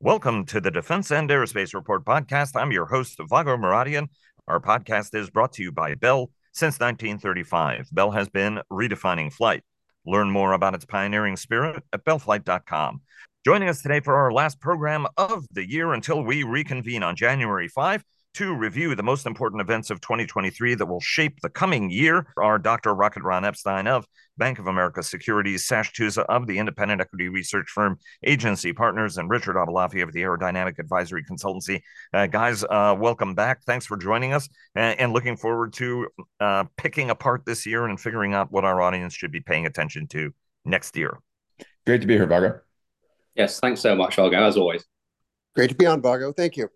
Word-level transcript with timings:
Welcome 0.00 0.44
to 0.46 0.60
the 0.60 0.70
Defense 0.70 1.10
and 1.10 1.28
Aerospace 1.28 1.74
Report 1.74 2.04
podcast. 2.04 2.54
I'm 2.54 2.70
your 2.70 2.86
host, 2.86 3.18
Vago 3.18 3.56
Muradian. 3.56 4.06
Our 4.46 4.60
podcast 4.60 5.12
is 5.12 5.28
brought 5.28 5.52
to 5.54 5.62
you 5.64 5.72
by 5.72 5.96
Bell 5.96 6.30
since 6.52 6.78
1935. 6.78 7.88
Bell 7.90 8.12
has 8.12 8.28
been 8.28 8.60
redefining 8.70 9.32
flight. 9.32 9.64
Learn 10.06 10.30
more 10.30 10.52
about 10.52 10.76
its 10.76 10.84
pioneering 10.84 11.36
spirit 11.36 11.82
at 11.92 12.04
bellflight.com. 12.04 13.00
Joining 13.44 13.68
us 13.68 13.82
today 13.82 13.98
for 13.98 14.14
our 14.14 14.30
last 14.30 14.60
program 14.60 15.04
of 15.16 15.44
the 15.50 15.68
year 15.68 15.92
until 15.92 16.22
we 16.22 16.44
reconvene 16.44 17.02
on 17.02 17.16
January 17.16 17.66
5 17.66 18.04
to 18.38 18.54
review 18.54 18.94
the 18.94 19.02
most 19.02 19.26
important 19.26 19.60
events 19.60 19.90
of 19.90 20.00
2023 20.00 20.76
that 20.76 20.86
will 20.86 21.00
shape 21.00 21.40
the 21.40 21.48
coming 21.48 21.90
year 21.90 22.24
are 22.36 22.56
Dr. 22.56 22.94
Rocket 22.94 23.24
Ron 23.24 23.44
Epstein 23.44 23.88
of 23.88 24.06
Bank 24.36 24.60
of 24.60 24.68
America 24.68 25.02
Securities, 25.02 25.66
Sash 25.66 25.92
Tusa 25.92 26.24
of 26.28 26.46
the 26.46 26.56
independent 26.56 27.00
equity 27.00 27.28
research 27.28 27.68
firm 27.68 27.98
Agency 28.22 28.72
Partners, 28.72 29.18
and 29.18 29.28
Richard 29.28 29.56
Aboulafia 29.56 30.04
of 30.04 30.12
the 30.12 30.22
Aerodynamic 30.22 30.78
Advisory 30.78 31.24
Consultancy. 31.24 31.80
Uh, 32.14 32.28
guys, 32.28 32.62
uh, 32.62 32.94
welcome 32.96 33.34
back. 33.34 33.64
Thanks 33.64 33.86
for 33.86 33.96
joining 33.96 34.32
us 34.32 34.48
and, 34.76 35.00
and 35.00 35.12
looking 35.12 35.36
forward 35.36 35.72
to 35.72 36.06
uh, 36.38 36.62
picking 36.76 37.10
apart 37.10 37.42
this 37.44 37.66
year 37.66 37.86
and 37.86 37.98
figuring 37.98 38.34
out 38.34 38.52
what 38.52 38.64
our 38.64 38.80
audience 38.80 39.14
should 39.14 39.32
be 39.32 39.40
paying 39.40 39.66
attention 39.66 40.06
to 40.06 40.32
next 40.64 40.96
year. 40.96 41.18
Great 41.84 42.02
to 42.02 42.06
be 42.06 42.14
here, 42.14 42.26
Vago. 42.26 42.60
Yes, 43.34 43.58
thanks 43.58 43.80
so 43.80 43.96
much, 43.96 44.14
Vago, 44.14 44.40
as 44.44 44.56
always. 44.56 44.84
Great 45.56 45.70
to 45.70 45.74
be 45.74 45.86
on, 45.86 46.00
Vago. 46.00 46.32
Thank 46.32 46.56
you. 46.56 46.68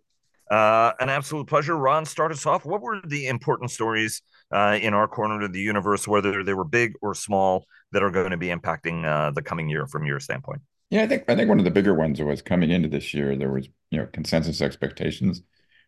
Uh, 0.53 0.93
an 1.01 1.09
absolute 1.09 1.47
pleasure. 1.47 1.75
Ron, 1.75 2.05
start 2.05 2.31
us 2.31 2.45
off. 2.45 2.67
What 2.67 2.83
were 2.83 3.01
the 3.07 3.27
important 3.27 3.71
stories 3.71 4.21
uh, 4.53 4.79
in 4.83 4.93
our 4.93 5.09
corner 5.09 5.43
of 5.43 5.55
the 5.55 5.61
universe, 5.61 6.07
whether 6.07 6.45
they 6.45 6.53
were 6.53 6.65
big 6.65 6.93
or 7.01 7.15
small, 7.15 7.65
that 7.93 8.03
are 8.03 8.11
going 8.11 8.33
to 8.33 8.37
be 8.37 8.49
impacting 8.49 9.07
uh, 9.07 9.31
the 9.31 9.41
coming 9.41 9.71
year 9.71 9.87
from 9.87 10.05
your 10.05 10.21
standpoint? 10.21 10.61
Yeah, 10.91 11.05
I 11.05 11.07
think 11.07 11.25
I 11.27 11.37
think 11.37 11.49
one 11.49 11.59
of 11.59 11.65
the 11.65 11.71
bigger 11.71 11.95
ones 11.95 12.21
was 12.21 12.43
coming 12.43 12.71
into 12.71 12.91
this 12.91 13.15
year. 13.15 13.35
There 13.35 13.51
was 13.51 13.67
you 13.91 13.99
know 13.99 14.07
consensus 14.13 14.61
expectations 14.61 15.41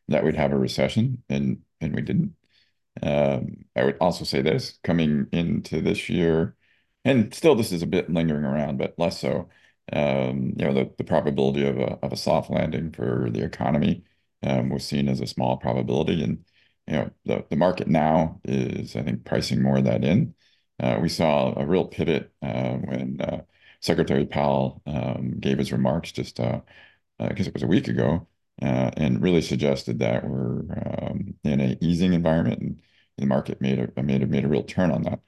that 0.09 0.25
we'd 0.25 0.35
have 0.35 0.53
a 0.53 0.57
recession, 0.57 1.23
and 1.29 1.59
and 1.83 1.95
we 1.95 2.01
didn't. 2.01 2.35
Um, 3.03 3.67
I 3.77 3.85
would 3.85 3.99
also 4.01 4.25
say 4.25 4.41
this 4.41 4.79
coming 4.83 5.27
into 5.31 5.83
this 5.83 6.09
year, 6.09 6.57
and 7.05 7.35
still 7.35 7.55
this 7.55 7.71
is 7.71 7.83
a 7.83 7.87
bit 7.87 8.09
lingering 8.09 8.45
around, 8.45 8.79
but 8.79 8.95
less 8.97 9.21
so. 9.21 9.51
Um, 9.93 10.55
you 10.57 10.65
know 10.65 10.73
the, 10.73 10.91
the 10.97 11.05
probability 11.05 11.67
of 11.67 11.77
a 11.77 11.99
of 12.03 12.15
a 12.15 12.17
soft 12.17 12.49
landing 12.49 12.93
for 12.93 13.29
the 13.31 13.45
economy 13.45 14.05
was 14.45 14.85
seen 14.85 15.09
as 15.09 15.21
a 15.21 15.27
small 15.27 15.57
probability. 15.57 16.23
And 16.23 16.45
you 16.87 16.95
know, 16.95 17.11
the, 17.25 17.45
the 17.49 17.57
market 17.57 17.89
now 17.89 18.41
is, 18.45 18.97
I 18.97 19.03
think, 19.03 19.25
pricing 19.25 19.63
more 19.63 19.79
of 19.79 19.85
that 19.85 20.05
in. 20.05 20.35
Uh, 20.81 20.99
we 21.01 21.09
saw 21.09 21.59
a 21.59 21.65
real 21.65 21.87
pivot 21.87 22.33
uh, 22.43 22.75
when 22.75 23.21
uh, 23.21 23.43
Secretary 23.81 24.27
Powell 24.27 24.83
um, 24.87 25.39
gave 25.39 25.59
his 25.59 25.73
remarks 25.73 26.13
just 26.13 26.41
uh, 26.41 26.61
uh, 27.21 27.29
it 27.31 27.55
was 27.55 27.63
a 27.63 27.67
week 27.67 27.87
ago, 27.87 28.27
and 28.61 29.23
really 29.23 29.41
suggested 29.41 30.01
that 30.01 30.29
we're 30.29 30.63
um, 30.87 31.35
in 31.45 31.61
an 31.61 31.79
easing 31.81 32.13
environment, 32.13 32.61
and 32.61 32.81
the 33.19 33.27
market 33.27 33.61
made 33.61 33.79
a 33.79 34.49
real 34.49 34.65
turn 34.65 34.91
on 34.91 35.03
that. 35.03 35.21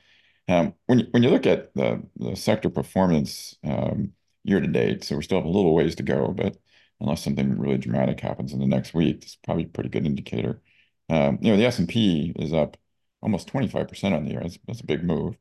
Um, 0.49 0.75
when 0.87 1.01
you, 1.01 1.07
when 1.13 1.23
you 1.23 1.31
look 1.31 1.47
at 1.47 1.73
the 1.75 2.03
sector 2.35 2.69
performance 2.69 3.57
um, 3.65 4.13
year 4.43 4.61
to 4.61 4.67
date, 4.67 5.05
so 5.05 5.17
we 5.17 5.23
still 5.23 5.39
have 5.39 5.47
a 5.47 5.49
little 5.49 5.75
ways 5.75 5.95
to 5.97 6.03
go, 6.03 6.29
but 6.29 6.57
unless 7.01 7.25
something 7.25 7.59
really 7.59 7.79
dramatic 7.79 8.21
happens 8.21 8.53
in 8.53 8.61
the 8.61 8.67
next 8.67 8.95
week. 8.95 9.23
It's 9.23 9.37
probably 9.37 9.65
a 9.65 9.69
pretty 9.69 9.91
good 9.91 10.07
indicator. 10.07 10.63
Um, 11.09 11.39
you 11.41 11.51
know, 11.51 11.57
the 11.57 11.67
S&P 11.67 12.33
is 12.37 12.53
up 12.53 12.77
almost 13.23 13.49
25% 13.49 14.15
on 14.15 14.25
the 14.25 14.33
year. 14.33 14.41
That's, 14.43 14.59
that's 14.67 14.81
a 14.81 14.87
big 14.87 15.05
move. 15.05 15.37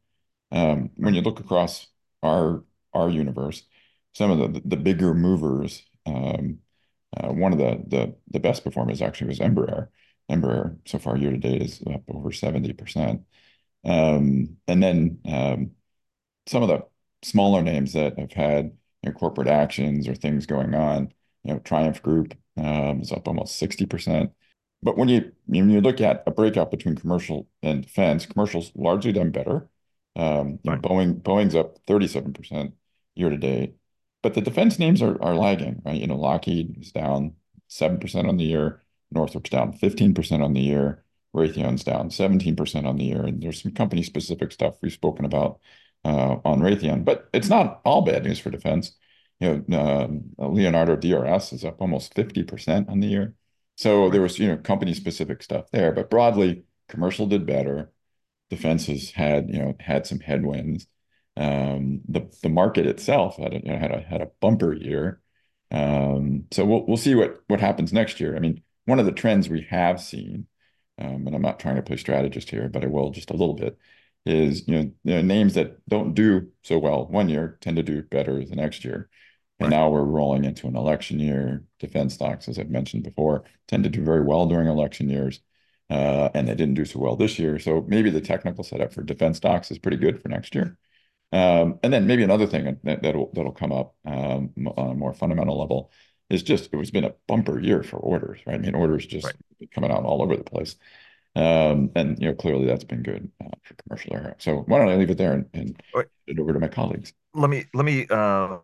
Um, 0.52 0.92
when 0.97 1.14
you 1.14 1.22
look 1.22 1.39
across 1.39 1.88
our 2.23 2.64
our 2.94 3.09
universe, 3.09 3.64
some 4.14 4.31
of 4.31 4.53
the 4.53 4.62
the 4.66 4.78
bigger 4.78 5.14
movers, 5.14 5.84
um, 6.06 6.59
uh, 7.17 7.30
one 7.30 7.52
of 7.53 7.58
the, 7.59 7.84
the 7.88 8.16
the 8.30 8.40
best 8.40 8.64
performers 8.64 9.02
actually 9.02 9.28
was 9.28 9.40
Embraer. 9.40 9.90
Embraer 10.31 10.78
so 10.86 11.00
far 11.00 11.17
year 11.17 11.31
to 11.31 11.38
date 11.38 11.62
is 11.62 11.81
up 11.94 12.03
over 12.09 12.31
70%. 12.31 13.25
Um, 13.84 14.58
and 14.68 14.81
then 14.84 15.19
um, 15.28 15.72
some 16.47 16.63
of 16.63 16.69
the 16.69 16.85
smaller 17.24 17.62
names 17.62 17.94
that 17.94 18.19
have 18.19 18.31
had 18.34 18.66
you 19.03 19.12
know, 19.12 19.13
corporate 19.13 19.47
actions 19.47 20.08
or 20.08 20.16
things 20.16 20.46
going 20.46 20.74
on 20.75 21.13
you 21.45 21.53
know, 21.53 21.59
Triumph 21.59 22.01
Group 22.01 22.35
um, 22.57 23.01
is 23.01 23.11
up 23.11 23.28
almost 23.28 23.61
60%. 23.61 24.31
But 24.81 24.97
when 24.97 25.07
you 25.09 25.31
when 25.45 25.69
you 25.69 25.81
look 25.81 26.01
at 26.01 26.23
a 26.28 26.31
breakout 26.31 26.72
between 26.72 26.95
commercial 26.95 27.47
and 27.61 27.83
defense, 27.83 28.25
commercial's 28.25 28.72
largely 28.75 29.11
done 29.11 29.31
better. 29.31 29.69
Um, 30.16 30.59
right. 30.66 30.81
know, 30.81 30.89
Boeing 30.89 31.22
Boeing's 31.22 31.55
up 31.55 31.84
37% 31.85 32.73
year 33.16 33.29
to 33.29 33.38
date, 33.38 33.75
but 34.22 34.34
the 34.34 34.41
defense 34.41 34.79
names 34.79 35.01
are 35.01 35.22
are 35.22 35.35
lagging, 35.35 35.81
right? 35.85 36.00
You 36.00 36.07
know, 36.07 36.16
Lockheed 36.16 36.78
is 36.81 36.91
down 36.91 37.35
7% 37.69 38.28
on 38.28 38.38
the 38.38 38.44
year, 38.45 38.81
Northrop's 39.11 39.50
down 39.50 39.73
15% 39.73 40.44
on 40.44 40.53
the 40.53 40.61
year, 40.61 41.03
Raytheon's 41.35 41.84
down 41.84 42.09
17% 42.09 42.85
on 42.85 42.97
the 42.97 43.05
year, 43.05 43.23
and 43.25 43.41
there's 43.41 43.61
some 43.61 43.72
company 43.72 44.03
specific 44.03 44.51
stuff 44.51 44.75
we've 44.81 44.94
spoken 44.94 45.25
about 45.25 45.59
uh, 46.05 46.38
on 46.45 46.59
Raytheon, 46.61 47.05
but 47.05 47.29
it's 47.34 47.50
not 47.50 47.81
all 47.85 48.01
bad 48.03 48.23
news 48.23 48.39
for 48.39 48.51
defense 48.51 48.95
you 49.40 49.63
know, 49.68 50.22
uh, 50.40 50.47
Leonardo 50.47 50.96
DRS 50.96 51.53
is 51.53 51.66
up 51.66 51.81
almost 51.81 52.13
50% 52.16 52.90
on 52.90 53.00
the 53.00 53.07
year. 53.07 53.35
So 53.75 54.09
there 54.09 54.22
was, 54.22 54.40
you 54.40 54.47
know, 54.47 54.57
company 54.57 54.94
specific 54.94 55.44
stuff 55.44 55.69
there, 55.72 55.91
but 55.91 56.09
broadly, 56.09 56.63
commercial 56.88 57.28
did 57.28 57.46
better. 57.46 57.91
Defense 58.50 58.88
has 58.88 59.12
had, 59.12 59.50
you 59.50 59.59
know, 59.59 59.75
had 59.79 60.07
some 60.07 60.19
headwinds. 60.19 60.88
Um, 61.38 62.01
the 62.07 62.29
the 62.44 62.50
market 62.50 62.85
itself 62.85 63.38
had 63.38 63.53
a, 63.53 63.57
you 63.57 63.72
know, 63.72 63.78
had 63.78 63.91
a 63.91 64.01
had 64.01 64.22
a 64.22 64.31
bumper 64.40 64.73
year. 64.73 65.22
Um, 65.72 66.46
so 66.52 66.66
we'll 66.66 66.85
we'll 66.85 66.97
see 66.97 67.16
what 67.16 67.41
what 67.47 67.59
happens 67.59 67.91
next 67.94 68.19
year. 68.19 68.35
I 68.35 68.40
mean, 68.40 68.63
one 68.85 69.00
of 69.00 69.06
the 69.06 69.12
trends 69.12 69.50
we 69.50 69.63
have 69.69 70.00
seen, 70.02 70.47
um, 71.00 71.28
and 71.28 71.35
I'm 71.35 71.41
not 71.41 71.59
trying 71.59 71.75
to 71.75 71.81
play 71.81 71.97
strategist 71.97 72.50
here, 72.50 72.69
but 72.69 72.84
I 72.84 72.88
will 72.88 73.12
just 73.12 73.31
a 73.31 73.34
little 73.35 73.56
bit, 73.56 73.78
is 74.25 74.67
you 74.67 74.75
know, 74.75 74.91
you 75.03 75.13
know 75.16 75.22
names 75.22 75.56
that 75.56 75.85
don't 75.90 76.13
do 76.13 76.52
so 76.63 76.79
well 76.79 77.07
one 77.07 77.29
year 77.29 77.57
tend 77.62 77.78
to 77.78 77.84
do 77.84 78.02
better 78.03 78.44
the 78.46 78.56
next 78.56 78.85
year. 78.85 79.09
And 79.59 79.71
right. 79.71 79.77
now 79.77 79.89
we're 79.89 80.03
rolling 80.03 80.43
into 80.43 80.67
an 80.67 80.75
election 80.75 81.19
year. 81.19 81.63
Defense 81.79 82.13
stocks, 82.16 82.47
as 82.47 82.59
I've 82.59 82.69
mentioned 82.69 83.03
before, 83.03 83.43
tend 83.67 83.83
to 83.85 83.89
do 83.89 84.03
very 84.03 84.23
well 84.23 84.45
during 84.45 84.67
election 84.67 85.09
years. 85.09 85.39
Uh, 85.89 86.29
and 86.33 86.47
they 86.47 86.55
didn't 86.55 86.73
do 86.73 86.85
so 86.85 86.99
well 86.99 87.16
this 87.16 87.38
year. 87.38 87.59
So 87.59 87.85
maybe 87.88 88.09
the 88.09 88.21
technical 88.21 88.63
setup 88.63 88.91
for 88.93 89.03
defense 89.03 89.38
stocks 89.38 89.71
is 89.71 89.77
pretty 89.77 89.97
good 89.97 90.21
for 90.21 90.29
next 90.29 90.55
year. 90.55 90.77
Um, 91.31 91.79
and 91.83 91.93
then 91.93 92.07
maybe 92.07 92.23
another 92.23 92.47
thing 92.47 92.79
that, 92.83 93.01
that'll 93.01 93.31
that'll 93.33 93.51
come 93.51 93.71
up 93.71 93.95
um, 94.05 94.51
on 94.77 94.91
a 94.91 94.95
more 94.95 95.13
fundamental 95.13 95.59
level 95.59 95.91
is 96.29 96.43
just 96.43 96.69
it 96.73 96.77
was 96.77 96.91
been 96.91 97.03
a 97.03 97.13
bumper 97.27 97.59
year 97.59 97.83
for 97.83 97.97
orders, 97.97 98.39
right? 98.45 98.55
I 98.55 98.57
mean, 98.57 98.75
orders 98.75 99.05
just 99.05 99.31
coming 99.73 99.91
out 99.91 100.05
all 100.05 100.22
over 100.22 100.35
the 100.35 100.43
place. 100.43 100.75
Um, 101.35 101.91
and 101.95 102.17
you 102.19 102.27
know, 102.27 102.33
clearly 102.33 102.66
that's 102.66 102.85
been 102.85 103.03
good 103.03 103.29
uh, 103.43 103.49
for 103.63 103.73
commercial 103.75 104.16
air. 104.16 104.35
So 104.39 104.63
why 104.67 104.79
don't 104.79 104.89
I 104.89 104.95
leave 104.95 105.09
it 105.09 105.17
there 105.17 105.33
and, 105.33 105.45
and 105.53 105.83
right. 105.93 106.07
it 106.27 106.39
over 106.39 106.53
to 106.53 106.59
my 106.59 106.69
colleagues? 106.69 107.13
Let 107.33 107.49
me 107.49 107.66
let 107.73 107.85
me 107.85 108.07
uh, 108.09 108.57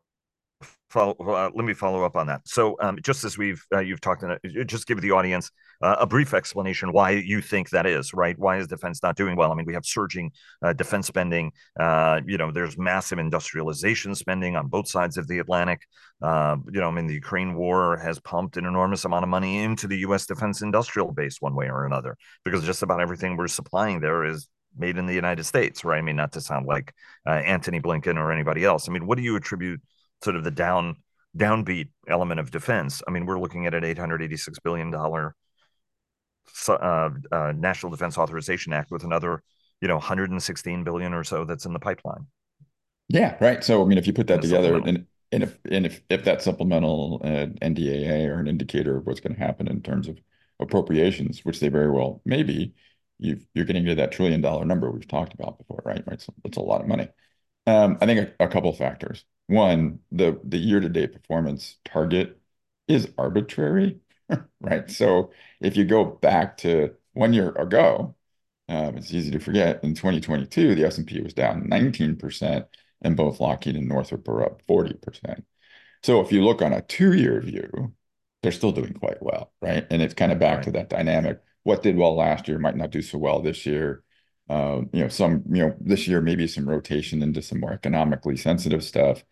follow, 0.91 1.15
uh, 1.19 1.49
let 1.55 1.65
me 1.65 1.73
follow 1.73 2.03
up 2.03 2.15
on 2.15 2.27
that. 2.27 2.41
So, 2.45 2.75
um, 2.81 2.99
just 3.01 3.23
as 3.23 3.37
we've 3.37 3.63
uh, 3.73 3.79
you've 3.79 4.01
talked, 4.01 4.23
in 4.23 4.67
just 4.67 4.85
give 4.87 5.01
the 5.01 5.11
audience 5.11 5.49
uh, 5.81 5.95
a 5.99 6.05
brief 6.05 6.33
explanation 6.33 6.91
why 6.91 7.11
you 7.11 7.41
think 7.41 7.69
that 7.69 7.85
is. 7.85 8.13
Right? 8.13 8.37
Why 8.37 8.57
is 8.57 8.67
defense 8.67 9.01
not 9.01 9.15
doing 9.15 9.35
well? 9.35 9.51
I 9.51 9.55
mean, 9.55 9.65
we 9.65 9.73
have 9.73 9.85
surging 9.85 10.31
uh, 10.61 10.73
defense 10.73 11.07
spending. 11.07 11.51
Uh, 11.79 12.21
you 12.25 12.37
know, 12.37 12.51
there's 12.51 12.77
massive 12.77 13.19
industrialization 13.19 14.13
spending 14.15 14.55
on 14.55 14.67
both 14.67 14.87
sides 14.87 15.17
of 15.17 15.27
the 15.27 15.39
Atlantic. 15.39 15.81
Uh, 16.21 16.57
you 16.71 16.79
know, 16.81 16.89
I 16.89 16.91
mean, 16.91 17.07
the 17.07 17.15
Ukraine 17.15 17.55
war 17.55 17.97
has 17.97 18.19
pumped 18.19 18.57
an 18.57 18.65
enormous 18.65 19.05
amount 19.05 19.23
of 19.23 19.29
money 19.29 19.59
into 19.59 19.87
the 19.87 19.99
U.S. 19.99 20.25
defense 20.25 20.61
industrial 20.61 21.11
base, 21.11 21.37
one 21.39 21.55
way 21.55 21.69
or 21.69 21.85
another, 21.85 22.17
because 22.43 22.63
just 22.63 22.83
about 22.83 23.01
everything 23.01 23.37
we're 23.37 23.47
supplying 23.47 24.01
there 24.01 24.25
is 24.25 24.47
made 24.77 24.97
in 24.97 25.05
the 25.05 25.13
United 25.13 25.43
States, 25.43 25.83
right? 25.83 25.97
I 25.97 26.01
mean, 26.01 26.15
not 26.15 26.31
to 26.33 26.41
sound 26.41 26.65
like 26.65 26.93
Antony 27.25 27.81
Blinken 27.81 28.17
or 28.17 28.31
anybody 28.31 28.63
else. 28.63 28.87
I 28.87 28.91
mean, 28.91 29.05
what 29.05 29.17
do 29.17 29.23
you 29.23 29.35
attribute 29.35 29.81
sort 30.23 30.35
of 30.35 30.43
the 30.43 30.51
down 30.51 30.97
downbeat 31.37 31.89
element 32.07 32.39
of 32.39 32.51
defense. 32.51 33.01
I 33.07 33.11
mean, 33.11 33.25
we're 33.25 33.39
looking 33.39 33.65
at 33.65 33.73
an 33.73 33.83
886 33.83 34.59
billion 34.59 34.91
dollar 34.91 35.35
uh, 36.67 37.09
uh, 37.31 37.53
National 37.55 37.91
Defense 37.91 38.17
Authorization 38.17 38.73
Act 38.73 38.91
with 38.91 39.03
another, 39.03 39.43
you 39.79 39.87
know, 39.87 39.95
116 39.95 40.83
billion 40.83 41.13
or 41.13 41.23
so 41.23 41.45
that's 41.45 41.65
in 41.65 41.73
the 41.73 41.79
pipeline. 41.79 42.27
Yeah, 43.07 43.35
right. 43.41 43.63
So 43.63 43.81
I 43.81 43.85
mean, 43.85 43.97
if 43.97 44.07
you 44.07 44.13
put 44.13 44.27
that 44.27 44.41
together, 44.41 44.75
and 44.75 45.05
and 45.31 45.43
if 45.43 45.57
and 45.69 45.85
if 45.85 46.01
if 46.09 46.23
that 46.25 46.41
supplemental 46.41 47.21
uh, 47.23 47.47
NDAA 47.61 48.27
or 48.27 48.39
an 48.39 48.47
indicator 48.47 48.97
of 48.97 49.05
what's 49.05 49.19
going 49.19 49.35
to 49.35 49.39
happen 49.39 49.67
in 49.67 49.81
terms 49.81 50.07
of 50.07 50.17
appropriations, 50.59 51.43
which 51.43 51.59
they 51.59 51.67
very 51.67 51.91
well 51.91 52.21
may 52.25 52.43
be, 52.43 52.73
you 53.19 53.39
are 53.57 53.65
getting 53.65 53.85
to 53.85 53.95
that 53.95 54.11
trillion 54.11 54.41
dollar 54.41 54.65
number 54.65 54.89
we've 54.89 55.07
talked 55.07 55.33
about 55.33 55.57
before, 55.57 55.81
right? 55.85 56.03
Right. 56.07 56.21
So 56.21 56.33
that's 56.43 56.57
a 56.57 56.61
lot 56.61 56.81
of 56.81 56.87
money. 56.87 57.09
Um, 57.67 57.97
I 58.01 58.05
think 58.05 58.33
a, 58.39 58.45
a 58.45 58.47
couple 58.47 58.71
factors. 58.73 59.25
One, 59.51 59.99
the 60.11 60.39
the 60.43 60.57
year-to-date 60.57 61.13
performance 61.13 61.77
target 61.85 62.39
is 62.87 63.11
arbitrary, 63.17 63.99
right? 64.61 64.89
So 64.89 65.31
if 65.59 65.75
you 65.77 65.85
go 65.85 66.05
back 66.05 66.57
to 66.59 66.95
one 67.13 67.33
year 67.33 67.49
ago, 67.51 68.15
um, 68.69 68.97
it's 68.97 69.13
easy 69.13 69.31
to 69.31 69.39
forget. 69.39 69.83
In 69.83 69.93
2022, 69.95 70.75
the 70.75 70.85
S&P 70.85 71.21
was 71.21 71.33
down 71.33 71.67
19%, 71.67 72.65
and 73.01 73.17
both 73.17 73.39
Lockheed 73.41 73.75
and 73.75 73.87
Northrop 73.89 74.27
were 74.27 74.43
up 74.45 74.61
40%. 74.67 75.45
So 76.03 76.21
if 76.21 76.31
you 76.31 76.43
look 76.43 76.61
on 76.61 76.73
a 76.73 76.81
two-year 76.81 77.41
view, 77.41 77.93
they're 78.43 78.51
still 78.51 78.71
doing 78.71 78.93
quite 78.93 79.21
well, 79.21 79.51
right? 79.61 79.85
And 79.91 80.01
it's 80.01 80.13
kind 80.13 80.31
of 80.31 80.39
back 80.39 80.57
Right. 80.57 80.63
to 80.65 80.71
that 80.71 80.89
dynamic. 80.89 81.41
What 81.63 81.83
did 81.83 81.97
well 81.97 82.15
last 82.15 82.47
year 82.47 82.57
might 82.59 82.77
not 82.77 82.91
do 82.91 83.01
so 83.01 83.17
well 83.17 83.41
this 83.41 83.65
year. 83.65 84.03
Uh, 84.51 84.81
you 84.93 85.01
know, 85.01 85.07
some, 85.09 85.43
you 85.49 85.65
know, 85.65 85.75
this 85.79 86.07
year 86.07 86.21
maybe 86.21 86.47
some 86.47 86.67
rotation 86.69 87.21
into 87.23 87.41
some 87.41 87.59
more 87.61 87.71
economically 87.73 88.35
sensitive 88.37 88.83
stuff. 88.83 89.23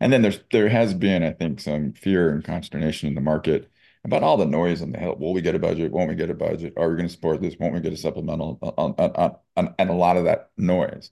And 0.00 0.12
then 0.12 0.22
there's 0.22 0.40
there 0.52 0.68
has 0.68 0.94
been, 0.94 1.22
I 1.24 1.32
think, 1.32 1.60
some 1.60 1.92
fear 1.92 2.30
and 2.30 2.44
consternation 2.44 3.08
in 3.08 3.14
the 3.14 3.20
market 3.20 3.70
about 4.04 4.22
all 4.22 4.36
the 4.36 4.46
noise 4.46 4.80
and 4.80 4.94
the 4.94 4.98
hell. 4.98 5.16
Will 5.16 5.32
we 5.32 5.40
get 5.42 5.54
a 5.56 5.58
budget? 5.58 5.92
Won't 5.92 6.08
we 6.10 6.14
get 6.14 6.30
a 6.30 6.34
budget? 6.34 6.74
Are 6.76 6.88
we 6.88 6.96
going 6.96 7.08
to 7.08 7.12
support 7.12 7.40
this? 7.42 7.56
Won't 7.58 7.74
we 7.74 7.80
get 7.80 7.92
a 7.92 7.96
supplemental? 7.96 8.58
On, 8.62 8.94
on, 8.98 9.10
on, 9.16 9.36
on, 9.56 9.74
and 9.78 9.90
a 9.90 9.94
lot 9.94 10.16
of 10.16 10.24
that 10.24 10.50
noise. 10.56 11.10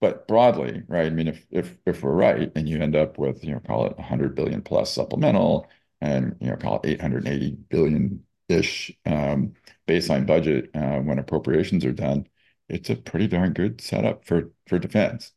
But 0.00 0.26
broadly, 0.28 0.82
right? 0.88 1.06
I 1.06 1.10
mean, 1.10 1.28
if 1.28 1.46
if 1.50 1.78
if 1.86 2.02
we're 2.02 2.12
right, 2.12 2.50
and 2.56 2.68
you 2.68 2.80
end 2.80 2.96
up 2.96 3.18
with, 3.18 3.44
you 3.44 3.52
know, 3.52 3.60
call 3.60 3.86
it 3.86 3.96
100 3.98 4.34
billion 4.34 4.62
plus 4.62 4.92
supplemental, 4.92 5.68
and 6.00 6.36
you 6.40 6.48
know, 6.50 6.56
call 6.56 6.80
it 6.82 6.88
880 6.90 7.52
billion 7.70 8.24
ish 8.48 8.92
um, 9.06 9.54
baseline 9.86 10.26
budget 10.26 10.70
uh, 10.74 10.98
when 11.00 11.18
appropriations 11.18 11.84
are 11.84 11.92
done, 11.92 12.26
it's 12.72 12.90
a 12.90 12.96
pretty 12.96 13.28
darn 13.28 13.52
good 13.52 13.80
setup 13.80 14.24
for 14.26 14.50
for 14.66 14.78
defense. 14.78 15.32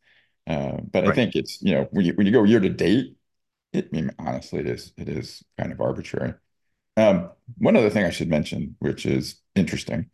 Uh, 0.48 0.78
but 0.92 1.06
I 1.06 1.12
think 1.12 1.36
it's 1.36 1.62
you 1.62 1.74
know 1.74 1.88
when 1.92 2.06
you 2.06 2.14
when 2.14 2.26
you 2.28 2.34
go 2.34 2.44
year 2.44 2.60
to 2.60 2.70
date, 2.70 3.16
it 3.74 3.90
I 3.94 3.96
mean, 3.96 4.12
honestly 4.20 4.62
it 4.62 4.68
is 4.68 4.94
it 4.98 5.10
is 5.10 5.44
kind 5.60 5.72
of 5.72 5.82
arbitrary. 5.82 6.34
Um, 6.98 7.32
one 7.58 7.76
other 7.76 7.90
thing 7.90 8.06
I 8.06 8.10
should 8.12 8.30
mention, 8.30 8.78
which 8.80 9.06
is 9.06 9.42
interesting, 9.56 10.10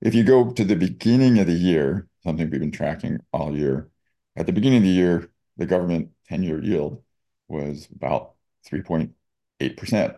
if 0.00 0.14
you 0.14 0.24
go 0.24 0.52
to 0.52 0.64
the 0.64 0.76
beginning 0.76 1.38
of 1.38 1.46
the 1.46 1.52
year, 1.54 2.08
something 2.24 2.50
we've 2.50 2.60
been 2.60 2.72
tracking 2.72 3.20
all 3.32 3.56
year, 3.56 3.90
at 4.36 4.46
the 4.46 4.52
beginning 4.52 4.78
of 4.78 4.84
the 4.84 4.90
year, 4.90 5.30
the 5.56 5.66
government 5.66 6.10
10-year 6.30 6.62
yield 6.62 7.02
was 7.48 7.88
about 7.94 8.34
3.8%. 8.64 10.16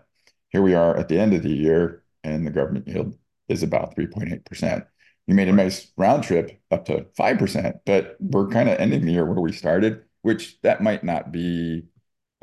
Here 0.50 0.62
we 0.62 0.75
are 0.75 0.96
at 0.96 1.08
the 1.08 1.19
end 1.19 1.34
of 1.34 1.42
the 1.42 1.50
year, 1.50 2.02
and 2.25 2.46
the 2.46 2.50
government 2.50 2.88
yield 2.88 3.16
is 3.48 3.62
about 3.62 3.94
3.8%. 3.96 4.87
We 5.26 5.34
made 5.34 5.49
a 5.49 5.52
nice 5.52 5.90
round 5.96 6.25
trip 6.25 6.61
up 6.70 6.87
to 6.87 7.06
5%, 7.19 7.81
but 7.87 8.17
we're 8.20 8.49
kind 8.49 8.69
of 8.69 8.78
ending 8.78 9.05
the 9.05 9.12
year 9.12 9.25
where 9.25 9.40
we 9.40 9.52
started, 9.52 10.05
which 10.22 10.61
that 10.62 10.82
might 10.82 11.05
not 11.05 11.31
be, 11.32 11.84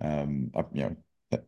um, 0.02 0.52
you 0.74 0.84
know, 0.84 0.96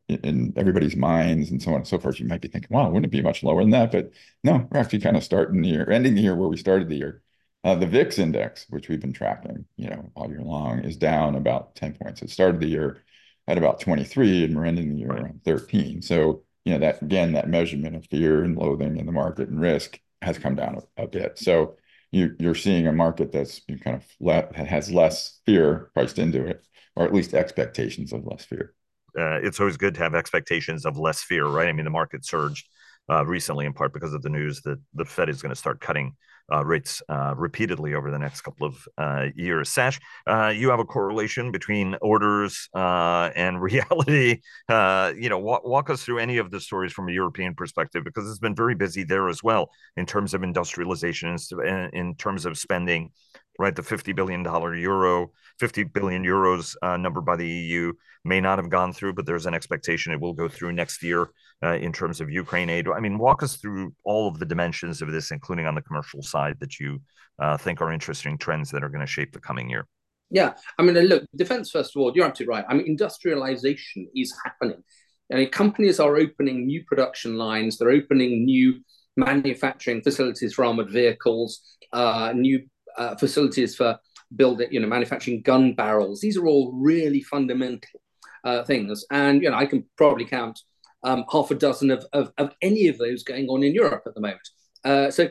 in, 0.07 0.53
everybody's 0.57 0.95
minds 0.95 1.51
and 1.51 1.61
so 1.61 1.71
on 1.71 1.77
and 1.77 1.87
so 1.87 1.99
forth. 1.99 2.19
You 2.19 2.27
might 2.27 2.41
be 2.41 2.47
thinking, 2.47 2.75
wow, 2.75 2.87
wouldn't 2.89 3.05
it 3.05 3.15
be 3.15 3.21
much 3.21 3.43
lower 3.43 3.61
than 3.61 3.71
that? 3.71 3.91
But 3.91 4.11
no, 4.43 4.67
we're 4.69 4.79
actually 4.79 4.99
kind 4.99 5.17
of 5.17 5.23
starting 5.23 5.61
the 5.61 5.69
year, 5.69 5.89
ending 5.89 6.15
the 6.15 6.21
year 6.21 6.35
where 6.35 6.49
we 6.49 6.57
started 6.57 6.89
the 6.89 6.97
year. 6.97 7.21
Uh, 7.63 7.75
the 7.75 7.87
VIX 7.87 8.19
index, 8.19 8.65
which 8.69 8.87
we've 8.87 9.01
been 9.01 9.13
tracking, 9.13 9.65
you 9.75 9.89
know, 9.89 10.11
all 10.15 10.29
year 10.29 10.41
long, 10.41 10.79
is 10.79 10.95
down 10.95 11.35
about 11.35 11.75
10 11.75 11.97
points. 12.01 12.21
It 12.21 12.29
started 12.29 12.61
the 12.61 12.67
year 12.67 13.03
at 13.47 13.57
about 13.57 13.81
23, 13.81 14.45
and 14.45 14.55
we're 14.55 14.65
ending 14.65 14.89
the 14.89 14.99
year 14.99 15.11
around 15.11 15.41
13. 15.43 16.01
So, 16.01 16.43
you 16.63 16.73
know, 16.73 16.79
that 16.79 17.01
again, 17.01 17.33
that 17.33 17.49
measurement 17.49 17.95
of 17.95 18.05
fear 18.05 18.43
and 18.43 18.57
loathing 18.57 18.97
in 18.97 19.05
the 19.05 19.11
market 19.11 19.49
and 19.49 19.59
risk 19.59 19.99
has 20.21 20.37
come 20.37 20.55
down 20.55 20.81
a, 20.97 21.07
bit. 21.07 21.37
So 21.37 21.75
you, 22.11 22.35
you're 22.39 22.55
seeing 22.55 22.87
a 22.87 22.91
market 22.91 23.31
that's 23.31 23.61
kind 23.83 24.01
of 24.01 24.55
has 24.55 24.91
less 24.91 25.39
fear 25.45 25.91
priced 25.93 26.19
into 26.19 26.45
it, 26.45 26.65
or 26.95 27.05
at 27.05 27.13
least 27.13 27.33
expectations 27.33 28.13
of 28.13 28.25
less 28.25 28.45
fear. 28.45 28.73
uh, 29.17 29.39
it's 29.41 29.59
always 29.59 29.77
good 29.77 29.95
to 29.95 30.01
have 30.01 30.15
expectations 30.15 30.85
of 30.85 30.97
less 30.97 31.21
fear, 31.21 31.45
right? 31.45 31.67
I 31.67 31.73
mean, 31.73 31.85
the 31.85 31.91
market 31.91 32.25
surged 32.25 32.67
uh, 33.09 33.25
recently 33.25 33.65
in 33.65 33.73
part 33.73 33.93
because 33.93 34.13
of 34.13 34.21
the 34.21 34.29
news 34.29 34.61
that 34.61 34.79
the 34.93 35.05
Fed 35.05 35.29
is 35.29 35.41
going 35.41 35.51
to 35.51 35.55
start 35.55 35.79
cutting 35.81 36.15
uh, 36.51 36.65
rates 36.65 37.01
uh, 37.09 37.33
repeatedly 37.37 37.93
over 37.93 38.11
the 38.11 38.19
next 38.19 38.41
couple 38.41 38.67
of 38.67 38.87
uh, 38.97 39.27
years. 39.35 39.69
Sash, 39.69 39.99
uh, 40.27 40.53
you 40.55 40.69
have 40.69 40.79
a 40.79 40.85
correlation 40.85 41.51
between 41.51 41.95
orders 42.01 42.69
uh, 42.73 43.29
and 43.35 43.61
reality. 43.69 44.41
Uh, 44.67 45.13
you 45.17 45.29
know, 45.29 45.39
walk, 45.39 45.65
walk 45.65 45.89
us 45.89 46.03
through 46.03 46.19
any 46.19 46.37
of 46.37 46.51
the 46.51 46.59
stories 46.59 46.93
from 46.93 47.09
a 47.09 47.11
European 47.11 47.53
perspective 47.53 48.03
because 48.03 48.29
it's 48.29 48.39
been 48.39 48.55
very 48.55 48.75
busy 48.75 49.03
there 49.03 49.29
as 49.29 49.43
well 49.43 49.69
in 49.97 50.05
terms 50.05 50.33
of 50.33 50.43
industrialization 50.43 51.35
and 51.65 51.93
in 51.93 52.15
terms 52.15 52.45
of 52.45 52.57
spending. 52.57 53.11
Right, 53.57 53.75
the 53.75 53.83
fifty 53.83 54.13
billion 54.13 54.41
dollar 54.41 54.73
euro, 54.73 55.33
fifty 55.59 55.83
billion 55.83 56.23
euros 56.23 56.77
number 56.97 57.19
by 57.19 57.35
the 57.35 57.45
EU 57.45 57.91
may 58.23 58.39
not 58.39 58.57
have 58.57 58.69
gone 58.69 58.93
through, 58.93 59.13
but 59.13 59.25
there's 59.25 59.45
an 59.45 59.53
expectation 59.53 60.13
it 60.13 60.21
will 60.21 60.33
go 60.33 60.47
through 60.47 60.71
next 60.71 61.03
year 61.03 61.29
uh, 61.63 61.75
in 61.75 61.91
terms 61.91 62.21
of 62.21 62.29
Ukraine 62.29 62.69
aid. 62.69 62.87
I 62.87 62.99
mean, 62.99 63.17
walk 63.17 63.43
us 63.43 63.57
through 63.57 63.93
all 64.03 64.27
of 64.27 64.39
the 64.39 64.45
dimensions 64.45 65.01
of 65.01 65.11
this, 65.11 65.31
including 65.31 65.65
on 65.65 65.75
the 65.75 65.81
commercial 65.81 66.21
side, 66.21 66.57
that 66.59 66.79
you 66.79 67.01
uh, 67.39 67.57
think 67.57 67.81
are 67.81 67.91
interesting 67.91 68.37
trends 68.37 68.71
that 68.71 68.83
are 68.83 68.89
going 68.89 69.05
to 69.05 69.07
shape 69.07 69.33
the 69.33 69.39
coming 69.39 69.69
year. 69.69 69.85
Yeah, 70.31 70.53
I 70.77 70.83
mean, 70.83 70.95
look, 70.95 71.23
defense, 71.35 71.71
first 71.71 71.95
of 71.95 72.01
all, 72.01 72.11
you're 72.15 72.25
absolutely 72.25 72.55
right. 72.55 72.65
I 72.69 72.75
mean, 72.75 72.85
industrialization 72.85 74.07
is 74.15 74.33
happening. 74.45 74.83
I 75.31 75.35
mean, 75.37 75.49
companies 75.49 75.99
are 75.99 76.17
opening 76.17 76.67
new 76.67 76.83
production 76.85 77.37
lines, 77.37 77.77
they're 77.77 77.91
opening 77.91 78.45
new 78.45 78.79
manufacturing 79.17 80.01
facilities 80.01 80.53
for 80.53 80.65
armored 80.65 80.91
vehicles, 80.91 81.61
uh, 81.93 82.31
new 82.35 82.63
uh, 82.97 83.15
facilities 83.15 83.75
for 83.75 83.97
building, 84.35 84.67
you 84.71 84.79
know, 84.79 84.87
manufacturing 84.87 85.41
gun 85.41 85.73
barrels. 85.73 86.21
These 86.21 86.37
are 86.37 86.47
all 86.47 86.73
really 86.73 87.21
fundamental 87.21 88.01
uh, 88.43 88.63
things. 88.63 89.05
And, 89.11 89.41
you 89.41 89.49
know, 89.49 89.57
I 89.57 89.65
can 89.65 89.85
probably 89.97 90.25
count 90.25 90.59
um, 91.03 91.25
half 91.31 91.51
a 91.51 91.55
dozen 91.55 91.91
of, 91.91 92.05
of, 92.13 92.31
of, 92.37 92.51
any 92.61 92.87
of 92.87 92.97
those 92.97 93.23
going 93.23 93.47
on 93.47 93.63
in 93.63 93.73
Europe 93.73 94.03
at 94.05 94.13
the 94.15 94.21
moment. 94.21 94.47
Uh, 94.83 95.09
so, 95.09 95.29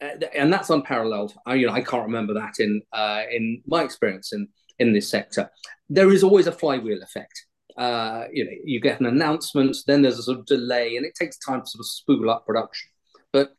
and 0.00 0.52
that's 0.52 0.70
unparalleled. 0.70 1.34
I, 1.46 1.54
you 1.54 1.66
know, 1.66 1.72
I 1.72 1.82
can't 1.82 2.04
remember 2.04 2.34
that 2.34 2.60
in 2.60 2.82
uh, 2.92 3.22
in 3.30 3.62
my 3.66 3.82
experience 3.82 4.32
in 4.32 4.48
in 4.78 4.92
this 4.92 5.08
sector. 5.08 5.50
There 5.88 6.12
is 6.12 6.22
always 6.22 6.46
a 6.46 6.52
flywheel 6.52 7.02
effect. 7.02 7.46
Uh, 7.76 8.24
you 8.32 8.44
know, 8.44 8.50
you 8.64 8.80
get 8.80 9.00
an 9.00 9.06
announcement, 9.06 9.76
then 9.86 10.02
there's 10.02 10.18
a 10.18 10.22
sort 10.22 10.38
of 10.38 10.46
delay, 10.46 10.96
and 10.96 11.04
it 11.04 11.14
takes 11.14 11.38
time 11.38 11.62
to 11.62 11.66
sort 11.66 11.80
of 11.80 11.86
spool 11.86 12.30
up 12.30 12.46
production. 12.46 12.90
But 13.32 13.54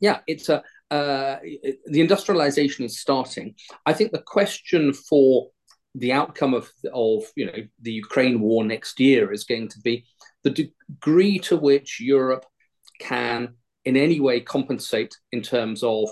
yeah, 0.00 0.20
it's 0.26 0.48
a 0.48 0.62
uh, 0.90 1.38
the 1.86 2.00
industrialization 2.00 2.84
is 2.84 3.00
starting. 3.00 3.54
I 3.86 3.92
think 3.92 4.12
the 4.12 4.22
question 4.22 4.92
for 4.92 5.48
the 5.94 6.12
outcome 6.12 6.54
of 6.54 6.70
of 6.92 7.24
you 7.34 7.46
know 7.46 7.58
the 7.80 7.92
Ukraine 7.92 8.40
war 8.40 8.64
next 8.64 9.00
year 9.00 9.32
is 9.32 9.44
going 9.44 9.68
to 9.68 9.80
be 9.80 10.04
the 10.46 10.70
degree 10.90 11.40
to 11.40 11.56
which 11.56 12.00
Europe 12.00 12.46
can 13.00 13.54
in 13.84 13.96
any 13.96 14.20
way 14.20 14.40
compensate 14.40 15.16
in 15.32 15.42
terms 15.42 15.82
of 15.82 16.08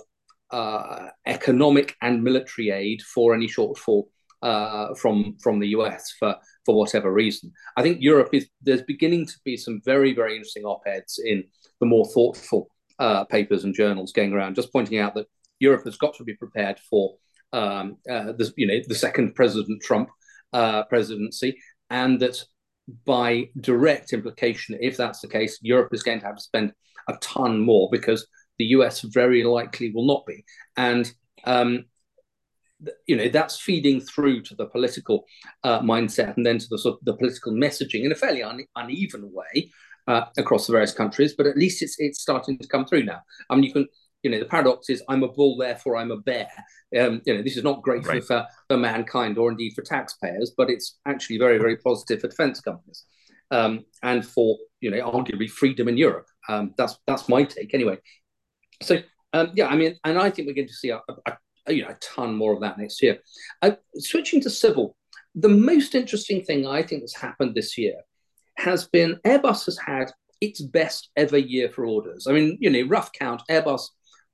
uh, 0.50 1.08
economic 1.26 1.94
and 2.02 2.22
military 2.22 2.70
aid 2.70 3.00
for 3.02 3.32
any 3.32 3.46
shortfall 3.46 4.04
uh, 4.42 4.92
from 4.94 5.36
from 5.40 5.60
the 5.60 5.68
US 5.68 6.12
for 6.18 6.34
for 6.66 6.74
whatever 6.74 7.12
reason. 7.12 7.52
I 7.76 7.82
think 7.82 7.98
Europe 8.00 8.30
is 8.32 8.48
there's 8.60 8.82
beginning 8.82 9.26
to 9.26 9.34
be 9.44 9.56
some 9.56 9.80
very 9.84 10.12
very 10.12 10.32
interesting 10.32 10.64
op-eds 10.64 11.20
in 11.24 11.44
the 11.78 11.86
more 11.86 12.06
thoughtful 12.06 12.68
uh, 12.98 13.24
papers 13.24 13.62
and 13.62 13.74
journals 13.74 14.12
going 14.12 14.32
around, 14.32 14.56
just 14.56 14.72
pointing 14.72 14.98
out 14.98 15.14
that 15.14 15.28
Europe 15.60 15.84
has 15.84 15.96
got 15.96 16.14
to 16.14 16.24
be 16.24 16.34
prepared 16.34 16.78
for 16.90 17.14
um, 17.52 17.98
uh, 18.10 18.32
the 18.38 18.52
you 18.56 18.66
know 18.66 18.80
the 18.88 18.96
second 19.06 19.36
President 19.36 19.80
Trump 19.80 20.08
uh, 20.52 20.82
presidency, 20.84 21.56
and 21.88 22.18
that 22.18 22.44
by 23.04 23.48
direct 23.60 24.12
implication, 24.12 24.78
if 24.80 24.96
that's 24.96 25.20
the 25.20 25.28
case, 25.28 25.58
Europe 25.62 25.92
is 25.92 26.02
going 26.02 26.20
to 26.20 26.26
have 26.26 26.36
to 26.36 26.42
spend 26.42 26.72
a 27.08 27.14
ton 27.20 27.60
more 27.60 27.88
because 27.90 28.26
the 28.58 28.66
US 28.66 29.00
very 29.00 29.42
likely 29.44 29.90
will 29.90 30.06
not 30.06 30.24
be, 30.26 30.44
and 30.76 31.12
um, 31.44 31.84
you 33.06 33.16
know 33.16 33.28
that's 33.28 33.60
feeding 33.60 34.00
through 34.00 34.42
to 34.42 34.54
the 34.54 34.66
political 34.66 35.24
uh, 35.64 35.80
mindset 35.80 36.36
and 36.36 36.46
then 36.46 36.58
to 36.58 36.66
the 36.70 36.78
sort 36.78 36.94
of 36.94 37.04
the 37.04 37.16
political 37.16 37.52
messaging 37.52 38.04
in 38.04 38.12
a 38.12 38.14
fairly 38.14 38.42
un- 38.42 38.66
uneven 38.76 39.30
way 39.32 39.70
uh, 40.06 40.26
across 40.36 40.66
the 40.66 40.72
various 40.72 40.92
countries. 40.92 41.34
But 41.36 41.46
at 41.46 41.56
least 41.56 41.82
it's 41.82 41.96
it's 41.98 42.20
starting 42.20 42.58
to 42.58 42.68
come 42.68 42.86
through 42.86 43.04
now. 43.04 43.20
I 43.50 43.54
mean, 43.54 43.64
you 43.64 43.72
can 43.72 43.88
you 44.24 44.30
know 44.30 44.38
the 44.38 44.46
paradox 44.46 44.90
is 44.90 45.02
I'm 45.08 45.22
a 45.22 45.28
bull, 45.28 45.56
therefore 45.56 45.96
I'm 45.96 46.10
a 46.10 46.16
bear. 46.16 46.48
Um, 46.98 47.22
you 47.26 47.34
know 47.34 47.42
this 47.42 47.56
is 47.56 47.62
not 47.62 47.82
great 47.82 48.06
right. 48.06 48.24
for, 48.24 48.46
for 48.68 48.76
mankind 48.76 49.38
or 49.38 49.50
indeed 49.50 49.74
for 49.74 49.82
taxpayers, 49.82 50.52
but 50.56 50.70
it's 50.70 50.98
actually 51.06 51.38
very 51.38 51.58
very 51.58 51.76
positive 51.76 52.20
for 52.20 52.28
defence 52.28 52.60
companies 52.60 53.04
um, 53.50 53.84
and 54.02 54.26
for 54.26 54.58
you 54.80 54.90
know 54.90 55.10
arguably 55.10 55.48
freedom 55.48 55.88
in 55.88 55.96
Europe. 55.96 56.26
Um, 56.48 56.74
that's 56.76 56.98
that's 57.06 57.28
my 57.28 57.44
take 57.44 57.74
anyway. 57.74 57.98
So 58.82 58.98
um, 59.32 59.52
yeah, 59.54 59.66
I 59.66 59.76
mean, 59.76 59.96
and 60.04 60.18
I 60.18 60.30
think 60.30 60.48
we're 60.48 60.54
going 60.54 60.68
to 60.68 60.74
see 60.74 60.90
a, 60.90 61.00
a, 61.26 61.36
a 61.66 61.72
you 61.72 61.82
know 61.82 61.90
a 61.90 61.98
ton 62.00 62.34
more 62.34 62.52
of 62.52 62.60
that 62.60 62.78
next 62.78 63.02
year. 63.02 63.18
Uh, 63.62 63.72
switching 63.98 64.40
to 64.42 64.50
civil, 64.50 64.96
the 65.34 65.48
most 65.48 65.94
interesting 65.94 66.42
thing 66.42 66.66
I 66.66 66.82
think 66.82 67.02
that's 67.02 67.16
happened 67.16 67.54
this 67.54 67.76
year 67.76 67.96
has 68.56 68.86
been 68.88 69.18
Airbus 69.26 69.66
has 69.66 69.78
had 69.78 70.12
its 70.40 70.60
best 70.60 71.10
ever 71.16 71.38
year 71.38 71.68
for 71.68 71.86
orders. 71.86 72.26
I 72.28 72.32
mean, 72.32 72.58
you 72.60 72.70
know, 72.70 72.88
rough 72.88 73.12
count, 73.12 73.42
Airbus 73.50 73.82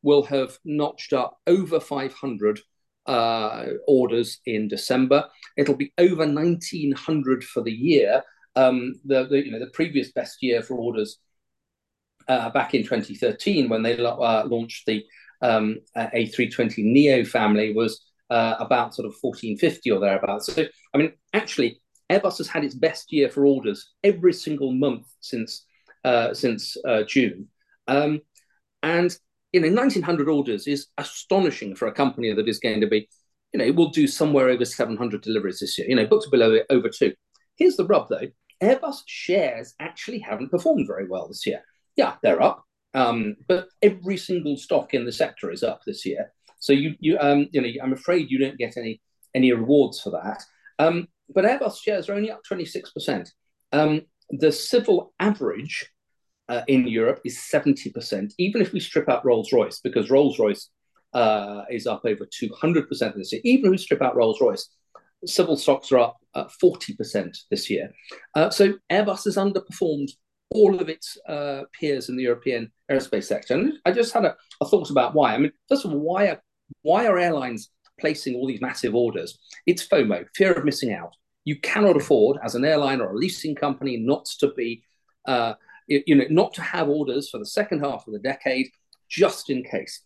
will 0.02 0.23
have 0.25 0.59
notched 0.64 1.12
up 1.12 1.38
over 1.47 1.80
500 1.80 2.61
uh, 3.07 3.64
orders 3.87 4.40
in 4.47 4.69
December. 4.69 5.25
It'll 5.57 5.76
be 5.76 5.92
over 5.99 6.26
1,900 6.26 7.45
for 7.45 7.62
the 7.62 7.73
year. 7.73 8.23
Um, 8.57 8.95
the, 9.04 9.26
the, 9.26 9.45
you 9.45 9.52
know 9.52 9.61
the 9.61 9.71
previous 9.71 10.11
best 10.12 10.42
year 10.42 10.61
for 10.61 10.76
orders 10.76 11.19
uh, 12.28 12.50
back 12.50 12.75
in 12.75 12.83
2013 12.83 13.69
when 13.69 13.83
they 13.83 13.97
uh, 13.99 14.45
launched 14.45 14.87
the 14.87 15.04
um, 15.40 15.78
A320 15.97 16.78
Neo 16.78 17.25
family 17.25 17.73
was 17.73 18.04
uh, 18.28 18.57
about 18.59 18.95
sort 18.95 19.07
of 19.07 19.14
1450 19.21 19.90
or 19.90 20.00
thereabouts. 20.00 20.52
So 20.52 20.64
I 20.95 20.99
mean, 20.99 21.12
actually, 21.33 21.80
Airbus 22.11 22.38
has 22.38 22.49
had 22.49 22.64
its 22.64 22.75
best 22.75 23.12
year 23.12 23.28
for 23.28 23.47
orders 23.47 23.92
every 24.02 24.33
single 24.33 24.73
month 24.73 25.07
since 25.21 25.64
uh, 26.04 26.35
since 26.35 26.76
uh, 26.87 27.02
June, 27.02 27.49
um, 27.87 28.21
and 28.83 29.16
you 29.52 29.61
know 29.61 29.69
1900 29.69 30.28
orders 30.28 30.66
is 30.66 30.87
astonishing 30.99 31.75
for 31.75 31.88
a 31.88 31.92
company 31.92 32.33
that 32.33 32.49
is 32.49 32.59
going 32.59 32.80
to 32.80 32.87
be, 32.87 33.09
you 33.52 33.59
know, 33.59 33.73
will 33.73 33.90
do 33.90 34.07
somewhere 34.07 34.49
over 34.49 34.64
700 34.64 35.23
deliveries 35.23 35.61
this 35.61 35.78
year. 35.78 35.88
You 35.88 35.97
know, 35.97 36.07
booked 36.07 36.30
below 36.30 36.59
over 36.71 36.88
two. 36.88 37.14
Here's 37.57 37.76
the 37.76 37.87
rub 37.87 38.09
though: 38.09 38.28
Airbus 38.62 38.99
shares 39.07 39.75
actually 39.80 40.19
haven't 40.19 40.50
performed 40.50 40.87
very 40.87 41.09
well 41.09 41.28
this 41.28 41.47
year. 41.47 41.62
Yeah, 41.97 42.16
they're 42.23 42.42
up, 42.42 42.64
um, 42.95 43.37
but 43.49 43.69
every 43.83 44.16
single 44.16 44.57
stock 44.57 44.95
in 44.95 45.04
the 45.04 45.12
sector 45.12 45.50
is 45.50 45.62
up 45.62 45.83
this 45.85 46.07
year. 46.07 46.33
So 46.59 46.73
you 46.73 46.95
you 47.00 47.19
um 47.19 47.49
you 47.52 47.61
know 47.61 47.69
I'm 47.83 47.92
afraid 47.92 48.30
you 48.30 48.38
don't 48.38 48.59
get 48.59 48.76
any 48.76 49.00
any 49.35 49.52
rewards 49.52 50.00
for 50.00 50.11
that. 50.11 50.42
Um, 50.78 51.09
but 51.33 51.45
Airbus 51.45 51.83
shares 51.83 52.09
are 52.09 52.14
only 52.14 52.30
up 52.30 52.40
26%. 52.50 53.28
Um, 53.73 54.02
the 54.30 54.50
civil 54.50 55.12
average 55.21 55.88
uh, 56.50 56.62
in 56.66 56.87
Europe 56.87 57.21
is 57.25 57.38
70%, 57.38 58.35
even 58.38 58.61
if 58.61 58.73
we 58.73 58.80
strip 58.80 59.09
out 59.09 59.25
Rolls 59.25 59.52
Royce, 59.52 59.80
because 59.80 60.11
Rolls 60.11 60.38
Royce 60.38 60.69
uh, 61.14 61.62
is 61.71 61.87
up 61.87 62.02
over 62.04 62.26
200% 62.26 63.14
this 63.14 63.33
year. 63.33 63.40
Even 63.45 63.66
if 63.66 63.71
we 63.71 63.78
strip 63.78 64.02
out 64.02 64.16
Rolls 64.16 64.40
Royce, 64.40 64.69
civil 65.25 65.57
stocks 65.57 65.92
are 65.92 65.99
up 65.99 66.16
uh, 66.35 66.47
40% 66.62 67.38
this 67.50 67.71
year. 67.71 67.92
Uh, 68.35 68.50
so 68.50 68.75
Airbus 68.90 69.25
has 69.25 69.37
underperformed 69.37 70.11
all 70.52 70.80
of 70.80 70.88
its 70.88 71.16
uh, 71.28 71.62
peers 71.78 72.09
in 72.09 72.16
the 72.16 72.25
European 72.25 72.73
aerospace 72.90 73.25
sector. 73.25 73.54
And 73.54 73.75
I 73.85 73.92
just 73.92 74.12
had 74.12 74.25
a, 74.25 74.37
a 74.61 74.66
thought 74.66 74.90
about 74.90 75.14
why. 75.14 75.35
I 75.35 75.38
mean, 75.38 75.52
first 75.69 75.85
of 75.85 75.92
all, 75.92 76.00
why 76.00 76.26
are, 76.28 76.42
why 76.83 77.07
are 77.07 77.19
airlines 77.19 77.71
placing 78.00 78.35
all 78.35 78.49
these 78.49 78.61
massive 78.61 78.97
orders? 78.97 79.38
It's 79.66 79.87
FOMO, 79.87 80.26
fear 80.35 80.52
of 80.52 80.64
missing 80.64 80.92
out. 80.92 81.14
You 81.45 81.61
cannot 81.61 81.97
afford, 81.97 82.38
as 82.42 82.57
an 82.57 82.64
airline 82.64 83.00
or 83.00 83.12
a 83.12 83.16
leasing 83.16 83.54
company, 83.54 83.97
not 83.99 84.26
to 84.40 84.52
be, 84.57 84.83
uh, 85.26 85.54
you 85.91 86.15
know, 86.15 86.25
not 86.31 86.55
to 86.55 86.63
have 86.63 86.89
orders 86.89 87.29
for 87.29 87.39
the 87.39 87.47
second 87.47 87.81
half 87.81 88.07
of 88.07 88.13
the 88.13 88.19
decade, 88.21 88.69
just 89.09 89.51
in 89.51 89.65
case. 89.65 90.03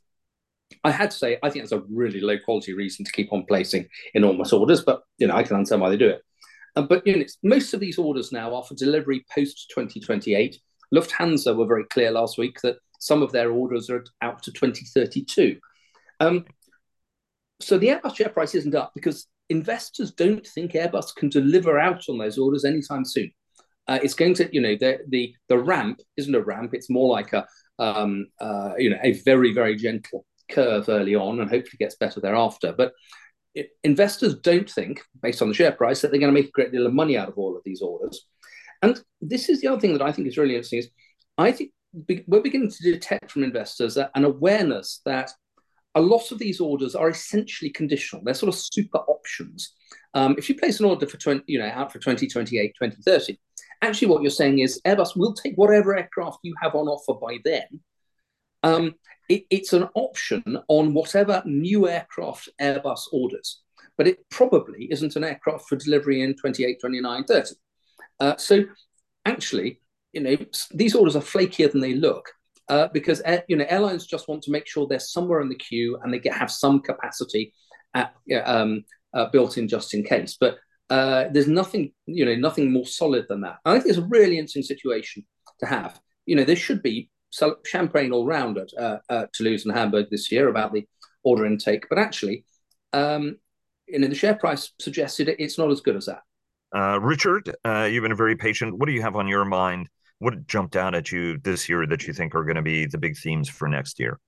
I 0.83 0.91
had 0.91 1.11
to 1.11 1.17
say, 1.17 1.39
I 1.43 1.51
think 1.51 1.65
that's 1.65 1.73
a 1.73 1.85
really 1.91 2.21
low 2.21 2.39
quality 2.39 2.73
reason 2.73 3.05
to 3.05 3.13
keep 3.13 3.33
on 3.33 3.45
placing 3.47 3.87
enormous 4.15 4.53
orders, 4.53 4.83
but 4.83 5.03
you 5.19 5.27
know, 5.27 5.37
I 5.37 5.43
can 5.43 5.57
understand 5.57 5.83
why 5.83 5.91
they 5.91 5.97
do 5.97 6.09
it. 6.09 6.23
Uh, 6.75 6.83
but 6.83 7.07
you 7.07 7.17
know, 7.17 7.25
most 7.43 7.75
of 7.75 7.81
these 7.81 7.99
orders 7.99 8.33
now 8.33 8.55
are 8.55 8.65
for 8.65 8.75
delivery 8.75 9.25
post 9.33 9.71
2028. 9.75 10.59
Lufthansa 10.93 11.57
were 11.57 11.67
very 11.67 11.85
clear 11.85 12.11
last 12.11 12.39
week 12.39 12.61
that 12.63 12.77
some 12.99 13.23
of 13.23 13.33
their 13.33 13.51
orders 13.51 13.91
are 13.91 14.05
out 14.23 14.43
to 14.43 14.53
2032. 14.53 15.59
Um, 16.21 16.47
so 17.61 17.79
the 17.79 17.89
Airbus 17.89 18.17
share 18.17 18.31
price 18.31 18.55
isn't 18.55 18.75
up 18.75 18.93
because 18.95 19.27
investors 19.51 20.13
don't 20.13 20.47
think 20.47 20.73
Airbus 20.73 21.15
can 21.15 21.29
deliver 21.29 21.79
out 21.79 22.09
on 22.09 22.19
those 22.19 22.39
orders 22.39 22.65
anytime 22.65 23.05
soon. 23.05 23.31
Uh, 23.87 23.99
it's 24.03 24.15
going 24.15 24.35
to, 24.35 24.49
you 24.53 24.61
know, 24.61 24.77
the 24.77 25.01
the 25.09 25.35
the 25.49 25.59
ramp 25.59 26.01
isn't 26.17 26.35
a 26.35 26.41
ramp; 26.41 26.73
it's 26.75 26.91
more 26.91 27.13
like 27.13 27.33
a, 27.33 27.47
um, 27.79 28.27
uh, 28.41 28.73
you 28.79 28.91
know, 28.91 28.99
a 29.03 29.13
very 29.23 29.53
very 29.53 29.77
gentle 29.77 30.25
curve 30.51 30.89
early 30.89 31.15
on, 31.15 31.41
and 31.41 31.51
hopefully 31.51 31.77
gets 31.79 31.97
better 31.97 32.21
thereafter. 32.21 32.75
But 32.77 32.93
it, 33.55 33.71
investors 33.85 34.35
don't 34.37 34.71
think, 34.71 35.03
based 35.23 35.43
on 35.43 35.49
the 35.49 35.55
share 35.55 35.73
price, 35.73 36.01
that 36.01 36.11
they're 36.11 36.21
going 36.21 36.35
to 36.35 36.41
make 36.41 36.49
a 36.49 36.53
great 36.53 36.73
deal 36.73 36.87
of 36.87 36.95
money 36.95 37.17
out 37.17 37.29
of 37.29 37.39
all 37.39 37.57
of 37.57 37.63
these 37.65 37.83
orders. 37.83 38.27
And 38.83 39.01
this 39.21 39.49
is 39.49 39.61
the 39.61 39.69
other 39.69 39.81
thing 39.81 39.93
that 39.93 40.03
I 40.03 40.13
think 40.13 40.29
is 40.29 40.39
really 40.39 40.55
interesting: 40.55 40.81
is 40.81 40.91
I 41.37 41.53
think 41.53 41.71
we're 42.27 42.43
beginning 42.43 42.71
to 42.71 42.93
detect 42.93 43.31
from 43.31 43.45
investors 43.45 43.97
an 43.97 44.25
awareness 44.25 45.01
that 45.05 45.31
a 45.95 46.01
lot 46.01 46.33
of 46.33 46.39
these 46.39 46.61
orders 46.61 46.95
are 46.95 47.09
essentially 47.09 47.71
conditional. 47.71 48.23
They're 48.25 48.35
sort 48.35 48.53
of 48.53 48.61
super 48.61 48.99
options. 48.99 49.75
Um, 50.15 50.35
if 50.39 50.49
you 50.49 50.57
place 50.57 50.81
an 50.81 50.87
order 50.87 51.07
for 51.07 51.19
20, 51.19 51.45
you 51.47 51.59
know, 51.59 51.67
out 51.69 51.93
for 51.93 51.99
2028, 51.99 52.75
2030, 52.81 53.39
actually 53.87 54.09
what 54.09 54.23
you're 54.23 54.31
saying 54.31 54.61
is 54.61 54.81
Airbus 54.87 55.17
will 55.17 55.35
take 55.35 55.55
whatever 55.57 55.97
aircraft 55.97 56.39
you 56.43 56.55
have 56.61 56.75
on 56.75 56.89
offer 56.89 57.15
by 57.15 57.39
then. 57.45 57.81
Um, 58.63 58.95
it, 59.29 59.45
it's 59.51 59.73
an 59.73 59.89
option 59.95 60.59
on 60.69 60.95
whatever 60.95 61.43
new 61.45 61.89
aircraft 61.89 62.49
Airbus 62.61 63.03
orders, 63.13 63.63
but 63.97 64.07
it 64.07 64.19
probably 64.31 64.89
isn't 64.91 65.17
an 65.17 65.25
aircraft 65.25 65.69
for 65.69 65.77
delivery 65.77 66.23
in 66.23 66.35
28, 66.35 66.81
29, 66.81 67.25
30. 67.25 67.51
Uh, 68.21 68.37
so 68.37 68.65
actually, 69.25 69.81
you 70.13 70.21
know, 70.21 70.37
these 70.73 70.95
orders 70.95 71.17
are 71.17 71.21
flakier 71.21 71.71
than 71.71 71.81
they 71.81 71.95
look 71.95 72.31
uh, 72.69 72.89
because 72.93 73.23
you 73.49 73.57
know 73.57 73.67
airlines 73.69 74.07
just 74.07 74.29
want 74.29 74.43
to 74.43 74.51
make 74.51 74.67
sure 74.67 74.87
they're 74.87 74.99
somewhere 74.99 75.41
in 75.41 75.49
the 75.49 75.55
queue 75.55 75.99
and 76.03 76.13
they 76.13 76.19
get 76.19 76.35
have 76.35 76.51
some 76.51 76.81
capacity 76.81 77.53
at, 77.95 78.15
um, 78.45 78.85
uh, 79.13 79.27
built 79.27 79.59
in 79.59 79.69
just 79.69 79.95
in 79.95 80.03
case. 80.03 80.37
But 80.39 80.59
uh, 80.91 81.25
there's 81.33 81.49
nothing 81.49 81.93
you 82.07 82.25
know 82.25 82.35
nothing 82.35 82.73
more 82.73 82.87
solid 82.87 83.27
than 83.29 83.41
that. 83.43 83.57
I 83.65 83.73
think 83.73 83.87
it's 83.87 83.99
a 83.99 84.07
really 84.07 84.39
interesting 84.39 84.63
situation 84.63 85.25
to 85.61 85.67
have. 85.67 86.01
You 86.27 86.37
know, 86.37 86.45
there 86.45 86.57
should 86.57 86.83
be 86.83 87.11
champagne 87.67 88.13
all 88.13 88.27
round 88.27 88.59
at, 88.59 88.69
uh, 88.79 88.99
at 89.11 89.33
Toulouse 89.33 89.65
and 89.65 89.75
Hamburg 89.75 90.07
this 90.11 90.31
year 90.31 90.49
about 90.49 90.73
the 90.73 90.87
order 91.23 91.47
intake, 91.47 91.89
but 91.89 91.99
actually, 91.99 92.45
um, 92.93 93.37
you 93.89 93.99
know, 93.99 94.09
the 94.09 94.15
share 94.15 94.35
price 94.35 94.73
suggested 94.79 95.29
it, 95.29 95.41
it's 95.41 95.59
not 95.59 95.71
as 95.71 95.81
good 95.81 95.97
as 95.97 96.07
that. 96.07 96.23
Uh, 96.75 96.99
Richard, 97.01 97.55
uh, 97.65 97.89
you've 97.91 98.03
been 98.03 98.17
very 98.17 98.37
patient. 98.37 98.79
What 98.79 98.87
do 98.87 98.93
you 98.93 99.03
have 99.03 99.17
on 99.17 99.29
your 99.29 99.45
mind 99.45 99.89
what 100.19 100.47
jumped 100.47 100.77
out 100.77 100.95
at 100.95 101.13
you 101.13 101.39
this 101.39 101.69
year 101.69 101.87
that 101.87 102.07
you 102.07 102.13
think 102.13 102.35
are 102.35 102.45
going 102.45 102.57
to 102.57 102.63
be 102.63 102.87
the 102.87 102.99
big 102.99 103.17
themes 103.17 103.49
for 103.49 103.69
next 103.69 103.99
year? 103.99 104.19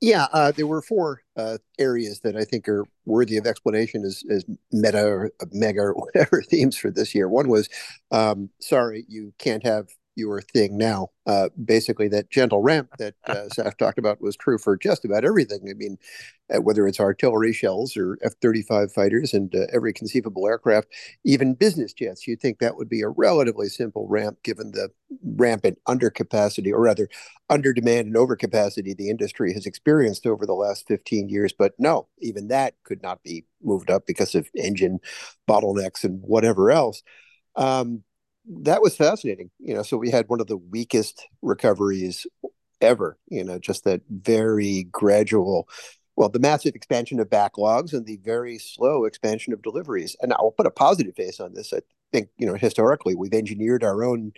Yeah, 0.00 0.26
uh, 0.32 0.52
there 0.52 0.66
were 0.66 0.82
four 0.82 1.22
uh, 1.36 1.58
areas 1.78 2.20
that 2.20 2.36
I 2.36 2.44
think 2.44 2.68
are 2.68 2.84
worthy 3.06 3.36
of 3.36 3.46
explanation 3.46 4.04
as, 4.04 4.22
as 4.30 4.44
meta 4.72 5.04
or 5.04 5.30
mega 5.52 5.80
or 5.80 5.94
whatever 5.94 6.42
themes 6.42 6.76
for 6.76 6.90
this 6.90 7.14
year. 7.14 7.28
One 7.28 7.48
was, 7.48 7.68
um, 8.10 8.50
sorry, 8.60 9.04
you 9.08 9.32
can't 9.38 9.64
have 9.64 9.88
your 10.16 10.40
thing 10.40 10.76
now. 10.76 11.08
Uh, 11.26 11.48
basically, 11.64 12.08
that 12.08 12.30
gentle 12.30 12.60
ramp 12.60 12.90
that 12.98 13.14
uh, 13.26 13.48
Sash 13.52 13.74
talked 13.78 13.98
about 13.98 14.20
was 14.20 14.36
true 14.36 14.58
for 14.58 14.76
just 14.76 15.04
about 15.04 15.24
everything. 15.24 15.66
I 15.70 15.74
mean, 15.74 15.98
uh, 16.54 16.60
whether 16.60 16.86
it's 16.86 17.00
artillery 17.00 17.52
shells 17.52 17.96
or 17.96 18.18
F 18.22 18.34
35 18.42 18.92
fighters 18.92 19.32
and 19.32 19.54
uh, 19.54 19.66
every 19.72 19.92
conceivable 19.92 20.46
aircraft, 20.46 20.88
even 21.24 21.54
business 21.54 21.92
jets, 21.92 22.26
you'd 22.26 22.40
think 22.40 22.58
that 22.58 22.76
would 22.76 22.88
be 22.88 23.00
a 23.00 23.08
relatively 23.08 23.68
simple 23.68 24.06
ramp 24.06 24.38
given 24.42 24.72
the 24.72 24.90
rampant 25.24 25.78
undercapacity, 25.88 26.70
or 26.70 26.80
rather, 26.80 27.08
under 27.48 27.72
demand 27.72 28.06
and 28.06 28.16
overcapacity 28.16 28.96
the 28.96 29.10
industry 29.10 29.52
has 29.52 29.66
experienced 29.66 30.26
over 30.26 30.44
the 30.44 30.54
last 30.54 30.86
15 30.86 31.28
years. 31.28 31.54
But 31.56 31.72
no, 31.78 32.08
even 32.20 32.48
that 32.48 32.74
could 32.84 33.02
not 33.02 33.22
be 33.22 33.44
moved 33.62 33.90
up 33.90 34.06
because 34.06 34.34
of 34.34 34.48
engine 34.54 35.00
bottlenecks 35.48 36.04
and 36.04 36.20
whatever 36.22 36.70
else. 36.70 37.02
Um, 37.56 38.02
that 38.46 38.82
was 38.82 38.96
fascinating. 38.96 39.50
You 39.58 39.74
know, 39.74 39.82
so 39.82 39.96
we 39.96 40.10
had 40.10 40.28
one 40.28 40.40
of 40.40 40.46
the 40.46 40.56
weakest 40.56 41.26
recoveries 41.42 42.26
ever. 42.80 43.18
You 43.28 43.44
know, 43.44 43.58
just 43.58 43.84
that 43.84 44.02
very 44.10 44.84
gradual, 44.92 45.68
well, 46.16 46.28
the 46.28 46.38
massive 46.38 46.74
expansion 46.74 47.20
of 47.20 47.28
backlogs 47.28 47.92
and 47.92 48.06
the 48.06 48.18
very 48.22 48.58
slow 48.58 49.04
expansion 49.04 49.52
of 49.52 49.62
deliveries. 49.62 50.16
And 50.20 50.32
I'll 50.32 50.52
put 50.52 50.66
a 50.66 50.70
positive 50.70 51.14
face 51.16 51.40
on 51.40 51.54
this. 51.54 51.72
I 51.72 51.80
think 52.12 52.28
you 52.38 52.46
know 52.46 52.54
historically 52.54 53.14
we've 53.14 53.34
engineered 53.34 53.82
our 53.82 54.04
own 54.04 54.32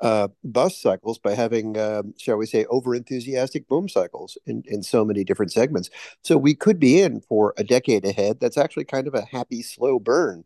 uh, 0.00 0.28
bus 0.42 0.76
cycles 0.80 1.18
by 1.18 1.32
having, 1.34 1.78
uh, 1.78 2.02
shall 2.18 2.36
we 2.36 2.46
say, 2.46 2.64
over 2.66 2.94
enthusiastic 2.94 3.68
boom 3.68 3.88
cycles 3.88 4.36
in, 4.46 4.62
in 4.66 4.82
so 4.82 5.04
many 5.04 5.22
different 5.22 5.52
segments. 5.52 5.90
So 6.22 6.36
we 6.36 6.54
could 6.54 6.80
be 6.80 7.00
in 7.00 7.20
for 7.20 7.54
a 7.56 7.62
decade 7.62 8.04
ahead. 8.04 8.40
That's 8.40 8.58
actually 8.58 8.84
kind 8.84 9.06
of 9.06 9.14
a 9.14 9.24
happy 9.24 9.62
slow 9.62 10.00
burn 10.00 10.44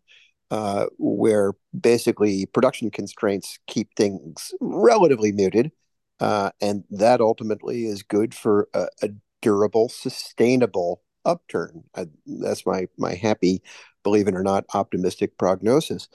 uh, 0.50 0.87
where 0.99 1.53
basically 1.79 2.47
production 2.47 2.91
constraints 2.91 3.59
keep 3.67 3.95
things 3.97 4.53
relatively 4.61 5.33
muted. 5.33 5.73
Uh, 6.19 6.50
and 6.61 6.85
that 6.91 7.21
ultimately 7.21 7.85
is 7.87 8.03
good 8.03 8.35
for 8.35 8.69
a, 8.73 8.87
a 9.03 9.11
durable, 9.43 9.88
sustainable 9.88 11.03
upturn. 11.25 11.83
I, 11.95 12.07
that's 12.26 12.65
my 12.65 12.87
my 12.97 13.15
happy, 13.15 13.62
believe 14.03 14.29
it 14.29 14.35
or 14.35 14.43
not, 14.43 14.65
optimistic 14.73 15.37
prognosis. 15.37 16.09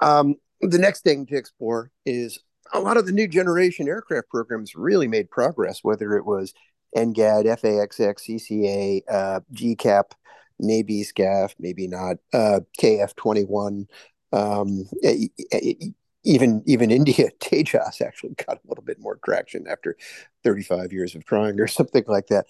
Um, 0.00 0.36
the 0.60 0.78
next 0.78 1.02
thing 1.02 1.26
to 1.26 1.36
explore 1.36 1.90
is 2.06 2.38
a 2.72 2.80
lot 2.80 2.96
of 2.96 3.06
the 3.06 3.12
new 3.12 3.28
generation 3.28 3.88
aircraft 3.88 4.28
programs 4.30 4.74
really 4.74 5.08
made 5.08 5.30
progress, 5.30 5.80
whether 5.82 6.16
it 6.16 6.24
was 6.24 6.54
NGAD, 6.96 7.44
FAXX, 7.60 8.40
CCA, 8.40 9.02
uh, 9.10 9.40
GCAP, 9.52 10.12
maybe 10.58 11.02
SCAF, 11.02 11.54
maybe 11.58 11.86
not. 11.86 12.16
Uh, 12.32 12.60
KF21, 12.80 13.86
um, 14.32 14.84
even 16.26 16.62
even 16.66 16.90
India 16.90 17.30
Tejas 17.40 18.02
actually 18.02 18.34
got 18.46 18.58
a 18.58 18.68
little 18.68 18.84
bit 18.84 19.00
more 19.00 19.18
traction 19.24 19.66
after 19.68 19.96
35 20.44 20.92
years 20.92 21.14
of 21.14 21.24
trying 21.24 21.58
or 21.60 21.66
something 21.66 22.04
like 22.06 22.26
that. 22.28 22.46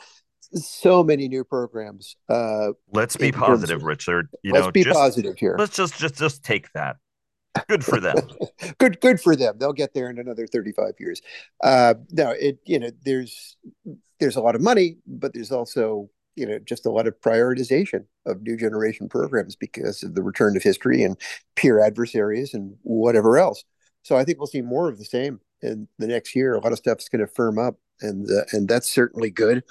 So 0.53 1.03
many 1.03 1.29
new 1.29 1.45
programs. 1.45 2.17
Uh, 2.29 2.69
let's 2.93 3.17
be 3.17 3.33
positive, 3.33 3.79
of, 3.79 3.85
Richard. 3.85 4.29
You 4.43 4.53
let's 4.53 4.67
know, 4.67 4.73
be 4.73 4.85
just, 4.85 4.97
positive 4.97 5.37
here. 5.39 5.57
Let's 5.59 5.77
just 5.77 5.99
just 5.99 6.17
just 6.17 6.45
take 6.45 6.73
that. 6.73 6.97
Good 7.69 7.85
for 7.85 8.01
them. 8.01 8.17
good 8.79 9.01
good 9.01 9.21
for 9.21 9.35
them. 9.35 9.57
They'll 9.59 9.73
get 9.73 9.95
there 9.95 10.09
in 10.09 10.19
another 10.19 10.47
35 10.47 10.95
years. 10.99 11.21
Uh, 11.63 11.95
no, 12.13 12.31
it 12.31 12.59
you 12.65 12.79
know 12.79 12.91
there's 13.05 13.57
there's 14.21 14.37
a 14.37 14.41
lot 14.41 14.55
of 14.55 14.61
money, 14.61 14.99
but 15.07 15.35
there's 15.35 15.53
also 15.53 16.11
you 16.37 16.47
know 16.47 16.59
just 16.59 16.87
a 16.87 16.91
lot 16.91 17.07
of 17.07 17.21
prioritization 17.21 18.05
of 18.27 18.43
new 18.43 18.57
generation 18.57 19.09
programs 19.09 19.57
because 19.57 20.03
of 20.03 20.15
the 20.15 20.23
return 20.23 20.57
of 20.57 20.63
history 20.63 21.03
and 21.03 21.17
peer 21.57 21.81
adversaries 21.81 22.55
and 22.55 22.77
whatever 22.83 23.39
else. 23.39 23.65
So 24.03 24.17
I 24.17 24.25
think 24.25 24.39
we'll 24.39 24.47
see 24.47 24.63
more 24.63 24.89
of 24.89 24.99
the 24.99 25.05
same 25.05 25.41
in 25.63 25.89
the 25.99 26.07
next 26.07 26.37
year. 26.37 26.55
A 26.55 26.61
lot 26.61 26.73
of 26.73 26.79
stuff's 26.79 27.09
going 27.09 27.27
to 27.27 27.33
firm 27.33 27.59
up, 27.59 27.77
and 28.01 28.31
uh, 28.31 28.45
and 28.53 28.69
that's 28.69 28.89
certainly 28.89 29.31
good. 29.31 29.65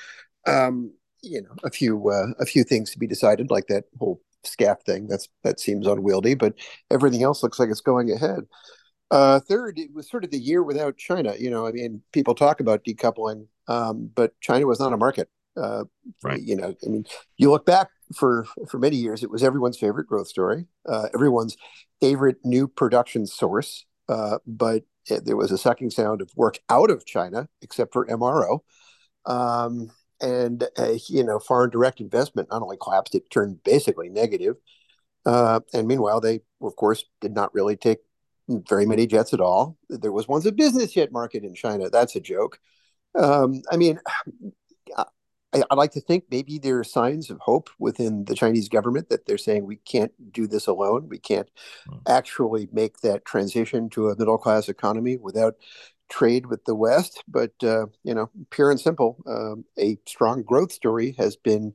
Um, 0.48 0.94
you 1.22 1.42
know, 1.42 1.56
a 1.64 1.70
few 1.70 2.10
uh, 2.10 2.28
a 2.40 2.46
few 2.46 2.64
things 2.64 2.92
to 2.92 3.00
be 3.00 3.08
decided, 3.08 3.50
like 3.50 3.68
that 3.68 3.86
whole 4.00 4.22
SCAF 4.44 4.82
thing. 4.84 5.08
That's 5.08 5.30
that 5.44 5.60
seems 5.60 5.88
unwieldy, 5.88 6.36
but 6.36 6.56
everything 6.92 7.24
else 7.24 7.44
looks 7.44 7.60
like 7.60 7.70
it's 7.70 7.82
going 7.82 8.12
ahead. 8.12 8.42
Uh, 9.12 9.40
third, 9.40 9.78
it 9.78 9.94
was 9.94 10.10
sort 10.10 10.24
of 10.24 10.32
the 10.32 10.40
year 10.40 10.64
without 10.64 10.98
China. 10.98 11.36
You 11.38 11.50
know, 11.50 11.68
I 11.68 11.72
mean, 11.72 12.02
people 12.12 12.36
talk 12.36 12.60
about 12.60 12.84
decoupling, 12.84 13.48
um, 13.68 14.10
but 14.16 14.40
China 14.42 14.66
was 14.66 14.80
not 14.80 14.94
a 14.94 14.98
market. 14.98 15.30
Uh, 15.58 15.86
right. 16.24 16.42
You 16.42 16.56
know, 16.56 16.76
I 16.86 16.90
mean, 16.90 17.06
you 17.38 17.50
look 17.50 17.66
back 17.66 17.90
for 18.14 18.46
for 18.70 18.78
many 18.78 18.98
years, 18.98 19.24
it 19.24 19.30
was 19.32 19.44
everyone's 19.44 19.78
favorite 19.78 20.08
growth 20.08 20.28
story, 20.28 20.66
uh, 20.88 21.08
everyone's 21.14 21.56
favorite 22.02 22.38
new 22.44 22.68
production 22.68 23.26
source. 23.26 23.86
Uh, 24.10 24.38
but 24.46 24.84
it, 25.08 25.26
there 25.26 25.38
was 25.38 25.52
a 25.52 25.58
sucking 25.58 25.90
sound 25.90 26.22
of 26.22 26.30
work 26.36 26.60
out 26.70 26.92
of 26.92 27.06
China, 27.06 27.48
except 27.62 27.94
for 27.94 28.10
MRO. 28.10 28.64
Um, 29.26 29.92
and 30.22 30.64
uh, 30.78 30.94
you 31.10 31.24
know, 31.24 31.40
foreign 31.40 31.70
direct 31.70 32.00
investment 32.02 32.50
not 32.52 32.62
only 32.62 32.78
collapsed, 32.82 33.16
it 33.16 33.30
turned 33.30 33.64
basically 33.64 34.10
negative. 34.10 34.56
Uh, 35.26 35.62
and 35.74 35.88
meanwhile, 35.88 36.22
they 36.22 36.42
of 36.62 36.76
course 36.76 37.06
did 37.22 37.34
not 37.34 37.54
really 37.54 37.76
take 37.76 38.00
very 38.48 38.86
many 38.86 39.08
jets 39.08 39.34
at 39.34 39.42
all. 39.42 39.78
There 39.90 40.12
was 40.12 40.28
once 40.28 40.46
a 40.46 40.52
business 40.52 40.92
jet 40.94 41.12
market 41.12 41.44
in 41.44 41.56
China. 41.56 41.90
That's 41.90 42.16
a 42.16 42.20
joke. 42.20 42.60
Um, 43.16 43.62
I 43.72 43.78
mean, 43.78 44.00
I, 45.56 45.64
I 45.72 45.76
like 45.76 45.92
to 45.92 46.02
think 46.02 46.26
maybe 46.30 46.60
there 46.60 46.80
are 46.80 46.84
signs 46.84 47.30
of 47.30 47.40
hope 47.40 47.70
within 47.80 48.26
the 48.26 48.36
Chinese 48.36 48.70
government 48.70 49.10
that 49.10 49.26
they're 49.26 49.38
saying 49.38 49.66
we 49.66 49.78
can't 49.78 50.12
do 50.32 50.48
this 50.48 50.68
alone. 50.68 51.08
We 51.10 51.20
can't 51.20 51.50
mm. 51.90 52.02
actually 52.08 52.68
make 52.72 53.00
that 53.00 53.26
transition 53.26 53.90
to 53.92 54.10
a 54.10 54.18
middle 54.18 54.38
class 54.38 54.70
economy 54.70 55.18
without 55.18 55.56
trade 56.10 56.48
with 56.48 56.66
the 56.66 56.76
West. 56.76 57.24
But 57.28 57.54
uh, 57.64 57.88
you 58.04 58.14
know, 58.14 58.30
pure 58.50 58.72
and 58.72 58.80
simple, 58.80 59.18
um, 59.28 59.66
a 59.80 59.98
strong 60.06 60.44
growth 60.44 60.72
story 60.72 61.16
has 61.18 61.36
been 61.36 61.74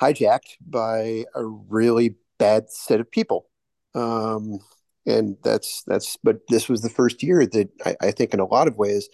hijacked 0.00 0.56
by 0.66 1.24
a 1.34 1.44
really 1.44 2.14
bad 2.38 2.70
set 2.70 3.00
of 3.00 3.10
people. 3.10 3.46
Um, 3.94 4.60
and 5.06 5.36
that's 5.42 5.82
that's 5.86 6.16
but 6.22 6.40
this 6.48 6.68
was 6.68 6.82
the 6.82 6.90
first 6.90 7.22
year 7.22 7.46
that 7.46 7.68
I, 7.84 7.96
I, 8.00 8.10
think 8.10 8.34
in 8.34 8.40
a 8.40 8.46
lot 8.46 8.68
of 8.68 8.76
ways 8.76 9.08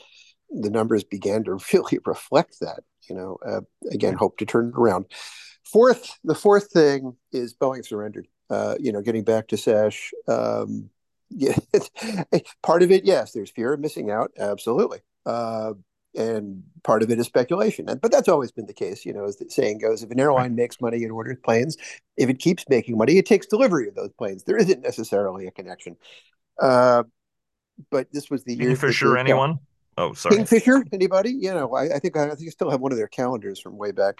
the 0.50 0.68
numbers 0.68 1.04
began 1.04 1.44
to 1.44 1.58
really 1.72 1.98
reflect 2.04 2.58
that 2.60 2.80
you 3.08 3.14
know 3.14 3.38
uh, 3.46 3.60
again 3.90 4.14
hope 4.14 4.36
to 4.38 4.46
turn 4.46 4.68
it 4.68 4.78
around 4.78 5.06
fourth 5.64 6.18
the 6.24 6.34
fourth 6.34 6.70
thing 6.70 7.16
is 7.32 7.54
boeing 7.54 7.84
surrendered 7.84 8.28
uh, 8.50 8.74
you 8.78 8.92
know 8.92 9.00
getting 9.00 9.24
back 9.24 9.48
to 9.48 9.56
sash 9.56 10.12
um, 10.28 10.90
yeah, 11.36 11.56
part 12.62 12.82
of 12.82 12.90
it 12.90 13.04
yes 13.04 13.32
there's 13.32 13.50
fear 13.50 13.72
of 13.72 13.80
missing 13.80 14.10
out 14.10 14.30
absolutely 14.38 15.00
uh, 15.26 15.72
and 16.16 16.62
part 16.82 17.02
of 17.02 17.10
it 17.10 17.18
is 17.18 17.26
speculation. 17.26 17.88
And, 17.88 18.00
but 18.00 18.12
that's 18.12 18.28
always 18.28 18.52
been 18.52 18.66
the 18.66 18.72
case, 18.72 19.04
you 19.04 19.12
know, 19.12 19.24
as 19.24 19.36
the 19.36 19.50
saying 19.50 19.78
goes, 19.78 20.02
if 20.02 20.10
an 20.10 20.20
airline 20.20 20.54
makes 20.54 20.80
money 20.80 21.02
and 21.02 21.12
orders 21.12 21.38
planes, 21.42 21.76
if 22.16 22.28
it 22.28 22.38
keeps 22.38 22.64
making 22.68 22.96
money, 22.96 23.18
it 23.18 23.26
takes 23.26 23.46
delivery 23.46 23.88
of 23.88 23.94
those 23.94 24.12
planes. 24.12 24.44
There 24.44 24.56
isn't 24.56 24.80
necessarily 24.80 25.46
a 25.46 25.50
connection. 25.50 25.96
Uh, 26.60 27.04
but 27.90 28.06
this 28.12 28.30
was 28.30 28.44
the 28.44 28.56
Kingfisher, 28.56 29.16
anyone? 29.16 29.58
Oh, 29.96 30.12
sorry. 30.12 30.36
Kingfisher, 30.36 30.84
anybody? 30.92 31.30
You 31.30 31.54
know, 31.54 31.74
I, 31.74 31.96
I 31.96 31.98
think 31.98 32.16
I, 32.16 32.24
I, 32.24 32.34
think 32.34 32.48
I 32.48 32.50
still 32.50 32.70
have 32.70 32.80
one 32.80 32.92
of 32.92 32.98
their 32.98 33.08
calendars 33.08 33.60
from 33.60 33.76
way 33.76 33.92
back. 33.92 34.18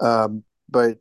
Um, 0.00 0.44
but 0.68 0.98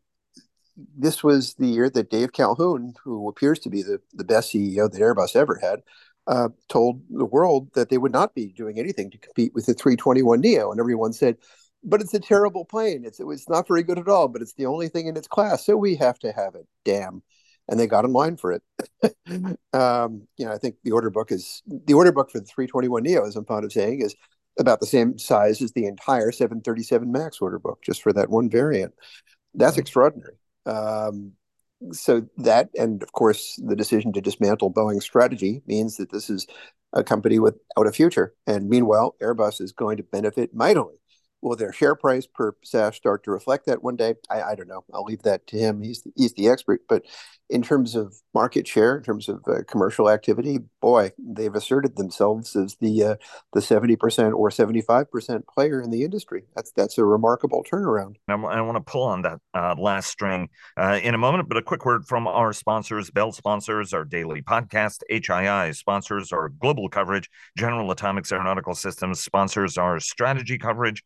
this 0.97 1.23
was 1.23 1.55
the 1.55 1.67
year 1.67 1.89
that 1.89 2.09
Dave 2.09 2.33
Calhoun, 2.33 2.93
who 3.03 3.27
appears 3.27 3.59
to 3.59 3.69
be 3.69 3.81
the, 3.81 3.99
the 4.13 4.23
best 4.23 4.53
CEO 4.53 4.91
that 4.91 5.01
Airbus 5.01 5.35
ever 5.35 5.59
had, 5.61 5.81
uh, 6.27 6.49
told 6.69 7.01
the 7.09 7.25
world 7.25 7.69
that 7.73 7.89
they 7.89 7.97
would 7.97 8.11
not 8.11 8.35
be 8.35 8.47
doing 8.47 8.79
anything 8.79 9.09
to 9.11 9.17
compete 9.17 9.53
with 9.53 9.65
the 9.65 9.73
321 9.73 10.39
Neo, 10.39 10.71
and 10.71 10.79
everyone 10.79 11.13
said, 11.13 11.37
"But 11.83 12.01
it's 12.01 12.13
a 12.13 12.19
terrible 12.19 12.63
plane. 12.63 13.03
It's 13.05 13.19
it's 13.19 13.49
not 13.49 13.67
very 13.67 13.83
good 13.83 13.97
at 13.97 14.07
all. 14.07 14.27
But 14.27 14.41
it's 14.41 14.53
the 14.53 14.67
only 14.67 14.87
thing 14.87 15.07
in 15.07 15.17
its 15.17 15.27
class, 15.27 15.65
so 15.65 15.75
we 15.75 15.95
have 15.95 16.19
to 16.19 16.31
have 16.31 16.55
it." 16.55 16.67
Damn, 16.85 17.23
and 17.71 17.79
they 17.79 17.87
got 17.87 18.05
in 18.05 18.11
line 18.11 18.37
for 18.37 18.51
it. 18.51 18.61
um, 19.73 20.27
you 20.37 20.45
know, 20.45 20.51
I 20.51 20.57
think 20.57 20.75
the 20.83 20.91
order 20.91 21.09
book 21.09 21.31
is 21.31 21.63
the 21.65 21.93
order 21.93 22.11
book 22.11 22.29
for 22.29 22.39
the 22.39 22.45
321 22.45 23.01
Neo, 23.01 23.25
as 23.25 23.35
I'm 23.35 23.45
fond 23.45 23.65
of 23.65 23.71
saying, 23.71 24.01
is 24.01 24.13
about 24.59 24.81
the 24.81 24.85
same 24.85 25.17
size 25.17 25.61
as 25.61 25.71
the 25.71 25.85
entire 25.85 26.31
737 26.31 27.11
Max 27.11 27.41
order 27.41 27.57
book, 27.57 27.79
just 27.83 28.03
for 28.03 28.11
that 28.13 28.29
one 28.29 28.49
variant. 28.49 28.93
That's 29.55 29.77
extraordinary. 29.77 30.35
Um, 30.65 31.31
so 31.91 32.27
that 32.37 32.69
and 32.77 33.01
of 33.01 33.11
course 33.13 33.59
the 33.65 33.75
decision 33.75 34.13
to 34.13 34.21
dismantle 34.21 34.71
boeing's 34.71 35.03
strategy 35.03 35.63
means 35.65 35.97
that 35.97 36.11
this 36.11 36.29
is 36.29 36.45
a 36.93 37.03
company 37.03 37.39
without 37.39 37.87
a 37.87 37.91
future 37.91 38.35
and 38.45 38.69
meanwhile 38.69 39.15
airbus 39.19 39.59
is 39.59 39.71
going 39.71 39.97
to 39.97 40.03
benefit 40.03 40.53
mightily 40.53 41.01
will 41.41 41.55
their 41.55 41.73
share 41.73 41.95
price 41.95 42.27
per 42.27 42.53
SASH 42.63 42.97
start 42.97 43.23
to 43.23 43.31
reflect 43.31 43.65
that 43.65 43.83
one 43.83 43.95
day? 43.95 44.15
I, 44.29 44.41
I 44.41 44.55
don't 44.55 44.67
know. 44.67 44.83
I'll 44.93 45.03
leave 45.03 45.23
that 45.23 45.47
to 45.47 45.57
him. 45.57 45.81
He's 45.81 46.03
the, 46.03 46.11
he's 46.15 46.33
the 46.33 46.49
expert. 46.49 46.81
But 46.87 47.03
in 47.51 47.61
terms 47.61 47.95
of 47.95 48.15
market 48.33 48.65
share, 48.65 48.95
in 48.95 49.03
terms 49.03 49.27
of 49.27 49.41
uh, 49.45 49.63
commercial 49.67 50.09
activity, 50.09 50.59
boy, 50.81 51.11
they've 51.19 51.53
asserted 51.53 51.97
themselves 51.97 52.55
as 52.55 52.77
the 52.79 53.03
uh, 53.03 53.15
the 53.53 53.61
seventy 53.61 53.97
percent 53.97 54.33
or 54.33 54.49
seventy 54.49 54.81
five 54.81 55.11
percent 55.11 55.45
player 55.47 55.81
in 55.81 55.91
the 55.91 56.03
industry. 56.03 56.43
That's 56.55 56.71
that's 56.71 56.97
a 56.97 57.03
remarkable 57.03 57.63
turnaround. 57.69 58.15
I, 58.29 58.35
want 58.35 58.77
to 58.77 58.91
pull 58.91 59.03
on 59.03 59.21
that 59.23 59.39
uh, 59.53 59.75
last 59.77 60.07
string 60.07 60.49
uh, 60.77 60.99
in 61.03 61.13
a 61.13 61.17
moment, 61.17 61.49
but 61.49 61.57
a 61.57 61.61
quick 61.61 61.85
word 61.85 62.05
from 62.07 62.25
our 62.25 62.53
sponsors. 62.53 63.11
Bell 63.11 63.33
sponsors 63.33 63.93
our 63.93 64.05
daily 64.05 64.41
podcast. 64.41 65.01
HII 65.11 65.75
sponsors 65.75 66.31
our 66.31 66.49
global 66.49 66.87
coverage. 66.87 67.29
General 67.57 67.91
Atomics 67.91 68.31
Aeronautical 68.31 68.75
Systems 68.75 69.19
sponsors 69.19 69.77
our 69.77 69.99
strategy 69.99 70.57
coverage. 70.57 71.03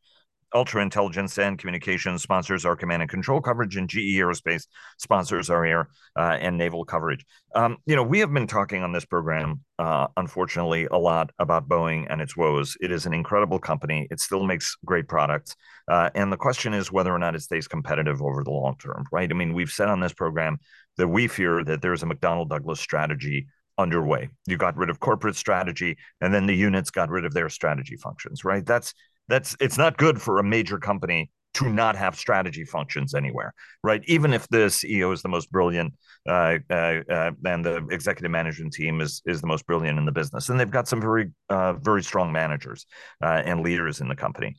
Ultra 0.54 0.82
Intelligence 0.82 1.38
and 1.38 1.58
Communications 1.58 2.22
sponsors 2.22 2.66
our 2.66 2.76
command 2.76 3.02
and 3.02 3.10
control 3.10 3.42
coverage, 3.42 3.76
and 3.76 3.90
GE 3.90 4.16
Aerospace 4.18 4.68
sponsors 4.98 5.50
our 5.50 5.66
air 5.66 5.90
uh, 6.18 6.38
and 6.40 6.58
naval 6.58 6.86
coverage. 6.86 7.26
Um, 7.56 7.78
you 7.86 7.96
know, 7.96 8.04
we 8.04 8.20
have 8.20 8.34
been 8.34 8.48
talking 8.48 8.84
on 8.84 8.92
this 8.92 9.06
program, 9.06 9.62
uh, 9.80 10.08
unfortunately, 10.18 10.88
a 10.92 10.98
lot 10.98 11.32
about 11.40 11.68
Boeing 11.68 12.08
and 12.10 12.22
its 12.22 12.38
woes. 12.38 12.78
It 12.80 12.92
is 12.92 13.06
an 13.06 13.14
incredible 13.14 13.60
company. 13.60 14.08
It 14.12 14.20
still 14.20 14.44
makes 14.44 14.78
great 14.86 15.08
products. 15.08 15.56
Uh, 15.90 16.10
and 16.16 16.32
the 16.32 16.38
question 16.38 16.74
is 16.74 16.92
whether 16.92 17.14
or 17.14 17.20
not 17.20 17.36
it 17.36 17.42
stays 17.42 17.68
competitive 17.68 18.22
over 18.22 18.44
the 18.44 18.52
long 18.52 18.76
term, 18.78 19.06
right? 19.12 19.30
I 19.30 19.34
mean, 19.34 19.54
we've 19.54 19.70
said 19.70 19.90
on 19.90 20.00
this 20.00 20.14
program 20.14 20.60
that 20.98 21.08
we 21.08 21.28
fear 21.28 21.64
that 21.64 21.82
there's 21.82 22.04
a 22.04 22.06
McDonnell 22.06 22.50
Douglas 22.50 22.80
strategy 22.80 23.48
underway. 23.78 24.30
You 24.48 24.58
got 24.58 24.78
rid 24.78 24.90
of 24.90 25.00
corporate 25.00 25.36
strategy, 25.36 25.98
and 26.22 26.34
then 26.34 26.46
the 26.46 26.56
units 26.56 26.92
got 26.92 27.10
rid 27.10 27.26
of 27.26 27.34
their 27.34 27.50
strategy 27.50 27.98
functions, 27.98 28.46
right? 28.46 28.66
That's 28.66 28.94
that's 29.28 29.56
it's 29.60 29.78
not 29.78 29.98
good 29.98 30.22
for 30.22 30.40
a 30.40 30.44
major 30.44 30.78
company 30.78 31.30
to 31.56 31.70
not 31.70 31.96
have 31.96 32.18
strategy 32.18 32.66
functions 32.66 33.16
anywhere, 33.16 33.54
right? 33.82 34.02
Even 34.08 34.34
if 34.34 34.46
the 34.50 34.68
CEO 34.68 35.14
is 35.14 35.22
the 35.22 35.30
most 35.30 35.50
brilliant 35.52 35.94
uh, 36.28 36.58
uh, 36.70 37.02
uh, 37.10 37.32
and 37.46 37.64
the 37.64 37.88
executive 37.92 38.30
management 38.30 38.74
team 38.74 39.00
is 39.00 39.22
is 39.26 39.42
the 39.42 39.48
most 39.48 39.66
brilliant 39.66 39.98
in 39.98 40.06
the 40.06 40.12
business, 40.12 40.50
and 40.50 40.60
they've 40.60 40.70
got 40.70 40.88
some 40.88 41.02
very 41.02 41.32
uh, 41.50 41.74
very 41.74 42.04
strong 42.04 42.32
managers 42.32 42.86
uh, 43.24 43.42
and 43.46 43.62
leaders 43.62 44.02
in 44.02 44.10
the 44.10 44.16
company. 44.16 44.56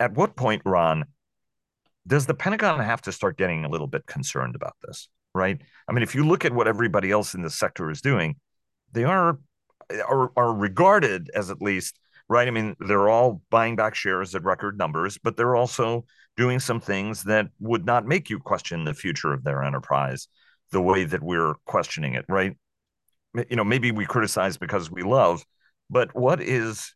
At 0.00 0.14
what 0.14 0.36
point, 0.36 0.62
Ron, 0.64 1.04
does 2.06 2.24
the 2.26 2.34
Pentagon 2.34 2.80
have 2.80 3.02
to 3.02 3.12
start 3.12 3.36
getting 3.36 3.64
a 3.64 3.68
little 3.68 3.86
bit 3.86 4.06
concerned 4.06 4.54
about 4.54 4.76
this? 4.82 5.08
Right? 5.34 5.60
I 5.86 5.92
mean, 5.92 6.02
if 6.02 6.14
you 6.14 6.26
look 6.26 6.44
at 6.46 6.52
what 6.52 6.66
everybody 6.66 7.10
else 7.10 7.34
in 7.34 7.42
the 7.42 7.50
sector 7.50 7.90
is 7.90 8.00
doing, 8.00 8.36
they 8.92 9.04
are 9.04 9.38
are, 9.90 10.30
are 10.36 10.54
regarded 10.54 11.30
as 11.34 11.50
at 11.50 11.60
least 11.60 11.98
right? 12.28 12.46
I 12.46 12.50
mean, 12.50 12.76
they're 12.80 13.08
all 13.08 13.42
buying 13.50 13.76
back 13.76 13.94
shares 13.94 14.34
at 14.34 14.44
record 14.44 14.78
numbers, 14.78 15.18
but 15.18 15.36
they're 15.36 15.56
also 15.56 16.04
doing 16.36 16.60
some 16.60 16.80
things 16.80 17.24
that 17.24 17.48
would 17.58 17.84
not 17.84 18.06
make 18.06 18.30
you 18.30 18.38
question 18.38 18.84
the 18.84 18.94
future 18.94 19.32
of 19.32 19.44
their 19.44 19.62
enterprise 19.62 20.28
the 20.70 20.82
way 20.82 21.04
that 21.04 21.22
we're 21.22 21.54
questioning 21.64 22.14
it, 22.14 22.24
right? 22.28 22.56
You 23.48 23.56
know, 23.56 23.64
maybe 23.64 23.90
we 23.92 24.06
criticize 24.06 24.56
because 24.56 24.90
we 24.90 25.02
love, 25.02 25.44
but 25.90 26.14
what 26.14 26.40
is, 26.40 26.94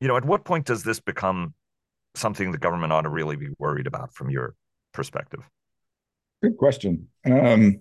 you 0.00 0.08
know, 0.08 0.16
at 0.16 0.24
what 0.24 0.44
point 0.44 0.66
does 0.66 0.82
this 0.82 1.00
become 1.00 1.54
something 2.14 2.52
the 2.52 2.58
government 2.58 2.92
ought 2.92 3.02
to 3.02 3.08
really 3.08 3.36
be 3.36 3.48
worried 3.58 3.86
about 3.86 4.12
from 4.12 4.30
your 4.30 4.54
perspective? 4.92 5.40
Good 6.42 6.56
question. 6.56 7.08
Um, 7.24 7.80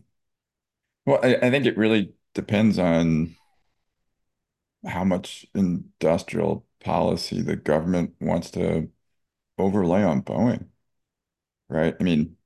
well, 1.05 1.19
I, 1.21 1.35
I 1.35 1.49
think 1.51 1.65
it 1.65 1.77
really 1.77 2.13
depends 2.33 2.79
on 2.79 3.35
how 4.85 5.03
much 5.03 5.45
industrial 5.53 6.65
policy 6.83 7.41
the 7.41 7.55
government 7.55 8.15
wants 8.21 8.51
to 8.51 8.89
overlay 9.59 10.03
on 10.03 10.23
Boeing, 10.23 10.67
right? 11.69 11.95
I 11.99 12.03
mean, 12.03 12.37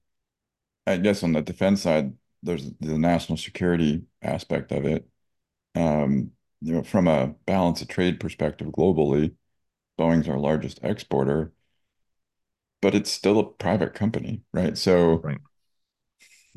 I 0.88 0.98
guess 0.98 1.24
on 1.24 1.34
the 1.34 1.42
defense 1.42 1.82
side, 1.84 2.14
there's 2.44 2.72
the 2.80 2.98
national 2.98 3.38
security 3.38 4.06
aspect 4.22 4.72
of 4.72 4.86
it. 4.86 5.10
Um, 5.76 6.32
you 6.62 6.74
know, 6.74 6.84
from 6.84 7.08
a 7.08 7.30
balance 7.48 7.82
of 7.84 7.88
trade 7.90 8.20
perspective 8.20 8.68
globally, 8.70 9.36
Boeing's 10.00 10.30
our 10.30 10.40
largest 10.40 10.80
exporter. 10.84 11.54
but 12.82 12.96
it's 12.96 13.12
still 13.12 13.40
a 13.40 13.44
private 13.52 13.94
company, 13.94 14.44
right? 14.54 14.78
So, 14.78 15.16
right. 15.24 15.40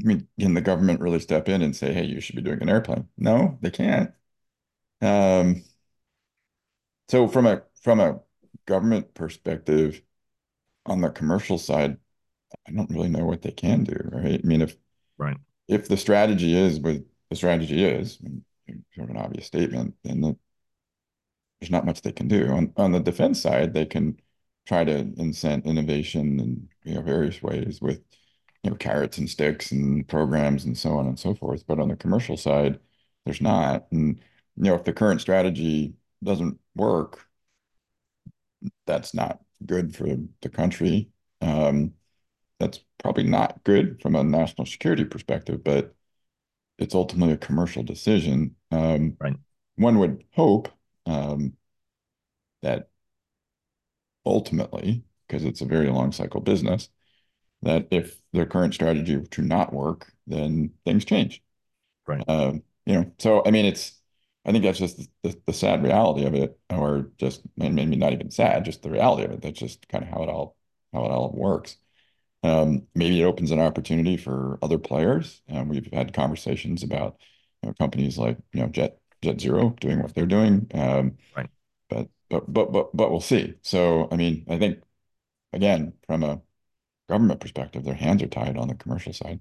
I 0.01 0.03
mean, 0.07 0.29
can 0.39 0.55
the 0.55 0.61
government 0.61 1.01
really 1.01 1.21
step 1.21 1.49
in 1.49 1.63
and 1.63 1.77
say, 1.77 1.93
"Hey, 1.93 2.05
you 2.05 2.21
should 2.21 2.37
be 2.37 2.43
doing 2.43 2.63
an 2.63 2.69
airplane"? 2.71 3.09
No, 3.19 3.59
they 3.63 3.71
can't. 3.71 4.13
Um, 5.03 5.65
so 7.09 7.29
from 7.29 7.47
a 7.47 7.63
from 7.81 8.01
a 8.01 8.21
government 8.67 9.15
perspective, 9.15 10.03
on 10.87 11.01
the 11.01 11.11
commercial 11.11 11.59
side, 11.59 11.99
I 12.67 12.73
don't 12.73 12.91
really 12.91 13.09
know 13.09 13.25
what 13.25 13.43
they 13.43 13.53
can 13.53 13.85
do, 13.85 13.97
right? 14.13 14.41
I 14.43 14.47
mean, 14.47 14.63
if 14.63 14.77
right 15.19 15.37
if 15.69 15.89
the 15.89 15.97
strategy 15.97 16.57
is 16.57 16.81
what 16.81 17.03
the 17.31 17.37
strategy 17.37 17.85
is, 17.85 18.19
sort 18.95 19.09
of 19.09 19.11
an 19.11 19.17
obvious 19.17 19.47
statement, 19.47 19.95
then 20.05 20.21
the, 20.21 20.37
there's 21.61 21.71
not 21.71 21.87
much 21.87 22.03
they 22.03 22.13
can 22.13 22.29
do. 22.29 22.49
On 22.49 22.73
on 22.77 22.93
the 22.93 23.01
defense 23.01 23.41
side, 23.41 23.73
they 23.75 23.87
can 23.87 24.19
try 24.67 24.85
to 24.85 25.05
incent 25.19 25.65
innovation 25.65 26.41
in 26.41 26.69
you 26.85 26.95
know 26.95 27.03
various 27.03 27.43
ways 27.43 27.81
with 27.81 28.01
you 28.63 28.71
know 28.71 28.77
carrots 28.77 29.19
and 29.19 29.29
sticks 29.31 29.73
and 29.73 30.07
programs 30.09 30.65
and 30.65 30.77
so 30.77 30.99
on 30.99 31.07
and 31.07 31.19
so 31.19 31.35
forth. 31.35 31.67
But 31.67 31.81
on 31.81 31.89
the 31.89 31.97
commercial 31.97 32.37
side, 32.37 32.81
there's 33.25 33.41
not. 33.41 33.87
And 33.93 34.19
you 34.57 34.65
know, 34.65 34.75
if 34.75 34.85
the 34.85 34.93
current 34.93 35.21
strategy 35.21 35.95
doesn't 36.23 36.59
work, 36.75 37.27
that's 38.87 39.15
not 39.15 39.41
good 39.65 39.95
for 39.95 40.07
the 40.43 40.49
country. 40.49 41.11
Um, 41.41 41.93
that's 42.59 42.81
probably 43.03 43.25
not 43.25 43.63
good 43.65 44.01
from 44.03 44.15
a 44.15 44.23
national 44.23 44.67
security 44.67 45.05
perspective, 45.05 45.65
but 45.65 45.95
it's 46.79 46.95
ultimately 46.95 47.35
a 47.35 47.39
commercial 47.39 47.83
decision. 47.83 48.57
Um, 48.71 49.17
right. 49.21 49.37
One 49.77 49.99
would 49.99 50.25
hope 50.33 50.69
um, 51.07 51.55
that 52.63 52.89
ultimately, 54.27 55.03
because 55.27 55.45
it's 55.45 55.61
a 55.61 55.67
very 55.67 55.89
long 55.89 56.13
cycle 56.13 56.41
business, 56.41 56.89
that 57.63 57.87
if 57.91 58.19
their 58.33 58.47
current 58.47 58.75
strategy 58.75 59.17
were 59.17 59.27
to 59.27 59.43
not 59.43 59.73
work, 59.73 60.13
then 60.27 60.71
things 60.85 61.05
change. 61.05 61.43
Right. 62.07 62.25
Um, 62.29 62.63
you 62.87 62.95
know, 62.95 63.13
so 63.19 63.43
I 63.47 63.51
mean, 63.51 63.65
it's 63.67 64.00
I 64.45 64.53
think 64.53 64.65
that's 64.65 64.79
just 64.79 64.97
the, 64.99 65.09
the, 65.23 65.41
the 65.47 65.53
sad 65.53 65.83
reality 65.83 66.25
of 66.25 66.35
it, 66.35 66.59
or 66.71 67.11
just 67.19 67.43
maybe 67.57 67.97
not 67.97 68.13
even 68.13 68.31
sad, 68.31 68.65
just 68.65 68.83
the 68.83 68.91
reality 68.91 69.25
of 69.25 69.33
it. 69.33 69.43
That's 69.43 69.59
just 69.59 69.87
kind 69.89 70.03
of 70.05 70.11
how 70.11 70.23
it 70.23 70.29
all 70.29 70.57
how 70.93 71.05
it 71.05 71.11
all 71.11 71.31
works. 71.33 71.77
Um, 72.43 72.87
maybe 72.95 73.21
it 73.21 73.25
opens 73.25 73.51
an 73.51 73.61
opportunity 73.61 74.17
for 74.17 74.59
other 74.63 74.79
players. 74.79 75.43
Um, 75.51 75.69
we've 75.69 75.93
had 75.93 76.15
conversations 76.15 76.83
about 76.83 77.21
you 77.63 77.69
know, 77.69 77.75
companies 77.75 78.17
like 78.17 78.39
you 78.53 78.61
know 78.61 78.69
Jet 78.69 78.99
Jet 79.23 79.41
Zero 79.41 79.77
doing 79.81 80.03
what 80.03 80.15
they're 80.15 80.27
doing. 80.27 80.67
Um, 80.73 81.19
right. 81.37 81.51
But 81.91 82.09
but 82.31 82.53
but 82.53 82.73
but 82.73 82.97
but 82.97 83.11
we'll 83.11 83.21
see. 83.21 83.55
So 83.63 84.09
I 84.11 84.17
mean, 84.17 84.47
I 84.49 84.59
think 84.59 84.83
again 85.53 85.93
from 86.07 86.23
a 86.25 86.41
government 87.09 87.41
perspective, 87.41 87.85
their 87.85 87.95
hands 87.95 88.23
are 88.23 88.29
tied 88.29 88.57
on 88.57 88.69
the 88.69 88.75
commercial 88.75 89.13
side. 89.13 89.41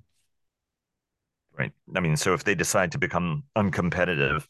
Right. 1.58 1.72
I 1.96 2.00
mean, 2.00 2.16
so 2.18 2.34
if 2.34 2.44
they 2.44 2.56
decide 2.56 2.92
to 2.94 2.98
become 2.98 3.44
uncompetitive, 3.56 4.48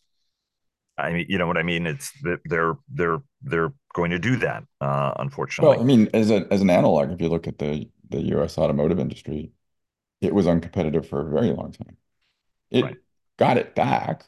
I 0.99 1.13
mean, 1.13 1.25
you 1.29 1.37
know 1.37 1.47
what 1.47 1.57
I 1.57 1.63
mean? 1.63 1.87
It's 1.87 2.11
they're 2.45 2.77
they're 2.89 3.21
they're 3.41 3.73
going 3.93 4.11
to 4.11 4.19
do 4.19 4.37
that. 4.37 4.63
Uh, 4.81 5.13
unfortunately. 5.17 5.75
Well, 5.75 5.81
I 5.81 5.83
mean, 5.83 6.09
as 6.13 6.31
a 6.31 6.47
as 6.51 6.61
an 6.61 6.69
analog, 6.69 7.11
if 7.11 7.21
you 7.21 7.29
look 7.29 7.47
at 7.47 7.57
the 7.57 7.89
the 8.09 8.21
U.S. 8.21 8.57
automotive 8.57 8.99
industry, 8.99 9.51
it 10.21 10.33
was 10.33 10.45
uncompetitive 10.45 11.05
for 11.05 11.21
a 11.21 11.31
very 11.31 11.51
long 11.51 11.71
time. 11.71 11.97
It 12.71 12.83
right. 12.83 12.97
got 13.37 13.57
it 13.57 13.75
back. 13.75 14.25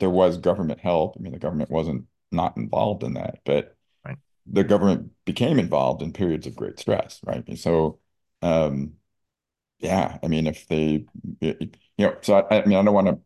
There 0.00 0.10
was 0.10 0.36
government 0.38 0.80
help. 0.80 1.16
I 1.18 1.22
mean, 1.22 1.32
the 1.32 1.38
government 1.38 1.70
wasn't 1.70 2.06
not 2.30 2.56
involved 2.56 3.02
in 3.02 3.14
that, 3.14 3.40
but 3.44 3.76
right. 4.04 4.16
the 4.46 4.64
government 4.64 5.10
became 5.24 5.58
involved 5.58 6.02
in 6.02 6.12
periods 6.12 6.46
of 6.46 6.56
great 6.56 6.78
stress, 6.78 7.20
right? 7.24 7.46
And 7.46 7.58
so, 7.58 7.98
um, 8.40 8.94
yeah, 9.78 10.18
I 10.22 10.28
mean, 10.28 10.46
if 10.46 10.66
they, 10.66 11.06
you 11.40 11.70
know, 11.98 12.16
so 12.22 12.34
I, 12.34 12.62
I 12.62 12.64
mean, 12.64 12.78
I 12.78 12.82
don't 12.82 12.94
want 12.94 13.08
to 13.08 13.18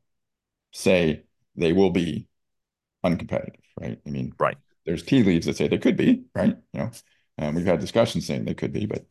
say 0.73 1.23
they 1.55 1.73
will 1.73 1.91
be 1.91 2.27
uncompetitive, 3.11 3.61
right? 3.81 3.99
I 4.07 4.11
mean, 4.11 4.33
right. 4.39 4.57
There's 4.85 5.03
tea 5.03 5.23
leaves 5.23 5.47
that 5.47 5.57
say 5.57 5.69
they 5.69 5.79
could 5.79 5.97
be, 5.97 6.25
right? 6.35 6.57
You 6.73 6.81
know, 6.81 6.91
um, 7.39 7.55
we've 7.55 7.67
had 7.67 7.81
discussions 7.81 8.27
saying 8.27 8.45
they 8.45 8.55
could 8.55 8.73
be, 8.73 8.87
but 8.87 9.05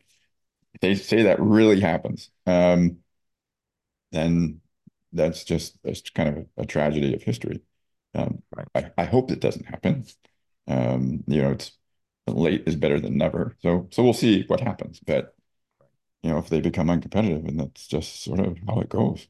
if 0.74 0.82
they 0.82 0.96
say 0.96 1.24
that 1.24 1.40
really 1.42 1.80
happens, 1.80 2.30
um, 2.48 3.00
then 4.12 4.62
that's 5.14 5.44
just 5.44 5.78
that's 5.84 6.02
kind 6.10 6.30
of 6.30 6.38
a, 6.58 6.64
a 6.64 6.66
tragedy 6.66 7.14
of 7.14 7.24
history. 7.24 7.62
Um, 8.14 8.42
right. 8.56 8.68
I, 8.98 9.04
I 9.04 9.06
hope 9.06 9.32
it 9.32 9.40
doesn't 9.42 9.66
happen. 9.66 10.06
Um, 10.68 11.24
you 11.28 11.42
know, 11.42 11.52
it's 11.52 11.74
late 12.28 12.64
is 12.68 12.76
better 12.76 13.00
than 13.00 13.18
never. 13.18 13.58
So 13.62 13.88
so 13.92 14.04
we'll 14.04 14.14
see 14.14 14.44
what 14.48 14.62
happens. 14.62 15.00
But 15.06 15.36
you 16.24 16.32
know, 16.32 16.40
if 16.40 16.50
they 16.50 16.62
become 16.62 16.88
uncompetitive, 16.88 17.48
and 17.48 17.60
that's 17.60 17.88
just 17.88 18.24
sort 18.24 18.40
of 18.40 18.58
how 18.68 18.80
it 18.82 18.90
goes. 18.90 19.28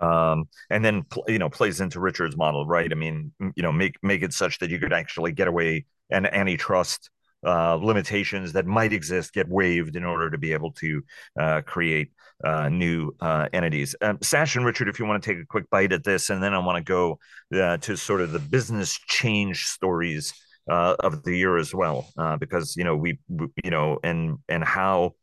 Um, 0.00 0.48
and 0.70 0.84
then 0.84 1.04
you 1.26 1.38
know 1.38 1.48
plays 1.48 1.80
into 1.80 2.00
Richard's 2.00 2.36
model, 2.36 2.66
right? 2.66 2.90
I 2.90 2.94
mean, 2.94 3.32
you 3.54 3.62
know, 3.62 3.72
make 3.72 3.96
make 4.02 4.22
it 4.22 4.32
such 4.32 4.58
that 4.58 4.70
you 4.70 4.78
could 4.78 4.92
actually 4.92 5.32
get 5.32 5.48
away 5.48 5.86
and 6.10 6.26
antitrust 6.32 7.10
uh, 7.46 7.76
limitations 7.76 8.52
that 8.52 8.66
might 8.66 8.92
exist 8.92 9.32
get 9.32 9.48
waived 9.48 9.96
in 9.96 10.04
order 10.04 10.30
to 10.30 10.38
be 10.38 10.52
able 10.52 10.72
to 10.72 11.02
uh, 11.38 11.60
create 11.62 12.10
uh, 12.44 12.68
new 12.68 13.14
uh, 13.20 13.48
entities. 13.52 13.94
Um, 14.00 14.18
Sash 14.22 14.56
and 14.56 14.64
Richard, 14.64 14.88
if 14.88 14.98
you 14.98 15.06
want 15.06 15.22
to 15.22 15.28
take 15.34 15.42
a 15.42 15.46
quick 15.46 15.68
bite 15.70 15.92
at 15.92 16.04
this, 16.04 16.30
and 16.30 16.42
then 16.42 16.54
I 16.54 16.58
want 16.58 16.84
to 16.84 16.84
go 16.84 17.18
uh, 17.54 17.76
to 17.78 17.96
sort 17.96 18.20
of 18.20 18.32
the 18.32 18.38
business 18.38 18.98
change 19.06 19.64
stories 19.64 20.32
uh, 20.70 20.96
of 21.00 21.22
the 21.22 21.36
year 21.36 21.56
as 21.56 21.74
well, 21.74 22.08
because 22.38 22.76
you 22.76 22.84
know 22.84 22.96
we, 22.96 23.18
we, 23.28 23.46
you 23.64 23.70
know, 23.70 23.98
and 24.04 24.38
and 24.48 24.62
how 24.62 25.14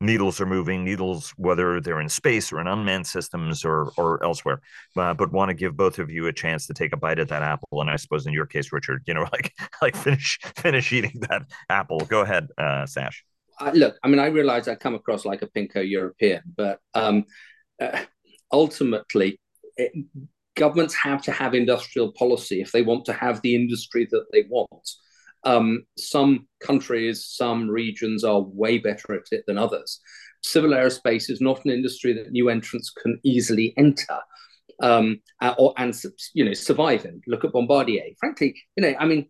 needles 0.00 0.40
are 0.40 0.46
moving, 0.46 0.84
needles, 0.84 1.32
whether 1.36 1.80
they're 1.80 2.00
in 2.00 2.08
space 2.08 2.52
or 2.52 2.60
in 2.60 2.66
unmanned 2.66 3.06
systems 3.06 3.64
or 3.64 3.90
or 3.96 4.22
elsewhere. 4.24 4.60
Uh, 4.96 5.14
but 5.14 5.32
want 5.32 5.48
to 5.48 5.54
give 5.54 5.76
both 5.76 5.98
of 5.98 6.10
you 6.10 6.26
a 6.26 6.32
chance 6.32 6.66
to 6.66 6.74
take 6.74 6.92
a 6.92 6.96
bite 6.96 7.18
at 7.18 7.28
that 7.28 7.42
apple. 7.42 7.80
And 7.80 7.90
I 7.90 7.96
suppose 7.96 8.26
in 8.26 8.32
your 8.32 8.46
case, 8.46 8.72
Richard, 8.72 9.02
you 9.06 9.14
know, 9.14 9.26
like 9.32 9.52
like 9.82 9.96
finish 9.96 10.38
finish 10.56 10.92
eating 10.92 11.20
that 11.28 11.42
apple. 11.68 12.00
Go 12.00 12.20
ahead, 12.20 12.48
uh, 12.58 12.86
Sash. 12.86 13.24
Uh, 13.58 13.72
look, 13.74 13.96
I 14.02 14.08
mean, 14.08 14.18
I 14.18 14.26
realize 14.26 14.68
I 14.68 14.74
come 14.74 14.94
across 14.94 15.24
like 15.24 15.42
a 15.42 15.46
pinko 15.46 15.88
European, 15.88 16.42
but 16.56 16.78
um, 16.94 17.24
uh, 17.80 18.00
ultimately, 18.52 19.40
it, 19.76 19.92
governments 20.56 20.94
have 20.94 21.22
to 21.22 21.32
have 21.32 21.54
industrial 21.54 22.12
policy 22.12 22.60
if 22.60 22.72
they 22.72 22.82
want 22.82 23.06
to 23.06 23.12
have 23.12 23.40
the 23.40 23.54
industry 23.54 24.06
that 24.10 24.26
they 24.32 24.44
want. 24.48 24.90
Um, 25.46 25.84
some 25.96 26.48
countries, 26.60 27.24
some 27.24 27.68
regions 27.68 28.24
are 28.24 28.40
way 28.40 28.78
better 28.78 29.14
at 29.14 29.28
it 29.30 29.44
than 29.46 29.56
others. 29.56 30.00
Civil 30.42 30.70
aerospace 30.70 31.30
is 31.30 31.40
not 31.40 31.64
an 31.64 31.70
industry 31.70 32.12
that 32.12 32.32
new 32.32 32.50
entrants 32.50 32.90
can 32.90 33.18
easily 33.22 33.72
enter 33.78 34.18
um, 34.82 35.20
or 35.58 35.74
and 35.76 35.94
you 36.34 36.44
know 36.44 36.52
survive 36.52 37.04
in. 37.04 37.20
Look 37.26 37.44
at 37.44 37.52
Bombardier. 37.52 38.14
Frankly, 38.18 38.54
you 38.76 38.82
know, 38.82 38.94
I 38.98 39.06
mean, 39.06 39.28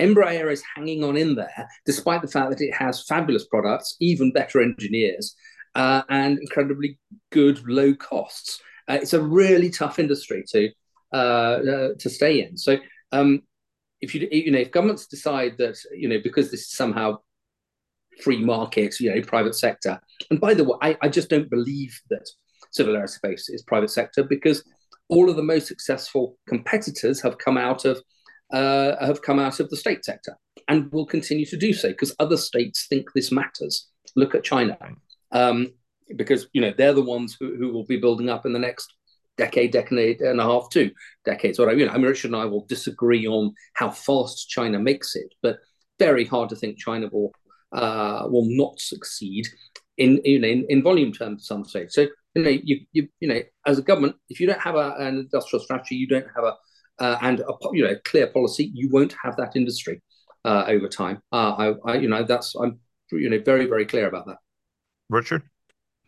Embraer 0.00 0.50
is 0.50 0.62
hanging 0.74 1.04
on 1.04 1.16
in 1.16 1.34
there 1.34 1.68
despite 1.84 2.22
the 2.22 2.28
fact 2.28 2.50
that 2.50 2.60
it 2.60 2.74
has 2.74 3.04
fabulous 3.04 3.46
products, 3.46 3.96
even 4.00 4.32
better 4.32 4.60
engineers, 4.62 5.34
uh, 5.74 6.02
and 6.08 6.38
incredibly 6.38 6.98
good 7.30 7.62
low 7.66 7.94
costs. 7.94 8.60
Uh, 8.88 8.98
it's 9.00 9.14
a 9.14 9.22
really 9.22 9.70
tough 9.70 9.98
industry 9.98 10.44
to 10.48 10.70
uh, 11.12 11.16
uh 11.16 11.88
to 11.98 12.10
stay 12.10 12.42
in. 12.42 12.56
So 12.56 12.78
um, 13.12 13.42
if 14.06 14.14
you 14.14 14.28
you 14.30 14.52
know 14.52 14.58
if 14.58 14.70
governments 14.70 15.06
decide 15.06 15.52
that 15.58 15.76
you 15.94 16.08
know 16.08 16.20
because 16.22 16.50
this 16.50 16.62
is 16.62 16.72
somehow 16.72 17.18
free 18.20 18.42
market, 18.42 18.98
you 19.00 19.14
know, 19.14 19.20
private 19.22 19.54
sector. 19.54 20.00
And 20.30 20.40
by 20.40 20.54
the 20.54 20.64
way, 20.64 20.76
I, 20.82 20.96
I 21.02 21.08
just 21.08 21.28
don't 21.28 21.50
believe 21.50 22.00
that 22.10 22.28
civil 22.70 22.94
aerospace 22.94 23.44
is 23.48 23.62
private 23.66 23.90
sector 23.90 24.22
because 24.22 24.64
all 25.08 25.30
of 25.30 25.36
the 25.36 25.42
most 25.42 25.66
successful 25.66 26.36
competitors 26.48 27.20
have 27.20 27.38
come 27.38 27.56
out 27.56 27.84
of 27.84 28.00
uh, 28.52 29.04
have 29.04 29.22
come 29.22 29.40
out 29.40 29.58
of 29.58 29.68
the 29.70 29.76
state 29.76 30.04
sector 30.04 30.36
and 30.68 30.90
will 30.92 31.06
continue 31.06 31.44
to 31.44 31.56
do 31.56 31.72
so 31.72 31.88
because 31.88 32.14
other 32.20 32.36
states 32.36 32.86
think 32.88 33.12
this 33.12 33.32
matters. 33.32 33.88
Look 34.14 34.34
at 34.34 34.44
China, 34.44 34.78
um, 35.32 35.72
because 36.16 36.46
you 36.52 36.60
know 36.60 36.72
they're 36.76 36.92
the 36.92 37.02
ones 37.02 37.36
who, 37.38 37.56
who 37.56 37.72
will 37.72 37.84
be 37.84 37.98
building 37.98 38.30
up 38.30 38.46
in 38.46 38.52
the 38.52 38.58
next 38.58 38.94
decade, 39.36 39.72
decade 39.72 40.20
and 40.20 40.40
a 40.40 40.44
half, 40.44 40.70
two 40.70 40.90
decades. 41.24 41.58
What 41.58 41.68
I 41.68 41.74
mean, 41.74 41.88
I 41.88 41.94
mean, 41.94 42.06
Richard 42.06 42.32
and 42.32 42.36
I 42.36 42.44
will 42.44 42.66
disagree 42.66 43.26
on 43.26 43.54
how 43.74 43.90
fast 43.90 44.48
China 44.48 44.78
makes 44.78 45.16
it, 45.16 45.34
but 45.42 45.58
very 45.98 46.24
hard 46.24 46.48
to 46.50 46.56
think 46.56 46.78
China 46.78 47.08
will 47.12 47.32
uh, 47.72 48.26
will 48.28 48.46
not 48.48 48.80
succeed 48.80 49.46
in 49.98 50.20
you 50.24 50.38
know 50.38 50.48
in, 50.48 50.66
in 50.68 50.82
volume 50.82 51.12
terms 51.12 51.42
at 51.42 51.46
some 51.46 51.64
stage. 51.64 51.88
So 51.90 52.06
you 52.34 52.42
know 52.42 52.50
you 52.50 52.80
you 52.92 53.08
you 53.20 53.28
know 53.28 53.40
as 53.66 53.78
a 53.78 53.82
government, 53.82 54.16
if 54.28 54.40
you 54.40 54.46
don't 54.46 54.60
have 54.60 54.76
a, 54.76 54.94
an 54.98 55.18
industrial 55.18 55.64
strategy, 55.64 55.96
you 55.96 56.06
don't 56.06 56.26
have 56.34 56.44
a 56.44 56.54
uh, 56.98 57.18
and 57.22 57.40
a 57.40 57.52
you 57.72 57.84
know 57.84 57.94
clear 58.04 58.26
policy, 58.26 58.70
you 58.74 58.88
won't 58.90 59.14
have 59.22 59.36
that 59.36 59.56
industry 59.56 60.02
uh, 60.44 60.64
over 60.66 60.88
time. 60.88 61.22
Uh, 61.32 61.74
I, 61.84 61.92
I 61.92 61.94
you 61.96 62.08
know 62.08 62.22
that's 62.24 62.54
I'm 62.54 62.78
you 63.12 63.30
know 63.30 63.40
very 63.44 63.66
very 63.66 63.86
clear 63.86 64.08
about 64.08 64.26
that. 64.26 64.38
Richard 65.08 65.42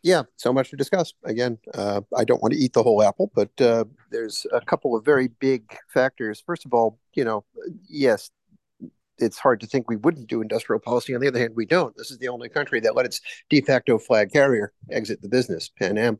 yeah, 0.09 0.23
so 0.37 0.55
much 0.55 0.71
to 0.71 0.77
discuss. 0.77 1.13
Again, 1.25 1.59
uh, 1.75 2.01
I 2.17 2.25
don't 2.25 2.41
want 2.41 2.55
to 2.55 2.59
eat 2.59 2.73
the 2.73 2.83
whole 2.83 3.03
apple, 3.03 3.31
but 3.35 3.51
uh, 3.61 3.85
there's 4.11 4.47
a 4.53 4.61
couple 4.63 4.97
of 4.97 5.05
very 5.05 5.29
big 5.29 5.63
factors. 5.93 6.43
First 6.45 6.65
of 6.65 6.73
all, 6.73 6.99
you 7.15 7.25
know, 7.25 7.45
yes, 7.89 8.31
it's 9.19 9.39
hard 9.39 9.61
to 9.61 9.67
think 9.67 9.91
we 9.91 9.97
wouldn't 9.97 10.27
do 10.27 10.41
industrial 10.41 10.81
policy. 10.81 11.15
On 11.15 11.21
the 11.21 11.29
other 11.29 11.39
hand, 11.39 11.53
we 11.55 11.67
don't. 11.67 11.95
This 11.95 12.11
is 12.11 12.17
the 12.17 12.29
only 12.29 12.49
country 12.49 12.81
that 12.81 12.97
let 12.97 13.05
its 13.05 13.21
de 13.51 13.61
facto 13.61 13.99
flag 13.99 14.33
carrier 14.33 14.73
exit 14.91 15.21
the 15.21 15.29
business, 15.29 15.69
Pan 15.69 15.99
Am, 15.99 16.19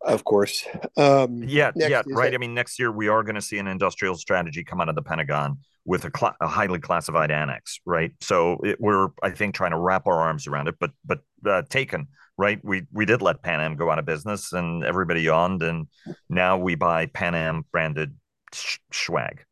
of 0.00 0.24
course. 0.24 0.64
Um, 0.96 1.42
yeah, 1.42 1.72
yeah, 1.76 2.02
right. 2.06 2.30
That... 2.30 2.34
I 2.34 2.38
mean, 2.38 2.54
next 2.54 2.78
year 2.78 2.90
we 2.90 3.08
are 3.08 3.22
going 3.22 3.34
to 3.34 3.42
see 3.42 3.58
an 3.58 3.66
industrial 3.66 4.16
strategy 4.16 4.64
come 4.64 4.80
out 4.80 4.88
of 4.88 4.94
the 4.94 5.02
Pentagon 5.02 5.58
with 5.84 6.04
a, 6.04 6.10
cl- 6.16 6.36
a 6.40 6.46
highly 6.46 6.78
classified 6.78 7.30
annex, 7.30 7.80
right? 7.84 8.12
So 8.20 8.58
it, 8.62 8.80
we're, 8.80 9.08
I 9.22 9.30
think, 9.30 9.54
trying 9.54 9.72
to 9.72 9.78
wrap 9.78 10.06
our 10.06 10.20
arms 10.20 10.46
around 10.46 10.68
it, 10.68 10.76
but 10.78 10.90
but 11.04 11.20
uh, 11.46 11.62
taken, 11.68 12.08
right? 12.36 12.60
We 12.62 12.82
we 12.92 13.06
did 13.06 13.22
let 13.22 13.42
Pan 13.42 13.60
Am 13.60 13.76
go 13.76 13.90
out 13.90 13.98
of 13.98 14.06
business, 14.06 14.52
and 14.52 14.84
everybody 14.84 15.22
yawned, 15.22 15.62
and 15.62 15.86
now 16.28 16.58
we 16.58 16.74
buy 16.74 17.06
Pan 17.06 17.34
Am 17.34 17.64
branded 17.72 18.14
sh- 18.52 18.78
swag 18.92 19.44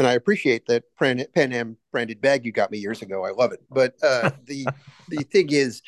and 0.00 0.06
I 0.06 0.14
appreciate 0.14 0.64
that 0.66 0.84
Pan, 0.98 1.26
Am 1.52 1.76
branded 1.92 2.22
bag 2.22 2.46
you 2.46 2.52
got 2.52 2.70
me 2.70 2.78
years 2.78 3.02
ago. 3.02 3.26
I 3.26 3.32
love 3.32 3.52
it. 3.52 3.60
But 3.70 3.94
uh, 4.02 4.30
the 4.46 4.66
the 5.08 5.24
thing 5.24 5.50
is 5.50 5.82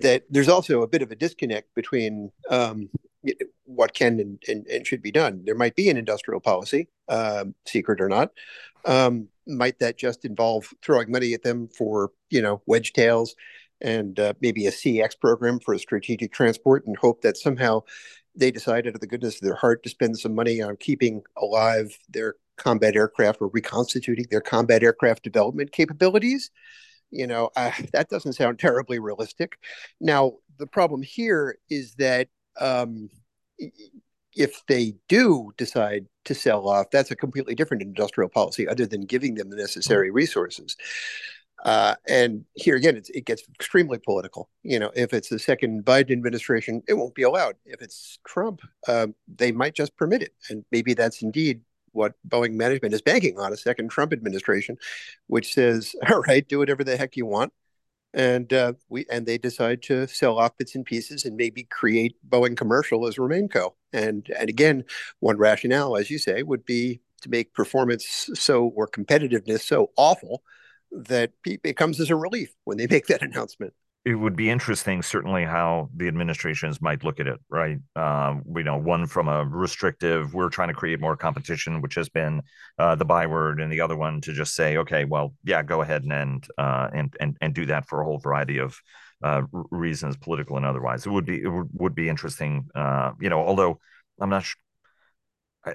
that 0.00 0.22
there's 0.30 0.48
also 0.48 0.80
a 0.80 0.88
bit 0.88 1.02
of 1.02 1.10
a 1.10 1.16
disconnect 1.16 1.74
between 1.74 2.30
um, 2.48 2.88
what 3.64 3.94
can 3.94 4.20
and, 4.20 4.42
and, 4.48 4.66
and, 4.66 4.86
should 4.86 5.02
be 5.02 5.12
done. 5.12 5.42
There 5.44 5.54
might 5.54 5.76
be 5.76 5.88
an 5.88 5.96
industrial 5.96 6.40
policy, 6.40 6.88
um, 7.08 7.54
secret 7.66 8.00
or 8.00 8.08
not. 8.08 8.30
Um, 8.84 9.28
might 9.46 9.78
that 9.78 9.98
just 9.98 10.24
involve 10.24 10.72
throwing 10.82 11.10
money 11.10 11.34
at 11.34 11.42
them 11.42 11.68
for 11.68 12.10
you 12.30 12.42
know 12.42 12.62
Wedgetails 12.68 13.30
and 13.80 14.18
uh, 14.18 14.32
maybe 14.40 14.66
a 14.66 14.70
CX 14.70 15.18
program 15.20 15.58
for 15.60 15.76
strategic 15.78 16.32
transport, 16.32 16.86
and 16.86 16.96
hope 16.96 17.22
that 17.22 17.36
somehow 17.36 17.82
they 18.34 18.50
decide 18.50 18.86
out 18.86 18.94
of 18.94 19.00
the 19.00 19.06
goodness 19.06 19.36
of 19.36 19.42
their 19.42 19.56
heart 19.56 19.82
to 19.82 19.90
spend 19.90 20.18
some 20.18 20.34
money 20.34 20.62
on 20.62 20.76
keeping 20.76 21.22
alive 21.36 21.96
their 22.08 22.36
combat 22.56 22.96
aircraft 22.96 23.40
or 23.40 23.48
reconstituting 23.48 24.26
their 24.30 24.40
combat 24.40 24.82
aircraft 24.82 25.22
development 25.22 25.72
capabilities. 25.72 26.50
You 27.10 27.26
know, 27.26 27.50
uh, 27.56 27.72
that 27.92 28.08
doesn't 28.08 28.34
sound 28.34 28.58
terribly 28.58 28.98
realistic. 28.98 29.58
Now, 30.00 30.34
the 30.58 30.66
problem 30.66 31.02
here 31.02 31.58
is 31.68 31.94
that 31.96 32.28
um, 32.60 33.08
if 34.34 34.64
they 34.66 34.94
do 35.08 35.52
decide 35.56 36.06
to 36.24 36.34
sell 36.34 36.68
off, 36.68 36.90
that's 36.90 37.10
a 37.10 37.16
completely 37.16 37.54
different 37.54 37.82
industrial 37.82 38.28
policy 38.28 38.66
other 38.66 38.86
than 38.86 39.02
giving 39.02 39.34
them 39.34 39.50
the 39.50 39.56
necessary 39.56 40.10
resources. 40.10 40.76
Uh, 41.64 41.94
and 42.08 42.44
here 42.54 42.74
again, 42.74 43.00
it 43.14 43.24
gets 43.24 43.44
extremely 43.54 43.98
political. 43.98 44.50
You 44.62 44.80
know, 44.80 44.90
if 44.96 45.12
it's 45.14 45.28
the 45.28 45.38
second 45.38 45.84
Biden 45.84 46.10
administration, 46.10 46.82
it 46.88 46.94
won't 46.94 47.14
be 47.14 47.22
allowed. 47.22 47.54
If 47.64 47.80
it's 47.82 48.18
Trump, 48.26 48.62
uh, 48.88 49.08
they 49.32 49.52
might 49.52 49.74
just 49.74 49.96
permit 49.96 50.22
it, 50.22 50.34
and 50.50 50.64
maybe 50.72 50.94
that's 50.94 51.22
indeed 51.22 51.60
what 51.92 52.14
Boeing 52.26 52.54
management 52.54 52.94
is 52.94 53.02
banking 53.02 53.38
on 53.38 53.52
a 53.52 53.56
second 53.56 53.90
Trump 53.90 54.12
administration, 54.12 54.76
which 55.28 55.54
says, 55.54 55.94
"All 56.10 56.22
right, 56.22 56.46
do 56.46 56.58
whatever 56.58 56.82
the 56.82 56.96
heck 56.96 57.16
you 57.16 57.26
want," 57.26 57.52
and 58.14 58.52
uh, 58.52 58.74
we 58.88 59.06
and 59.10 59.26
they 59.26 59.38
decide 59.38 59.82
to 59.82 60.06
sell 60.06 60.38
off 60.38 60.56
bits 60.58 60.74
and 60.74 60.84
pieces 60.84 61.24
and 61.24 61.36
maybe 61.36 61.64
create 61.64 62.16
Boeing 62.28 62.56
Commercial 62.56 63.06
as 63.06 63.16
RemainCo. 63.16 63.72
And 63.92 64.28
and 64.38 64.48
again, 64.48 64.84
one 65.20 65.38
rationale, 65.38 65.96
as 65.96 66.10
you 66.10 66.18
say, 66.18 66.42
would 66.42 66.64
be 66.64 67.00
to 67.22 67.30
make 67.30 67.54
performance 67.54 68.28
so 68.34 68.64
or 68.74 68.86
competitiveness 68.86 69.60
so 69.60 69.90
awful 69.96 70.42
that 70.90 71.32
it 71.44 71.76
comes 71.76 72.00
as 72.00 72.10
a 72.10 72.16
relief 72.16 72.54
when 72.64 72.76
they 72.76 72.86
make 72.90 73.06
that 73.06 73.22
announcement 73.22 73.72
it 74.04 74.14
would 74.16 74.34
be 74.34 74.50
interesting, 74.50 75.00
certainly, 75.00 75.44
how 75.44 75.88
the 75.94 76.08
administrations 76.08 76.82
might 76.82 77.04
look 77.04 77.20
at 77.20 77.28
it, 77.28 77.38
right? 77.48 77.78
You 77.96 78.62
know, 78.64 78.76
one 78.76 79.06
from 79.06 79.28
a 79.28 79.44
restrictive, 79.44 80.34
we're 80.34 80.48
trying 80.48 80.68
to 80.68 80.74
create 80.74 81.00
more 81.00 81.16
competition, 81.16 81.80
which 81.80 81.94
has 81.94 82.08
been 82.08 82.42
uh, 82.78 82.96
the 82.96 83.04
byword, 83.04 83.60
and 83.60 83.72
the 83.72 83.80
other 83.80 83.96
one 83.96 84.20
to 84.22 84.32
just 84.32 84.54
say, 84.54 84.76
okay, 84.78 85.04
well, 85.04 85.34
yeah, 85.44 85.62
go 85.62 85.82
ahead 85.82 86.02
and 86.02 86.12
and 86.12 86.46
uh, 86.58 86.88
and, 86.92 87.16
and 87.20 87.36
and 87.40 87.54
do 87.54 87.66
that 87.66 87.86
for 87.86 88.00
a 88.00 88.04
whole 88.04 88.18
variety 88.18 88.58
of 88.58 88.76
uh, 89.22 89.42
reasons, 89.70 90.16
political 90.16 90.56
and 90.56 90.66
otherwise. 90.66 91.06
It 91.06 91.10
would 91.10 91.26
be 91.26 91.40
it 91.40 91.48
would, 91.48 91.68
would 91.74 91.94
be 91.94 92.08
interesting, 92.08 92.68
uh, 92.74 93.12
you 93.20 93.30
know. 93.30 93.40
Although 93.40 93.78
I'm 94.20 94.30
not 94.30 94.44
sure, 94.44 94.56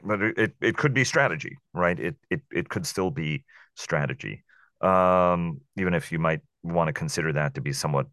but 0.04 0.22
it 0.22 0.54
it 0.62 0.76
could 0.78 0.94
be 0.94 1.06
strategy, 1.06 1.58
right? 1.74 1.98
It 1.98 2.16
it 2.30 2.42
it 2.52 2.70
could 2.70 2.86
still 2.86 3.10
be 3.10 3.46
strategy, 3.76 4.44
um, 4.82 5.62
even 5.78 5.94
if 5.94 6.12
you 6.12 6.20
might 6.20 6.42
want 6.63 6.88
to 6.90 6.94
consider 6.94 7.32
that 7.34 7.54
to 7.56 7.62
be 7.62 7.72
somewhat 7.72 8.08
uh, 8.08 8.10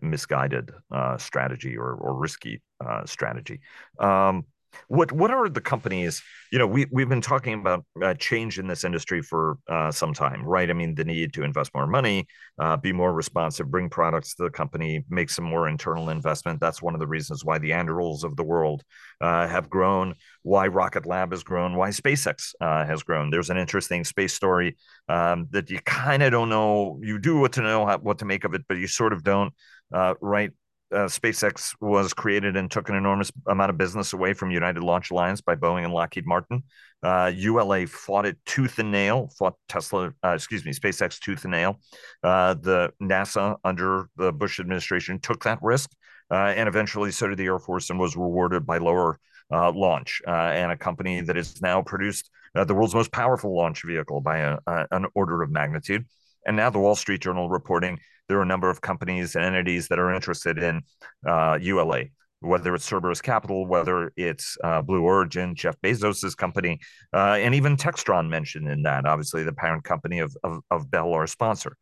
misguided 0.00 0.70
uh, 0.90 1.16
strategy 1.18 1.76
or, 1.76 1.94
or 1.94 2.14
risky 2.14 2.62
uh, 2.84 3.04
strategy. 3.04 3.60
Um, 3.98 4.44
what 4.88 5.12
what 5.12 5.30
are 5.30 5.48
the 5.48 5.60
companies? 5.60 6.22
You 6.52 6.58
know, 6.58 6.66
we 6.66 6.86
we've 6.90 7.08
been 7.08 7.20
talking 7.20 7.54
about 7.54 7.84
uh, 8.02 8.14
change 8.14 8.58
in 8.58 8.66
this 8.66 8.84
industry 8.84 9.22
for 9.22 9.58
uh, 9.68 9.90
some 9.90 10.12
time, 10.12 10.44
right? 10.44 10.68
I 10.68 10.72
mean, 10.72 10.94
the 10.94 11.04
need 11.04 11.32
to 11.34 11.44
invest 11.44 11.72
more 11.74 11.86
money, 11.86 12.26
uh, 12.58 12.76
be 12.76 12.92
more 12.92 13.12
responsive, 13.12 13.70
bring 13.70 13.88
products 13.88 14.34
to 14.34 14.44
the 14.44 14.50
company, 14.50 15.04
make 15.08 15.30
some 15.30 15.44
more 15.44 15.68
internal 15.68 16.10
investment. 16.10 16.60
That's 16.60 16.82
one 16.82 16.94
of 16.94 17.00
the 17.00 17.06
reasons 17.06 17.44
why 17.44 17.58
the 17.58 17.70
Anduril's 17.70 18.24
of 18.24 18.36
the 18.36 18.44
world 18.44 18.82
uh, 19.20 19.46
have 19.46 19.70
grown, 19.70 20.14
why 20.42 20.66
Rocket 20.66 21.06
Lab 21.06 21.30
has 21.32 21.42
grown, 21.42 21.76
why 21.76 21.90
SpaceX 21.90 22.54
uh, 22.60 22.84
has 22.84 23.02
grown. 23.02 23.30
There's 23.30 23.50
an 23.50 23.58
interesting 23.58 24.04
space 24.04 24.34
story 24.34 24.76
um, 25.08 25.46
that 25.50 25.70
you 25.70 25.80
kind 25.84 26.22
of 26.22 26.32
don't 26.32 26.48
know. 26.48 26.98
You 27.02 27.18
do 27.18 27.38
what 27.38 27.52
to 27.52 27.62
know 27.62 27.86
how, 27.86 27.98
what 27.98 28.18
to 28.18 28.24
make 28.24 28.44
of 28.44 28.54
it, 28.54 28.62
but 28.68 28.78
you 28.78 28.86
sort 28.86 29.12
of 29.12 29.22
don't. 29.22 29.52
Uh, 29.92 30.14
right 30.20 30.52
uh, 30.92 31.06
SpaceX 31.06 31.74
was 31.80 32.12
created 32.12 32.56
and 32.56 32.70
took 32.70 32.88
an 32.88 32.94
enormous 32.94 33.30
amount 33.46 33.70
of 33.70 33.78
business 33.78 34.12
away 34.12 34.32
from 34.32 34.50
United 34.50 34.82
Launch 34.82 35.10
Alliance 35.10 35.40
by 35.40 35.54
Boeing 35.54 35.84
and 35.84 35.92
Lockheed 35.92 36.26
Martin. 36.26 36.62
Uh, 37.02 37.30
ULA 37.34 37.86
fought 37.86 38.26
it 38.26 38.36
tooth 38.44 38.78
and 38.78 38.90
nail, 38.90 39.30
fought 39.38 39.54
Tesla, 39.68 40.12
uh, 40.24 40.30
excuse 40.30 40.64
me, 40.64 40.72
SpaceX 40.72 41.18
tooth 41.18 41.44
and 41.44 41.52
nail. 41.52 41.78
Uh, 42.22 42.54
the 42.54 42.92
NASA 43.00 43.56
under 43.64 44.08
the 44.16 44.32
Bush 44.32 44.60
administration 44.60 45.18
took 45.20 45.44
that 45.44 45.58
risk, 45.62 45.90
uh, 46.30 46.52
and 46.56 46.68
eventually 46.68 47.10
so 47.10 47.28
did 47.28 47.38
the 47.38 47.46
Air 47.46 47.58
Force 47.58 47.90
and 47.90 47.98
was 47.98 48.16
rewarded 48.16 48.66
by 48.66 48.78
lower 48.78 49.18
uh, 49.52 49.72
launch 49.72 50.20
and 50.26 50.70
a 50.70 50.76
company 50.76 51.20
that 51.20 51.36
has 51.36 51.60
now 51.62 51.82
produced 51.82 52.30
the 52.54 52.74
world's 52.74 52.94
most 52.94 53.12
powerful 53.12 53.56
launch 53.56 53.82
vehicle 53.84 54.20
by 54.20 54.38
a, 54.38 54.58
an 54.90 55.06
order 55.14 55.42
of 55.42 55.50
magnitude. 55.50 56.04
And 56.46 56.56
now 56.56 56.70
the 56.70 56.78
Wall 56.78 56.94
Street 56.94 57.20
Journal 57.20 57.48
reporting 57.48 58.00
there 58.30 58.38
are 58.38 58.42
a 58.42 58.46
number 58.46 58.70
of 58.70 58.80
companies 58.80 59.34
and 59.34 59.44
entities 59.44 59.88
that 59.88 59.98
are 59.98 60.14
interested 60.14 60.56
in 60.56 60.82
uh, 61.26 61.58
ULA, 61.60 62.04
whether 62.38 62.76
it's 62.76 62.88
Cerberus 62.88 63.20
Capital, 63.20 63.66
whether 63.66 64.12
it's 64.16 64.56
uh, 64.62 64.82
Blue 64.82 65.02
Origin, 65.02 65.56
Jeff 65.56 65.74
Bezos's 65.82 66.36
company, 66.36 66.78
uh, 67.12 67.38
and 67.40 67.56
even 67.56 67.76
Textron 67.76 68.28
mentioned 68.28 68.68
in 68.68 68.82
that, 68.84 69.04
obviously 69.04 69.42
the 69.42 69.52
parent 69.52 69.82
company 69.82 70.20
of, 70.20 70.34
of, 70.44 70.60
of 70.70 70.88
Bell, 70.88 71.12
our 71.12 71.26
sponsor. 71.26 71.76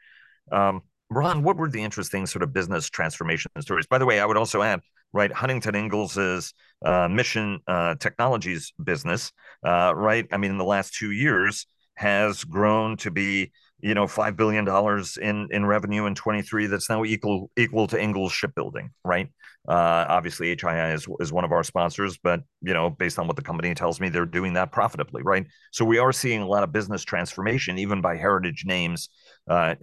Um, 0.51 0.81
Ron, 1.11 1.43
what 1.43 1.59
were 1.59 1.69
the 1.69 1.83
interesting 1.83 2.25
sort 2.25 2.43
of 2.43 2.55
business 2.55 2.89
transformation 2.89 3.51
stories? 3.61 3.87
By 3.87 3.99
the 3.99 4.07
way, 4.07 4.19
I 4.19 4.25
would 4.25 4.39
also 4.39 4.63
add, 4.63 4.81
right, 5.13 5.31
Huntington 5.31 5.75
Ingalls' 5.75 6.55
uh, 6.83 7.09
mission 7.09 7.61
uh, 7.67 7.97
technologies 7.97 8.73
business, 8.83 9.33
uh, 9.63 9.93
right? 9.95 10.27
I 10.33 10.39
mean, 10.39 10.53
in 10.53 10.59
the 10.59 10.65
last 10.65 10.95
two 10.95 11.11
years 11.11 11.67
has 11.99 12.45
grown 12.45 12.97
to 12.97 13.11
be 13.11 13.51
you 13.81 13.95
know 13.95 14.07
five 14.07 14.37
billion 14.37 14.65
dollars 14.65 15.17
in 15.17 15.49
in 15.51 15.65
revenue 15.65 16.07
in 16.07 16.15
23 16.15 16.67
that's 16.67 16.91
now 16.91 17.05
equal 17.05 17.51
equal 17.57 17.87
to 17.87 18.01
Ingalls 18.01 18.33
shipbuilding 18.33 18.91
right? 19.05 19.31
Uh, 19.69 20.07
obviously 20.09 20.55
HII 20.57 20.95
is, 20.95 21.07
is 21.21 21.33
one 21.33 21.45
of 21.45 21.53
our 21.53 21.63
sponsors 21.63 22.19
but 22.19 22.41
you 22.63 22.75
know 22.75 22.91
based 22.91 23.19
on 23.19 23.27
what 23.27 23.37
the 23.37 23.43
company 23.43 23.75
tells 23.75 24.01
me 24.01 24.09
they're 24.09 24.27
doing 24.27 24.55
that 24.55 24.73
profitably 24.73 25.23
right? 25.23 25.47
So 25.73 25.85
we 25.85 25.99
are 25.99 26.13
seeing 26.13 26.43
a 26.43 26.47
lot 26.47 26.63
of 26.63 26.73
business 26.73 27.05
transformation 27.05 27.79
even 27.79 28.01
by 28.01 28.17
heritage 28.17 28.65
names 28.67 29.09
uh, 29.49 29.75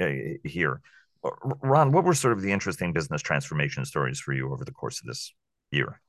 here. 0.44 0.82
Ron 1.64 1.92
what 1.92 2.04
were 2.04 2.14
sort 2.14 2.34
of 2.34 2.42
the 2.42 2.52
interesting 2.52 2.92
business 2.92 3.22
transformation 3.22 3.86
stories 3.86 4.20
for 4.20 4.34
you 4.34 4.52
over 4.52 4.66
the 4.66 4.72
course 4.72 5.00
of 5.00 5.08
this 5.08 5.34
year? 5.72 6.02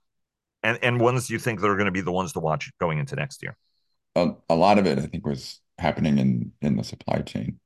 And 0.62 0.79
and 0.83 1.01
ones 1.01 1.31
you 1.31 1.38
think 1.38 1.61
that 1.61 1.68
are 1.68 1.77
going 1.77 1.87
to 1.87 1.92
be 1.92 2.01
the 2.01 2.12
ones 2.12 2.33
to 2.33 2.40
watch 2.40 2.72
going 2.81 2.99
into 2.99 3.14
next 3.14 3.42
year? 3.42 3.57
A, 4.16 4.33
a 4.49 4.55
lot 4.55 4.79
of 4.79 4.87
it 4.87 4.99
i 4.99 5.03
think 5.03 5.27
was 5.27 5.61
happening 5.79 6.18
in 6.18 6.53
in 6.62 6.77
the 6.77 6.85
supply 6.85 7.18
chain 7.20 7.61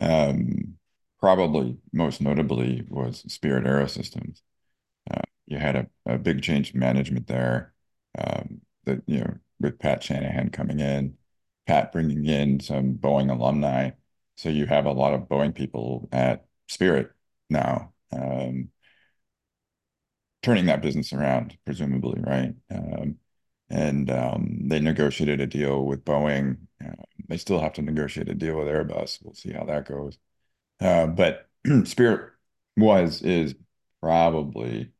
um, 0.00 0.74
probably 1.20 1.78
most 1.92 2.20
notably 2.20 2.84
was 2.88 3.24
Spirit 3.32 3.64
AeroSystems. 3.64 4.42
Uh, 5.10 5.22
you 5.46 5.58
had 5.58 5.76
a, 5.76 5.86
a 6.06 6.18
big 6.18 6.42
change 6.42 6.74
in 6.74 6.80
management 6.80 7.26
there. 7.26 7.72
Um, 8.18 8.60
that 8.84 9.02
you 9.06 9.20
know, 9.20 9.34
with 9.60 9.78
Pat 9.78 10.02
Shanahan 10.02 10.50
coming 10.50 10.80
in, 10.80 11.16
Pat 11.66 11.92
bringing 11.92 12.24
in 12.26 12.60
some 12.60 12.94
Boeing 12.94 13.30
alumni, 13.30 13.90
so 14.36 14.48
you 14.48 14.66
have 14.66 14.86
a 14.86 14.92
lot 14.92 15.14
of 15.14 15.22
Boeing 15.22 15.54
people 15.54 16.08
at 16.12 16.46
Spirit 16.68 17.10
now, 17.50 17.92
um, 18.12 18.68
turning 20.42 20.66
that 20.66 20.82
business 20.82 21.12
around, 21.12 21.56
presumably, 21.64 22.20
right? 22.20 22.54
Um, 22.70 23.16
and 23.68 24.10
um, 24.10 24.68
they 24.68 24.80
negotiated 24.80 25.40
a 25.40 25.46
deal 25.46 25.84
with 25.84 26.04
Boeing. 26.04 26.58
They 27.28 27.36
still 27.38 27.60
have 27.60 27.72
to 27.74 27.82
negotiate 27.82 28.28
a 28.28 28.34
deal 28.34 28.56
with 28.56 28.68
Airbus. 28.68 29.20
We'll 29.22 29.34
see 29.34 29.52
how 29.52 29.64
that 29.64 29.88
goes. 29.88 30.18
Uh, 30.80 31.06
but 31.06 31.48
Spirit 31.84 32.32
was 32.76 33.22
is 33.22 33.54
probably 34.00 34.92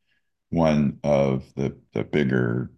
one 0.51 0.99
of 1.05 1.45
the 1.55 1.77
the 1.93 2.05
bigger 2.05 2.73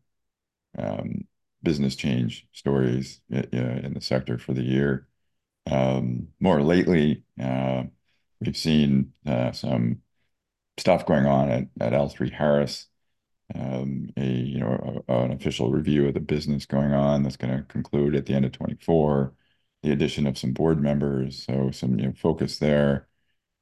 um, 0.76 1.26
business 1.62 1.96
change 1.96 2.46
stories 2.52 3.20
in 3.30 3.92
the 3.94 4.00
sector 4.00 4.38
for 4.38 4.54
the 4.54 4.62
year. 4.62 5.08
Um, 5.70 6.28
more 6.40 6.62
lately, 6.62 7.24
uh, 7.40 7.84
we've 8.40 8.56
seen 8.56 9.12
uh, 9.26 9.52
some 9.52 10.02
stuff 10.78 11.06
going 11.06 11.26
on 11.26 11.50
at, 11.50 11.68
at 11.80 11.92
L3 11.92 12.32
Harris, 12.32 12.87
um, 13.54 14.10
a 14.16 14.24
you 14.26 14.60
know 14.60 15.04
a, 15.08 15.24
an 15.24 15.32
official 15.32 15.70
review 15.70 16.06
of 16.08 16.14
the 16.14 16.20
business 16.20 16.66
going 16.66 16.92
on 16.92 17.22
that's 17.22 17.36
going 17.36 17.56
to 17.56 17.62
conclude 17.64 18.14
at 18.14 18.26
the 18.26 18.34
end 18.34 18.44
of 18.44 18.52
24. 18.52 19.34
The 19.82 19.92
addition 19.92 20.26
of 20.26 20.36
some 20.38 20.52
board 20.52 20.82
members, 20.82 21.44
so 21.46 21.70
some 21.70 21.98
you 21.98 22.06
know, 22.06 22.12
focus 22.14 22.58
there. 22.58 23.08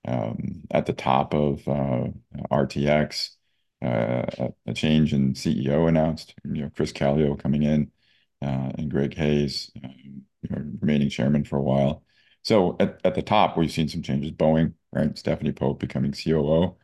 Um, 0.09 0.63
at 0.71 0.87
the 0.87 0.93
top 0.93 1.35
of 1.35 1.67
uh, 1.69 2.09
RTX, 2.51 3.31
uh, 3.83 4.49
a 4.67 4.75
change 4.75 5.13
in 5.13 5.35
CEO 5.35 5.89
announced. 5.89 6.35
You 6.45 6.63
know, 6.63 6.71
Chris 6.75 6.93
Calio 6.93 7.39
coming 7.39 7.63
in, 7.65 7.91
uh, 8.43 8.73
and 8.79 8.91
Greg 8.91 9.15
Hayes, 9.15 9.71
um, 9.85 10.23
you 10.43 10.51
know, 10.51 10.63
remaining 10.81 11.11
chairman 11.11 11.45
for 11.45 11.59
a 11.59 11.63
while. 11.63 12.05
So 12.43 12.77
at, 12.81 13.01
at 13.05 13.15
the 13.15 13.23
top, 13.23 13.57
we've 13.57 13.73
seen 13.73 13.89
some 13.89 14.03
changes. 14.03 14.31
Boeing, 14.33 14.75
right? 14.93 15.17
Stephanie 15.19 15.53
Pope 15.53 15.81
becoming 15.81 16.13
COO. 16.13 16.77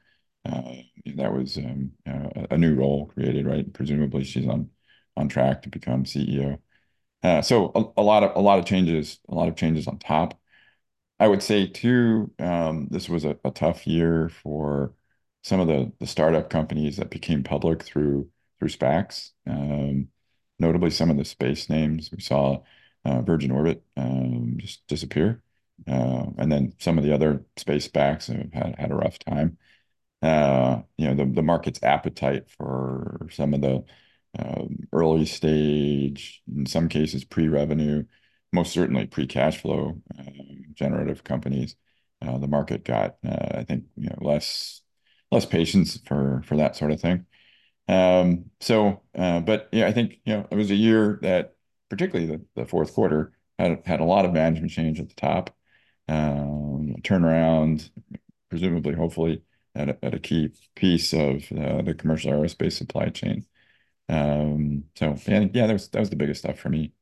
Uh, 0.44 0.74
that 1.16 1.32
was 1.32 1.56
um, 1.56 1.92
uh, 2.06 2.46
a 2.50 2.58
new 2.58 2.74
role 2.74 3.06
created, 3.06 3.46
right? 3.46 3.72
Presumably, 3.72 4.24
she's 4.24 4.46
on 4.46 4.70
on 5.16 5.28
track 5.28 5.62
to 5.62 5.68
become 5.68 6.04
CEO. 6.04 6.58
Uh, 7.22 7.42
so 7.42 7.70
a, 7.74 8.00
a, 8.00 8.02
lot 8.02 8.24
of 8.24 8.36
a 8.36 8.40
lot 8.40 8.58
of 8.58 8.64
changes, 8.66 9.18
a 9.28 9.34
lot 9.34 9.48
of 9.48 9.56
changes 9.56 9.86
on 9.86 9.98
top. 9.98 10.38
I 11.20 11.28
would 11.28 11.42
say 11.42 11.66
too, 11.68 12.32
um, 12.38 12.88
this 12.90 13.08
was 13.08 13.24
a, 13.24 13.38
a, 13.44 13.50
tough 13.52 13.86
year 13.86 14.28
for 14.28 14.94
some 15.42 15.60
of 15.60 15.68
the 15.68 15.92
the 16.00 16.06
startup 16.06 16.50
companies 16.50 16.96
that 16.96 17.10
became 17.10 17.44
public 17.44 17.82
through 17.82 18.30
through 18.58 18.68
SPACs. 18.70 19.30
Um, 19.46 20.08
notably, 20.58 20.90
some 20.90 21.10
of 21.10 21.16
the 21.16 21.24
space 21.24 21.68
names 21.70 22.10
we 22.12 22.20
saw 22.20 22.62
uh, 23.04 23.22
Virgin 23.22 23.50
Orbit 23.52 23.84
um, 23.96 24.56
just 24.58 24.86
disappear, 24.88 25.42
uh, 25.88 26.26
and 26.38 26.50
then 26.50 26.74
some 26.78 26.98
of 26.98 27.04
the 27.04 27.14
other 27.14 27.44
space 27.56 27.88
SPACs 27.88 28.26
have 28.26 28.52
had 28.52 28.76
had 28.78 28.90
a 28.90 28.96
rough 28.96 29.18
time. 29.20 29.58
Uh, 30.22 30.82
you 30.98 31.06
know, 31.06 31.14
the 31.14 31.26
the 31.32 31.42
market's 31.42 31.82
appetite 31.82 32.50
for 32.50 33.28
some 33.30 33.54
of 33.54 33.60
the 33.60 33.84
um, 34.38 34.78
early 34.92 35.26
stage, 35.26 36.42
in 36.54 36.66
some 36.66 36.88
cases 36.88 37.24
pre-revenue, 37.24 38.04
most 38.52 38.72
certainly 38.72 39.06
pre-cash 39.06 39.58
flow 39.60 40.00
um, 40.18 40.64
generative 40.74 41.24
companies. 41.24 41.76
The 42.20 42.46
market 42.46 42.84
got, 42.84 43.16
I 43.24 43.64
think, 43.64 43.84
less 44.20 44.82
less 45.32 45.46
patience 45.46 45.98
for 46.06 46.42
for 46.46 46.56
that 46.58 46.76
sort 46.76 46.92
of 46.92 47.00
thing. 47.00 47.26
Um, 47.88 48.50
so, 48.60 49.02
uh, 49.16 49.40
but 49.40 49.68
yeah, 49.72 49.86
I 49.86 49.92
think 49.92 50.20
you 50.24 50.34
know 50.34 50.46
it 50.50 50.54
was 50.56 50.70
a 50.70 50.76
year 50.76 51.18
that, 51.22 51.56
particularly 51.88 52.40
the, 52.54 52.66
fourth 52.66 52.94
quarter, 52.94 53.32
had 53.58 53.82
had 53.86 54.00
a 54.00 54.04
lot 54.04 54.24
of 54.24 54.32
management 54.32 54.70
change 54.72 55.00
at 55.00 55.08
the 55.08 55.14
top, 55.14 55.54
turnaround, 57.02 57.90
presumably, 58.50 58.94
hopefully, 58.94 59.42
at 59.74 59.88
a, 59.88 60.04
at 60.04 60.14
a 60.14 60.18
key 60.18 60.50
piece 60.74 61.12
of 61.12 61.50
uh, 61.52 61.82
the 61.82 61.94
commercial 61.96 62.32
aerospace 62.32 62.72
supply 62.72 63.08
chain. 63.08 63.46
Um, 64.08 64.84
so 64.96 65.16
yeah, 65.26 65.46
yeah, 65.52 65.66
that 65.66 65.72
was 65.72 65.88
that 65.88 66.00
was 66.00 66.10
the 66.10 66.16
biggest 66.16 66.40
stuff 66.40 66.58
for 66.58 66.68
me. 66.68 66.92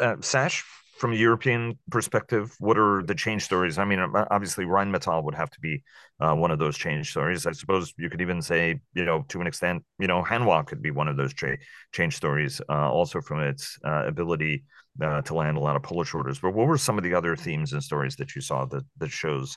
Uh, 0.00 0.16
Sash, 0.20 0.64
from 0.98 1.12
a 1.12 1.16
European 1.16 1.78
perspective, 1.90 2.54
what 2.60 2.78
are 2.78 3.02
the 3.02 3.14
change 3.14 3.42
stories? 3.42 3.78
I 3.78 3.84
mean, 3.84 3.98
obviously, 3.98 4.66
Rheinmetall 4.66 5.24
would 5.24 5.34
have 5.34 5.50
to 5.50 5.60
be 5.60 5.82
uh, 6.20 6.34
one 6.34 6.50
of 6.50 6.58
those 6.58 6.76
change 6.76 7.10
stories. 7.10 7.46
I 7.46 7.52
suppose 7.52 7.94
you 7.96 8.10
could 8.10 8.20
even 8.20 8.42
say, 8.42 8.80
you 8.94 9.04
know, 9.06 9.24
to 9.28 9.40
an 9.40 9.46
extent, 9.46 9.82
you 9.98 10.06
know, 10.06 10.22
Hanwha 10.22 10.66
could 10.66 10.82
be 10.82 10.90
one 10.90 11.08
of 11.08 11.16
those 11.16 11.32
cha- 11.32 11.56
change 11.92 12.16
stories, 12.16 12.60
uh, 12.68 12.90
also 12.90 13.22
from 13.22 13.40
its 13.40 13.78
uh, 13.84 14.04
ability 14.06 14.64
uh, 15.02 15.22
to 15.22 15.34
land 15.34 15.56
a 15.56 15.60
lot 15.60 15.76
of 15.76 15.82
Polish 15.82 16.12
orders. 16.12 16.38
But 16.38 16.52
what 16.52 16.66
were 16.66 16.78
some 16.78 16.98
of 16.98 17.04
the 17.04 17.14
other 17.14 17.34
themes 17.34 17.72
and 17.72 17.82
stories 17.82 18.16
that 18.16 18.34
you 18.34 18.42
saw 18.42 18.66
that 18.66 18.84
that 18.98 19.10
shows 19.10 19.56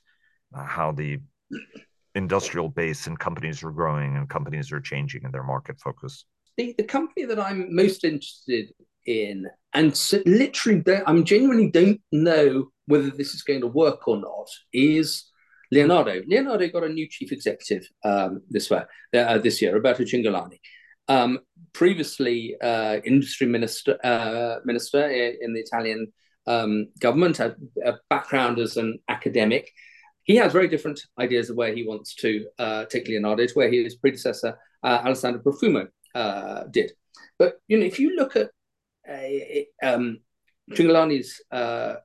uh, 0.55 0.63
how 0.63 0.93
the 0.93 1.19
industrial 2.15 2.69
base 2.69 3.07
and 3.07 3.19
companies 3.19 3.63
are 3.63 3.71
growing 3.71 4.17
and 4.17 4.29
companies 4.29 4.71
are 4.71 4.79
changing 4.79 5.23
in 5.23 5.31
their 5.31 5.43
market 5.43 5.79
focus? 5.79 6.25
The, 6.57 6.75
the 6.77 6.83
company 6.83 7.25
that 7.25 7.39
I'm 7.39 7.75
most 7.75 8.03
interested 8.03 8.71
in 9.05 9.47
and 9.73 9.95
so 9.95 10.21
literally 10.25 10.83
I'm 11.07 11.25
genuinely 11.25 11.69
don't 11.69 11.99
know 12.11 12.69
whether 12.85 13.09
this 13.09 13.33
is 13.33 13.41
going 13.41 13.61
to 13.61 13.67
work 13.67 14.07
or 14.07 14.17
not 14.17 14.47
is 14.71 15.25
Leonardo. 15.71 16.21
Leonardo 16.27 16.67
got 16.67 16.83
a 16.83 16.89
new 16.89 17.07
chief 17.09 17.31
executive 17.31 17.87
um, 18.05 18.41
this 18.49 18.69
way, 18.69 18.83
uh, 19.15 19.39
this 19.39 19.61
year, 19.61 19.73
Roberto 19.73 20.03
Cingolani. 20.03 20.59
Um, 21.07 21.39
previously, 21.73 22.55
uh, 22.61 22.97
industry 23.03 23.47
minister 23.47 23.97
uh, 24.05 24.59
minister 24.63 25.09
in 25.09 25.53
the 25.53 25.59
Italian 25.59 26.13
um, 26.45 26.87
government, 26.99 27.37
had 27.37 27.55
a 27.83 27.93
background 28.09 28.59
as 28.59 28.77
an 28.77 28.99
academic. 29.09 29.71
He 30.23 30.35
has 30.37 30.53
very 30.53 30.67
different 30.67 31.01
ideas 31.19 31.49
of 31.49 31.57
where 31.57 31.73
he 31.73 31.83
wants 31.85 32.15
to 32.15 32.47
uh, 32.57 32.85
take 32.85 33.07
Leonardo 33.07 33.45
to 33.45 33.53
where 33.53 33.69
his 33.69 33.95
predecessor 33.95 34.57
uh, 34.83 35.01
Alessandro 35.05 35.41
Profumo 35.41 35.87
uh, 36.15 36.63
did. 36.71 36.93
But 37.37 37.59
you 37.67 37.77
know, 37.77 37.85
if 37.85 37.99
you 37.99 38.15
look 38.15 38.35
at 38.35 38.49
um, 39.83 40.19
Cingolani's 40.71 41.41
uh, 41.51 41.95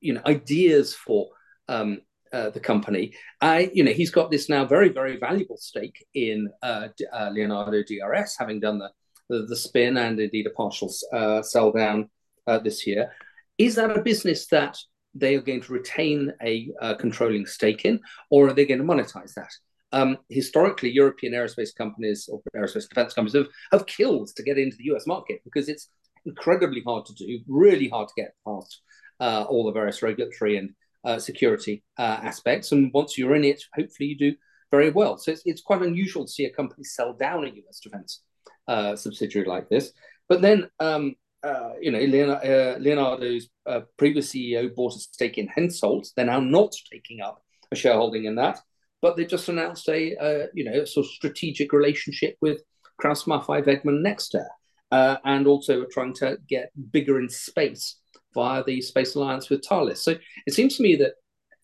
you 0.00 0.12
know 0.12 0.20
ideas 0.26 0.94
for 0.94 1.28
um, 1.68 2.00
uh, 2.34 2.50
the 2.50 2.60
company. 2.60 3.14
I, 3.40 3.70
you 3.72 3.84
know, 3.84 3.92
he's 3.92 4.10
got 4.10 4.30
this 4.30 4.48
now 4.48 4.64
very, 4.64 4.88
very 4.88 5.16
valuable 5.18 5.56
stake 5.56 6.04
in 6.14 6.50
uh, 6.62 6.88
uh, 7.12 7.30
Leonardo 7.32 7.82
DRS, 7.82 8.36
having 8.36 8.58
done 8.58 8.78
the, 8.78 8.90
the, 9.28 9.46
the 9.46 9.56
spin 9.56 9.96
and 9.96 10.18
indeed 10.18 10.48
a 10.48 10.50
partial 10.50 10.92
uh, 11.12 11.42
sell 11.42 11.70
down 11.70 12.10
uh, 12.48 12.58
this 12.58 12.86
year. 12.86 13.12
Is 13.56 13.76
that 13.76 13.96
a 13.96 14.02
business 14.02 14.48
that 14.48 14.76
they 15.14 15.36
are 15.36 15.42
going 15.42 15.62
to 15.62 15.72
retain 15.72 16.32
a 16.42 16.70
uh, 16.80 16.94
controlling 16.94 17.46
stake 17.46 17.84
in, 17.84 18.00
or 18.30 18.48
are 18.48 18.52
they 18.52 18.66
going 18.66 18.80
to 18.80 18.86
monetize 18.86 19.34
that? 19.34 19.50
Um, 19.92 20.18
historically, 20.28 20.90
European 20.90 21.34
aerospace 21.34 21.74
companies 21.74 22.28
or 22.30 22.42
aerospace 22.56 22.88
defense 22.88 23.14
companies 23.14 23.34
have, 23.34 23.48
have 23.70 23.86
killed 23.86 24.28
to 24.34 24.42
get 24.42 24.58
into 24.58 24.76
the 24.76 24.92
US 24.94 25.06
market 25.06 25.40
because 25.44 25.68
it's 25.68 25.88
incredibly 26.26 26.82
hard 26.84 27.06
to 27.06 27.14
do, 27.14 27.38
really 27.46 27.88
hard 27.88 28.08
to 28.08 28.14
get 28.16 28.34
past 28.44 28.80
uh, 29.20 29.44
all 29.48 29.64
the 29.64 29.72
various 29.72 30.02
regulatory 30.02 30.56
and 30.56 30.70
uh, 31.04 31.18
security 31.18 31.84
uh, 31.98 32.18
aspects. 32.22 32.72
And 32.72 32.92
once 32.92 33.16
you're 33.16 33.36
in 33.36 33.44
it, 33.44 33.62
hopefully 33.74 34.08
you 34.08 34.18
do 34.18 34.36
very 34.70 34.90
well. 34.90 35.18
So 35.18 35.30
it's, 35.30 35.42
it's 35.44 35.62
quite 35.62 35.82
unusual 35.82 36.24
to 36.24 36.32
see 36.32 36.46
a 36.46 36.50
company 36.50 36.82
sell 36.82 37.12
down 37.12 37.44
a 37.44 37.48
US 37.48 37.78
defense 37.80 38.22
uh, 38.66 38.96
subsidiary 38.96 39.46
like 39.46 39.68
this. 39.68 39.92
But 40.28 40.42
then, 40.42 40.68
um, 40.80 41.14
uh, 41.44 41.72
you 41.80 41.90
know, 41.90 41.98
Leonardo, 41.98 42.74
uh, 42.74 42.78
Leonardo's 42.78 43.48
previous 43.96 44.32
CEO 44.32 44.74
bought 44.74 44.96
a 44.96 44.98
stake 44.98 45.38
in 45.38 45.48
Hensoldt. 45.48 46.08
They're 46.14 46.26
now 46.26 46.40
not 46.40 46.74
taking 46.90 47.20
up 47.20 47.42
a 47.70 47.76
shareholding 47.76 48.24
in 48.24 48.36
that, 48.36 48.60
but 49.02 49.16
they 49.16 49.24
just 49.24 49.48
announced 49.48 49.88
a, 49.88 50.48
you 50.54 50.64
know, 50.64 50.82
a 50.82 50.86
sort 50.86 51.06
of 51.06 51.12
strategic 51.12 51.72
relationship 51.72 52.36
with 52.40 52.62
Krauss 52.98 53.24
Maffei 53.24 53.64
Wegmann 53.64 54.02
Nexter 54.02 54.46
uh, 54.90 55.16
and 55.24 55.46
also 55.46 55.82
are 55.82 55.88
trying 55.90 56.14
to 56.14 56.38
get 56.48 56.70
bigger 56.92 57.18
in 57.18 57.28
space 57.28 57.96
via 58.32 58.64
the 58.64 58.80
Space 58.80 59.14
Alliance 59.14 59.50
with 59.50 59.64
Thales. 59.64 60.02
So 60.02 60.14
it 60.46 60.54
seems 60.54 60.76
to 60.76 60.82
me 60.82 60.96
that 60.96 61.14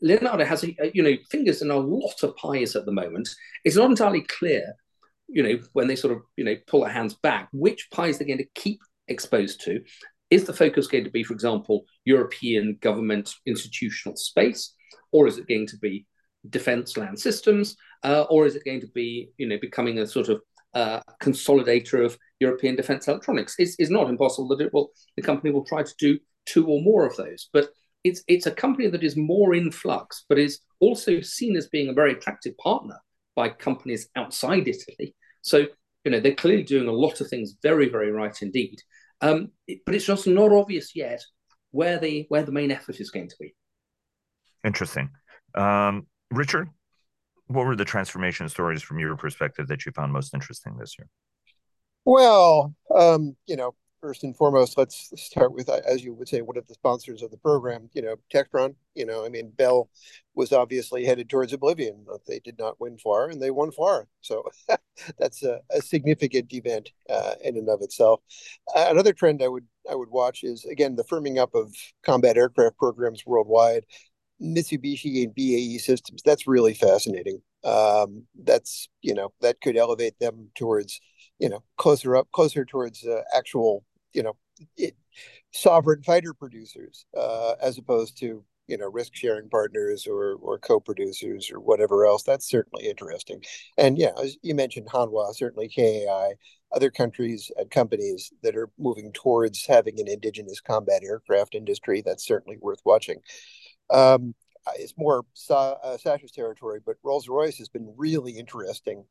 Leonardo 0.03 0.45
has, 0.45 0.65
a, 0.65 0.91
you 0.95 1.03
know, 1.03 1.17
fingers 1.31 1.63
in 1.63 1.71
a 1.71 1.77
lot 1.77 2.23
of 2.23 2.37
pies 2.37 2.75
at 2.75 2.87
the 2.87 2.93
moment. 2.93 3.29
It's 3.65 3.77
not 3.77 3.91
entirely 3.91 4.23
clear, 4.23 4.75
you 5.29 5.43
know, 5.43 5.61
when 5.73 5.89
they 5.89 5.97
sort 5.97 6.17
of, 6.17 6.23
you 6.37 6.45
know, 6.45 6.57
pull 6.67 6.81
their 6.81 6.93
hands 6.93 7.15
back, 7.15 7.49
which 7.53 7.89
pies 7.91 8.19
they're 8.19 8.27
going 8.27 8.39
to 8.39 8.49
keep 8.55 8.81
exposed 9.11 9.61
to. 9.63 9.81
Is 10.31 10.45
the 10.45 10.53
focus 10.53 10.87
going 10.87 11.05
to 11.05 11.11
be, 11.11 11.25
for 11.25 11.35
example, 11.35 11.85
European 12.05 12.79
government 12.81 13.35
institutional 13.47 14.17
space, 14.17 14.75
or 15.13 15.27
is 15.27 15.39
it 15.39 15.49
going 15.49 15.67
to 15.67 15.79
be 15.79 16.07
defense 16.49 16.97
land 16.97 17.19
systems, 17.19 17.77
uh, 18.05 18.25
or 18.31 18.47
is 18.47 18.55
it 18.55 18.65
going 18.65 18.81
to 18.81 18.89
be, 18.95 19.31
you 19.39 19.49
know, 19.49 19.59
becoming 19.61 19.99
a 19.99 20.07
sort 20.07 20.29
of 20.29 20.41
uh, 20.75 21.01
consolidator 21.23 22.05
of 22.05 22.17
European 22.39 22.77
defense 22.77 23.09
electronics. 23.09 23.57
It's, 23.59 23.77
it's 23.79 23.91
not 23.91 24.09
impossible 24.09 24.49
that 24.49 24.61
it 24.61 24.73
will 24.73 24.91
the 25.17 25.23
company 25.23 25.53
will 25.53 25.65
try 25.65 25.83
to 25.83 25.95
do 25.99 26.19
two 26.47 26.67
or 26.67 26.81
more 26.81 27.07
of 27.07 27.17
those, 27.17 27.49
but 27.53 27.71
it's 28.05 28.23
it's 28.29 28.47
a 28.47 28.53
company 28.53 28.89
that 28.89 29.03
is 29.03 29.17
more 29.17 29.55
in 29.55 29.71
flux, 29.71 30.25
but 30.29 30.39
is 30.39 30.61
also 30.81 31.21
seen 31.21 31.57
as 31.57 31.69
being 31.69 31.89
a 31.89 31.95
very 31.95 32.13
attractive 32.13 32.57
partner 32.59 32.97
by 33.37 33.49
companies 33.49 34.09
outside 34.17 34.69
Italy. 34.69 35.15
So 35.43 35.67
you 36.05 36.11
know 36.11 36.21
they're 36.21 36.35
clearly 36.35 36.63
doing 36.63 36.89
a 36.89 36.93
lot 36.93 37.21
of 37.21 37.29
things 37.29 37.57
very 37.63 37.89
very 37.89 38.11
right 38.11 38.37
indeed. 38.41 38.81
Um, 39.21 39.53
but 39.85 39.95
it's 39.95 40.07
just 40.07 40.27
not 40.27 40.53
obvious 40.53 40.97
yet 40.97 41.23
where 41.73 41.99
the 41.99 42.27
where 42.29 42.43
the 42.43 42.53
main 42.53 42.71
effort 42.71 43.01
is 43.01 43.11
going 43.11 43.29
to 43.29 43.37
be. 43.39 43.55
Interesting, 44.65 45.11
um, 45.55 46.07
Richard 46.31 46.69
what 47.51 47.67
were 47.67 47.75
the 47.75 47.85
transformation 47.85 48.49
stories 48.49 48.81
from 48.81 49.01
your 49.01 49.17
perspective 49.17 49.67
that 49.67 49.85
you 49.85 49.91
found 49.91 50.13
most 50.13 50.33
interesting 50.33 50.77
this 50.79 50.97
year? 50.97 51.09
Well, 52.05 52.75
um, 52.95 53.37
you 53.47 53.57
know, 53.57 53.75
first 54.01 54.25
and 54.25 54.37
foremost, 54.37 54.79
let's 54.79 55.13
start 55.17 55.53
with, 55.53 55.69
as 55.69 56.03
you 56.03 56.15
would 56.15 56.29
say, 56.29 56.41
one 56.41 56.57
of 56.57 56.67
the 56.67 56.75
sponsors 56.75 57.23
of 57.23 57.31
the 57.31 57.37
program, 57.37 57.91
you 57.93 58.03
know, 58.03 58.17
Textron. 58.33 58.75
You 58.95 59.07
know, 59.07 59.25
I 59.25 59.29
mean, 59.29 59.51
Bell 59.51 59.89
was 60.35 60.53
obviously 60.53 61.05
headed 61.05 61.29
towards 61.29 61.53
oblivion. 61.53 62.07
They 62.27 62.41
did 62.41 62.59
not 62.59 62.81
win 62.81 62.99
far, 62.99 63.29
and 63.29 63.41
they 63.41 63.51
won 63.51 63.73
far. 63.73 64.09
So 64.21 64.45
that's 65.19 65.43
a, 65.43 65.61
a, 65.71 65.81
significant 65.81 66.53
event 66.53 66.91
uh, 67.09 67.35
in 67.43 67.57
and 67.57 67.69
of 67.69 67.83
itself. 67.83 68.21
Uh, 68.75 68.87
another 68.91 69.13
trend 69.13 69.43
I 69.43 69.49
would 69.49 69.67
I 69.91 69.95
would 69.95 70.11
watch 70.11 70.45
is 70.45 70.65
again 70.65 70.97
the 70.97 71.05
firming 71.05 71.39
up 71.39 71.55
of 71.55 71.75
combat 72.03 72.37
aircraft 72.37 72.79
programs 72.79 73.25
worldwide. 73.27 73.85
Mitsubishi 74.43 75.23
and 75.23 75.35
BAE 75.35 75.79
Systems. 75.79 76.23
That's 76.23 76.47
really 76.47 76.73
fascinating. 76.73 77.43
Um, 77.63 78.25
that's 78.43 78.89
you 79.03 79.15
know 79.15 79.33
that 79.43 79.61
could 79.61 79.77
elevate 79.77 80.19
them 80.19 80.49
towards 80.55 80.99
you 81.39 81.49
know 81.49 81.63
closer 81.77 82.17
up 82.17 82.29
closer 82.33 82.65
towards 82.65 83.05
uh, 83.07 83.21
actual 83.37 83.85
you 84.13 84.23
know 84.23 84.37
it, 84.77 84.95
sovereign 85.53 86.03
fighter 86.03 86.35
producers 86.35 87.05
uh, 87.17 87.55
as 87.63 87.79
opposed 87.79 88.19
to 88.19 88.45
you 88.67 88.79
know 88.79 88.89
risk 88.91 89.15
sharing 89.15 89.49
partners 89.49 90.07
or 90.07 90.35
or 90.37 90.59
co-producers 90.59 91.51
or 91.51 91.61
whatever 91.61 92.07
else 92.07 92.23
that's 92.23 92.49
certainly 92.49 92.89
interesting 92.89 93.43
and 93.79 93.99
yeah 93.99 94.13
as 94.23 94.37
you 94.43 94.55
mentioned 94.55 94.87
hanwha 94.87 95.35
certainly 95.35 95.69
kai 95.69 96.35
other 96.73 96.91
countries 96.91 97.51
and 97.57 97.71
companies 97.71 98.33
that 98.43 98.57
are 98.57 98.71
moving 98.79 99.13
towards 99.13 99.67
having 99.67 99.99
an 99.99 100.07
indigenous 100.07 100.61
combat 100.61 101.03
aircraft 101.03 101.55
industry 101.55 102.01
that's 102.05 102.25
certainly 102.25 102.59
worth 102.61 102.81
watching 102.85 103.21
um, 103.91 104.35
it's 104.77 104.95
more 104.97 105.25
Sa- 105.35 105.79
uh, 105.83 105.97
Sash's 105.97 106.33
territory, 106.33 106.81
but 106.85 106.97
Rolls 107.03 107.29
Royce 107.29 107.59
has 107.59 107.69
been 107.69 107.93
really 107.97 108.33
interesting. 108.33 109.05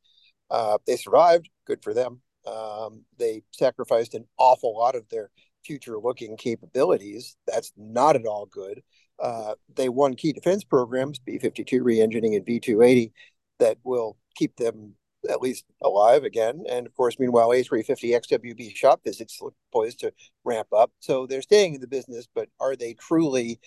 Uh, 0.50 0.78
they 0.86 0.96
survived, 0.96 1.48
good 1.66 1.82
for 1.82 1.94
them. 1.94 2.20
Um, 2.46 3.04
they 3.18 3.42
sacrificed 3.52 4.14
an 4.14 4.26
awful 4.38 4.76
lot 4.76 4.94
of 4.94 5.08
their 5.08 5.30
future 5.64 5.98
looking 5.98 6.36
capabilities. 6.36 7.36
That's 7.46 7.72
not 7.76 8.16
at 8.16 8.26
all 8.26 8.46
good. 8.46 8.82
Uh, 9.18 9.54
they 9.74 9.88
won 9.88 10.14
key 10.14 10.32
defense 10.32 10.64
programs, 10.64 11.18
B 11.18 11.38
52 11.38 11.82
re 11.82 12.00
engineering 12.00 12.34
and 12.36 12.46
V 12.46 12.58
280, 12.58 13.12
that 13.58 13.76
will 13.84 14.16
keep 14.34 14.56
them 14.56 14.94
at 15.28 15.42
least 15.42 15.64
alive 15.82 16.24
again. 16.24 16.64
And 16.68 16.86
of 16.86 16.94
course, 16.94 17.18
meanwhile, 17.18 17.50
A350 17.50 18.18
XWB 18.20 18.74
shop 18.74 19.00
visits 19.04 19.38
look 19.40 19.54
poised 19.72 20.00
to 20.00 20.12
ramp 20.44 20.68
up. 20.74 20.90
So 21.00 21.26
they're 21.26 21.42
staying 21.42 21.74
in 21.74 21.80
the 21.80 21.86
business, 21.86 22.26
but 22.34 22.48
are 22.58 22.76
they 22.76 22.94
truly 22.94 23.60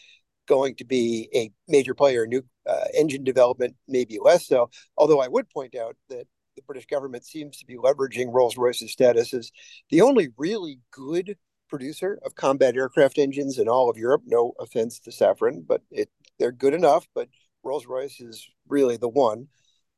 going 0.48 0.76
to 0.76 0.86
be 0.86 1.30
a 1.34 1.52
major 1.68 1.94
player 1.94 2.24
in 2.24 2.32
new 2.32 2.44
uh, 2.68 2.86
engine 2.96 3.24
development? 3.24 3.76
Maybe 3.88 4.18
less 4.20 4.48
so. 4.48 4.70
Although 4.98 5.22
I 5.22 5.28
would 5.28 5.50
point 5.50 5.76
out 5.76 5.96
that 6.10 6.26
the 6.56 6.62
British 6.62 6.86
government 6.86 7.26
seems 7.26 7.58
to 7.58 7.66
be 7.66 7.76
leveraging 7.76 8.34
Rolls 8.34 8.58
Royce's 8.58 8.92
status 8.92 9.34
as 9.34 9.52
the 9.90 10.02
only 10.02 10.30
really 10.38 10.80
good 10.92 11.38
producer 11.70 12.20
of 12.24 12.36
combat 12.36 12.76
aircraft 12.76 13.18
engines 13.18 13.58
in 13.58 13.68
all 13.68 13.90
of 13.90 13.98
Europe. 13.98 14.24
No 14.26 14.54
offense 14.60 15.00
to 15.00 15.10
Safran, 15.10 15.66
but 15.66 15.82
it, 15.92 16.10
they're 16.40 16.52
good 16.52 16.74
enough. 16.74 17.08
But 17.16 17.30
Rolls 17.64 17.86
Royce 17.86 18.20
is 18.20 18.48
really 18.68 18.98
the 18.98 19.10
one. 19.10 19.48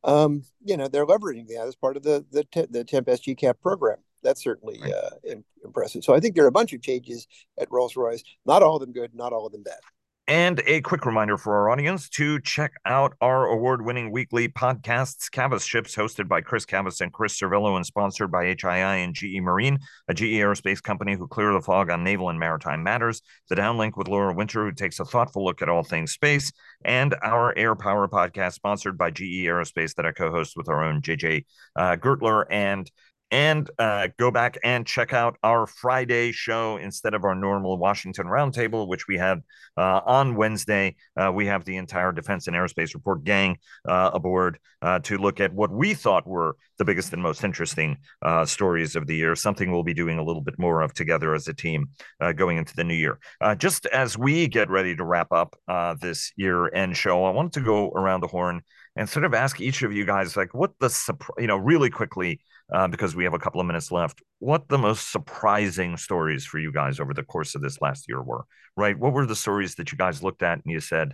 Um, 0.03 0.43
you 0.64 0.78
know, 0.78 0.88
they're 0.88 1.06
leveraging 1.06 1.47
that 1.47 1.66
as 1.68 1.76
part 1.76 1.97
of 1.97 2.03
the 2.03 2.26
the, 2.32 2.68
the 2.70 2.84
Tempest 2.84 3.26
GCAP 3.26 3.60
program. 3.62 3.97
That's 4.24 4.43
certainly 4.43 4.80
uh, 4.82 5.36
impressive. 5.64 6.03
So 6.03 6.16
I 6.16 6.20
think 6.20 6.36
there 6.36 6.45
are 6.45 6.47
a 6.47 6.51
bunch 6.51 6.74
of 6.74 6.82
changes 6.82 7.28
at 7.60 7.72
Rolls 7.72 7.95
Royce. 7.95 8.24
Not 8.45 8.64
all 8.64 8.76
of 8.76 8.82
them 8.82 8.91
good, 8.91 9.14
not 9.14 9.34
all 9.34 9.45
of 9.45 9.51
them 9.51 9.62
bad. 9.62 9.80
And 10.28 10.59
a 10.65 10.82
quick 10.82 11.05
reminder 11.05 11.38
for 11.38 11.55
our 11.55 11.69
audience 11.69 12.09
to 12.09 12.39
check 12.39 12.73
out 12.84 13.13
our 13.21 13.45
award 13.45 13.86
winning 13.86 14.09
weekly 14.09 14.47
podcasts, 14.47 15.30
Cavas 15.30 15.63
Ships, 15.63 15.95
hosted 15.95 16.28
by 16.28 16.41
Chris 16.41 16.65
Cavas 16.65 16.99
and 16.99 17.13
Chris 17.13 17.39
Servello, 17.39 17.76
and 17.76 17.86
sponsored 17.86 18.32
by 18.32 18.45
HII 18.45 19.03
and 19.03 19.13
GE 19.13 19.39
Marine, 19.41 19.78
a 20.07 20.15
GE 20.15 20.21
aerospace 20.21 20.82
company 20.82 21.13
who 21.13 21.28
clear 21.28 21.53
the 21.53 21.61
fog 21.61 21.91
on 21.91 22.03
naval 22.03 22.32
and 22.32 22.39
maritime 22.39 22.82
matters. 22.82 23.21
The 23.49 23.55
Downlink 23.55 23.97
with 23.97 24.07
Laura 24.07 24.34
Winter, 24.34 24.65
who 24.65 24.71
takes 24.71 24.99
a 24.99 25.05
thoughtful 25.05 25.45
look 25.45 25.61
at 25.61 25.69
all 25.69 25.84
things 25.84 26.13
space. 26.13 26.51
And 26.84 27.13
our 27.21 27.55
Air 27.55 27.76
Power 27.76 28.07
podcast, 28.07 28.53
sponsored 28.53 28.97
by 28.97 29.11
GE 29.11 29.45
Aerospace, 29.45 29.93
that 29.93 30.07
I 30.07 30.11
co 30.11 30.32
host 30.32 30.57
with 30.57 30.69
our 30.69 30.84
own 30.84 31.03
JJ 31.03 31.45
uh, 31.76 31.97
Gertler 31.97 32.45
and 32.49 32.89
and 33.32 33.69
uh, 33.80 34.07
go 34.17 34.32
back 34.32 34.57
and 34.63 34.86
check 34.86 35.13
out 35.13 35.38
our 35.43 35.65
Friday 35.65 36.32
show 36.32 36.78
instead 36.78 37.13
of 37.13 37.23
our 37.23 37.36
normal 37.36 37.78
Washington 37.78 38.28
Roundtable, 38.28 38.88
which 38.88 39.07
we 39.07 39.17
had 39.17 39.41
uh, 39.78 40.01
on 40.05 40.36
Wednesday. 40.36 40.95
Uh, 41.17 41.32
we 41.34 41.47
have 41.47 41.65
the 41.65 41.78
entire 41.78 42.11
Defense 42.11 42.47
and 42.47 42.55
Aerospace 42.55 42.93
Report 42.93 43.23
gang 43.23 43.57
uh, 43.88 44.11
aboard 44.13 44.59
uh, 44.82 44.99
to 44.99 45.17
look 45.17 45.39
at 45.39 45.53
what 45.53 45.71
we 45.71 45.93
thought 45.93 46.28
were 46.28 46.55
the 46.78 46.86
biggest 46.86 47.13
and 47.13 47.21
most 47.21 47.43
interesting 47.43 47.97
uh, 48.21 48.45
stories 48.45 48.95
of 48.95 49.07
the 49.07 49.15
year, 49.15 49.36
something 49.36 49.71
we'll 49.71 49.84
be 49.84 49.93
doing 49.93 50.19
a 50.19 50.23
little 50.23 50.41
bit 50.41 50.59
more 50.59 50.82
of 50.82 50.93
together 50.93 51.34
as 51.34 51.47
a 51.47 51.53
team 51.53 51.89
going 52.36 52.57
into 52.57 52.76
the 52.76 52.84
new 52.84 52.93
year. 52.93 53.19
just 53.57 53.86
as 53.88 54.17
we 54.17 54.47
get 54.47 54.69
ready 54.69 54.95
to 54.95 55.03
wrap 55.03 55.32
up 55.32 55.55
this 55.99 56.32
year 56.36 56.73
end 56.73 56.95
show, 56.95 57.23
I 57.23 57.32
wanted 57.32 57.53
to 57.53 57.61
go 57.61 57.89
around 57.89 58.21
the 58.21 58.28
horn 58.28 58.61
and 58.95 59.09
sort 59.09 59.26
of 59.26 59.34
ask 59.34 59.59
each 59.59 59.84
of 59.84 59.91
you 59.91 60.05
guys, 60.05 60.38
like, 60.38 60.53
what 60.53 60.71
the, 60.80 61.15
you 61.38 61.47
know, 61.47 61.57
really 61.57 61.89
quickly 61.89 62.39
uh, 62.74 62.88
because 62.88 63.16
we 63.16 63.24
have 63.24 63.34
a 63.34 63.39
couple 63.39 63.61
of 63.61 63.68
minutes 63.68 63.91
left. 63.91 64.22
What 64.39 64.68
the 64.68 64.78
most 64.78 65.11
surprising 65.11 65.97
stories 65.97 66.45
for 66.45 66.59
you 66.59 66.72
guys 66.72 66.99
over 66.99 67.13
the 67.13 67.24
course 67.24 67.55
of 67.55 67.61
this 67.61 67.82
last 67.82 68.07
year 68.07 68.22
were, 68.22 68.45
right? 68.76 68.97
What 68.97 69.13
were 69.13 69.26
the 69.26 69.36
stories 69.36 69.76
that 69.76 69.91
you 69.91 69.97
guys 69.97 70.24
looked 70.24 70.43
at 70.43 70.63
and 70.63 70.72
you 70.72 70.80
said, 70.80 71.13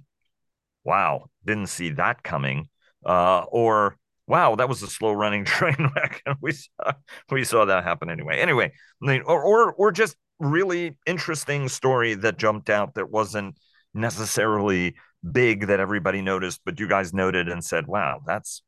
wow, 0.84 1.26
didn't 1.46 1.68
see 1.68 1.90
that 1.92 2.24
coming? 2.24 2.70
Uh, 3.06 3.44
or, 3.52 3.98
wow, 4.28 4.56
that 4.56 4.70
was 4.70 4.82
a 4.82 4.88
slow 4.88 5.12
running 5.12 5.46
train 5.46 5.92
wreck. 5.96 6.22
And 6.26 6.38
we 6.42 6.54
saw, 6.54 6.94
we 7.30 7.44
saw 7.44 7.66
that 7.66 7.84
happen 7.84 8.10
anyway. 8.10 8.40
Anyway, 8.40 8.72
or, 9.02 9.42
or, 9.44 9.74
or 9.74 9.92
just 9.92 10.16
really 10.40 10.98
interesting 11.06 11.68
story 11.68 12.16
that 12.16 12.38
jumped 12.38 12.70
out 12.70 12.96
that 12.96 13.12
wasn't 13.12 13.58
necessarily 13.94 14.96
big 15.30 15.68
that 15.68 15.80
everybody 15.80 16.22
noticed, 16.22 16.62
but 16.66 16.80
you 16.80 16.88
guys 16.88 17.14
noted 17.14 17.50
and 17.50 17.64
said, 17.64 17.86
wow, 17.88 18.22
that's, 18.26 18.64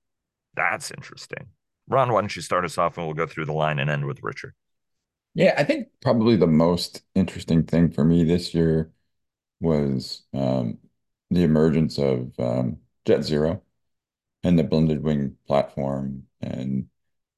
that's 0.56 0.92
interesting. 0.92 1.48
Ron, 1.88 2.12
why 2.12 2.22
don't 2.22 2.36
you 2.36 2.42
start 2.42 2.66
us 2.66 2.78
off 2.78 2.98
and 2.98 3.06
we'll 3.06 3.14
go 3.14 3.28
through 3.28 3.46
the 3.46 3.54
line 3.54 3.80
and 3.80 3.90
end 3.90 4.06
with 4.06 4.24
Richard. 4.24 4.54
Yeah, 5.36 5.56
I 5.58 5.64
think 5.64 5.88
probably 6.02 6.36
the 6.36 6.48
most 6.48 7.02
interesting 7.16 7.64
thing 7.64 7.92
for 7.92 8.04
me 8.04 8.24
this 8.24 8.54
year 8.54 8.92
was 9.60 10.24
um, 10.34 10.78
the 11.32 11.44
emergence 11.44 11.98
of 11.98 12.32
um, 12.40 12.78
Jet 13.06 13.24
Zero 13.24 13.64
and 14.44 14.60
the 14.60 14.64
blended 14.64 15.04
wing 15.04 15.38
platform 15.48 16.24
and 16.42 16.88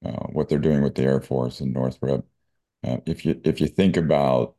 uh, 0.04 0.26
what 0.28 0.48
they're 0.48 0.58
doing 0.58 0.82
with 0.82 0.94
the 0.94 1.04
Air 1.04 1.20
Force 1.20 1.60
in 1.60 1.72
Northrop. 1.72 2.26
Uh, 2.84 2.98
if 3.06 3.24
you 3.24 3.40
if 3.44 3.60
you 3.60 3.66
think 3.66 3.96
about 3.96 4.56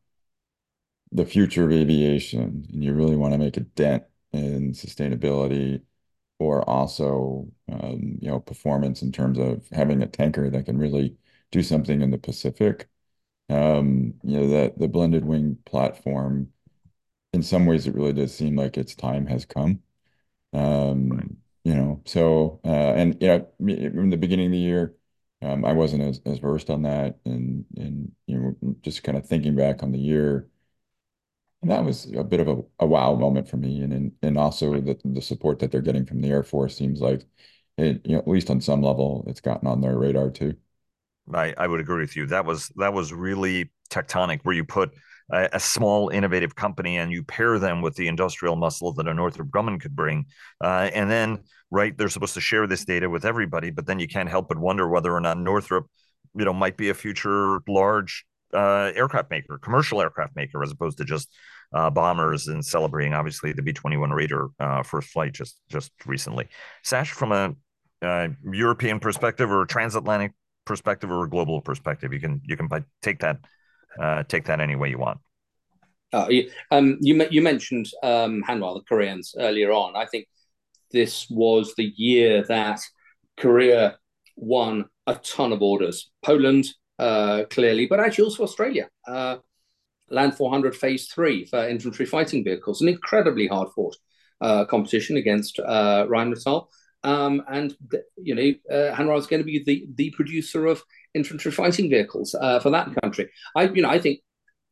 the 1.11 1.25
future 1.25 1.65
of 1.65 1.71
aviation 1.71 2.65
and 2.71 2.83
you 2.83 2.93
really 2.93 3.15
want 3.15 3.33
to 3.33 3.37
make 3.37 3.57
a 3.57 3.61
dent 3.61 4.03
in 4.33 4.73
sustainability 4.73 5.81
or 6.39 6.67
also 6.69 7.47
um, 7.71 8.17
you 8.21 8.29
know 8.29 8.39
performance 8.39 9.01
in 9.01 9.11
terms 9.11 9.39
of 9.39 9.67
having 9.71 10.01
a 10.03 10.07
tanker 10.07 10.49
that 10.49 10.65
can 10.65 10.77
really 10.77 11.17
do 11.51 11.63
something 11.63 12.01
in 12.01 12.11
the 12.11 12.17
Pacific. 12.17 12.87
Um, 13.49 14.15
you 14.23 14.39
know 14.39 14.47
that 14.49 14.79
the 14.79 14.87
blended 14.89 15.25
wing 15.25 15.57
platform, 15.65 16.51
in 17.33 17.43
some 17.43 17.65
ways, 17.65 17.87
it 17.87 17.95
really 17.95 18.13
does 18.13 18.33
seem 18.35 18.55
like 18.55 18.77
its 18.77 18.95
time 18.95 19.25
has 19.27 19.45
come. 19.45 19.81
Um, 20.53 21.09
right. 21.11 21.31
You 21.65 21.75
know, 21.75 22.01
so 22.05 22.61
uh, 22.65 22.69
and 22.95 23.17
yeah, 23.21 23.41
in 23.59 24.09
the 24.09 24.17
beginning 24.17 24.47
of 24.47 24.51
the 24.53 24.57
year, 24.59 24.95
um, 25.41 25.65
I 25.65 25.73
wasn't 25.73 26.03
as, 26.03 26.21
as 26.25 26.39
versed 26.39 26.69
on 26.69 26.83
that, 26.83 27.19
and 27.25 27.65
and 27.77 28.11
you 28.27 28.39
know, 28.61 28.75
just 28.81 29.03
kind 29.03 29.17
of 29.17 29.27
thinking 29.27 29.55
back 29.55 29.83
on 29.83 29.91
the 29.91 29.99
year, 29.99 30.49
and 31.61 31.71
that 31.71 31.83
was 31.83 32.11
a 32.15 32.23
bit 32.23 32.39
of 32.39 32.47
a, 32.47 32.61
a 32.79 32.85
wow 32.85 33.15
moment 33.15 33.49
for 33.49 33.57
me. 33.57 33.81
And 33.81 33.93
and, 33.93 34.11
and 34.21 34.37
also 34.37 34.79
the, 34.79 34.99
the 35.03 35.21
support 35.21 35.59
that 35.59 35.71
they're 35.71 35.81
getting 35.81 36.05
from 36.05 36.21
the 36.21 36.29
Air 36.29 36.43
Force 36.43 36.77
seems 36.77 37.01
like 37.01 37.25
it, 37.77 38.01
you 38.05 38.13
know, 38.13 38.19
at 38.19 38.27
least 38.27 38.49
on 38.49 38.61
some 38.61 38.81
level, 38.81 39.23
it's 39.27 39.41
gotten 39.41 39.67
on 39.67 39.81
their 39.81 39.97
radar 39.97 40.29
too. 40.29 40.55
I, 41.33 41.53
I 41.57 41.67
would 41.67 41.79
agree 41.79 42.01
with 42.01 42.15
you. 42.15 42.27
That 42.27 42.45
was 42.45 42.71
that 42.77 42.93
was 42.93 43.11
really 43.11 43.71
tectonic 43.89 44.39
where 44.43 44.55
you 44.55 44.63
put 44.63 44.93
a, 45.31 45.49
a, 45.53 45.59
small 45.59 46.09
innovative 46.09 46.55
company 46.55 46.97
and 46.97 47.11
you 47.11 47.23
pair 47.23 47.59
them 47.59 47.81
with 47.81 47.95
the 47.95 48.07
industrial 48.07 48.55
muscle 48.55 48.93
that 48.93 49.07
a 49.07 49.13
Northrop 49.13 49.49
Grumman 49.49 49.79
could 49.79 49.95
bring. 49.95 50.25
Uh, 50.61 50.89
and 50.93 51.09
then, 51.09 51.39
right, 51.71 51.97
they're 51.97 52.09
supposed 52.09 52.33
to 52.35 52.41
share 52.41 52.67
this 52.67 52.85
data 52.85 53.09
with 53.09 53.25
everybody, 53.25 53.69
but 53.69 53.85
then 53.85 53.99
you 53.99 54.07
can't 54.07 54.29
help 54.29 54.47
but 54.49 54.57
wonder 54.57 54.87
whether 54.87 55.13
or 55.13 55.21
not 55.21 55.37
Northrop, 55.37 55.87
you 56.35 56.45
know, 56.45 56.53
might 56.53 56.77
be 56.77 56.89
a 56.89 56.93
future 56.93 57.59
large 57.67 58.25
uh, 58.53 58.91
aircraft 58.95 59.29
maker, 59.29 59.57
commercial 59.57 60.01
aircraft 60.01 60.35
maker, 60.35 60.63
as 60.63 60.71
opposed 60.71 60.97
to 60.97 61.05
just 61.05 61.29
uh, 61.73 61.89
bombers 61.89 62.47
and 62.47 62.63
celebrating 62.63 63.13
obviously 63.13 63.53
the 63.53 63.61
B 63.61 63.73
twenty 63.73 63.97
one 63.97 64.11
Raider 64.11 64.47
uh, 64.59 64.83
first 64.83 65.09
flight 65.09 65.33
just 65.33 65.59
just 65.69 65.91
recently. 66.05 66.47
Sash, 66.83 67.11
from 67.11 67.31
a 67.31 67.55
uh, 68.01 68.29
European 68.51 68.99
perspective 68.99 69.51
or 69.51 69.65
transatlantic 69.65 70.33
perspective 70.65 71.11
or 71.11 71.23
a 71.23 71.29
global 71.29 71.61
perspective, 71.61 72.13
you 72.13 72.19
can 72.19 72.41
you 72.45 72.55
can 72.55 72.69
take 73.01 73.19
that 73.19 73.37
uh, 73.99 74.23
take 74.23 74.45
that 74.45 74.59
any 74.59 74.75
way 74.75 74.89
you 74.89 74.97
want. 74.97 75.19
Uh, 76.13 76.27
you, 76.29 76.49
um, 76.71 76.97
you 77.01 77.27
you 77.31 77.41
mentioned 77.41 77.87
um, 78.03 78.43
Hanwha, 78.47 78.75
the 78.75 78.83
Koreans 78.87 79.35
earlier 79.37 79.71
on. 79.71 79.95
I 79.95 80.05
think 80.05 80.27
this 80.91 81.27
was 81.29 81.73
the 81.75 81.91
year 81.97 82.43
that 82.47 82.79
Korea 83.35 83.97
won 84.37 84.85
a 85.05 85.15
ton 85.15 85.51
of 85.51 85.61
orders. 85.61 86.11
Poland 86.23 86.65
uh, 86.99 87.43
clearly, 87.49 87.85
but 87.87 87.99
actually 87.99 88.25
also 88.25 88.43
Australia. 88.43 88.89
Uh, 89.07 89.37
Land 90.09 90.35
400 90.35 90.75
Phase 90.75 91.07
3 91.07 91.45
for 91.45 91.67
infantry 91.67 92.05
fighting 92.05 92.43
vehicles, 92.43 92.81
an 92.81 92.87
incredibly 92.87 93.47
hard 93.47 93.69
fought 93.75 93.95
uh, 94.41 94.65
competition 94.65 95.17
against 95.17 95.59
uh, 95.59 96.05
Rheinmetall. 96.07 96.67
Um, 97.03 97.43
and, 97.49 97.75
you 98.15 98.35
know, 98.35 98.75
uh, 98.75 98.95
Hanwha 98.95 99.17
is 99.17 99.27
going 99.27 99.41
to 99.41 99.45
be 99.45 99.63
the, 99.63 99.87
the 99.95 100.11
producer 100.11 100.65
of 100.65 100.81
infantry 101.13 101.51
fighting 101.51 101.89
vehicles 101.89 102.35
uh, 102.35 102.59
for 102.59 102.69
that 102.71 102.89
country. 103.01 103.29
I, 103.55 103.63
you 103.63 103.81
know, 103.81 103.89
I 103.89 103.99
think 103.99 104.21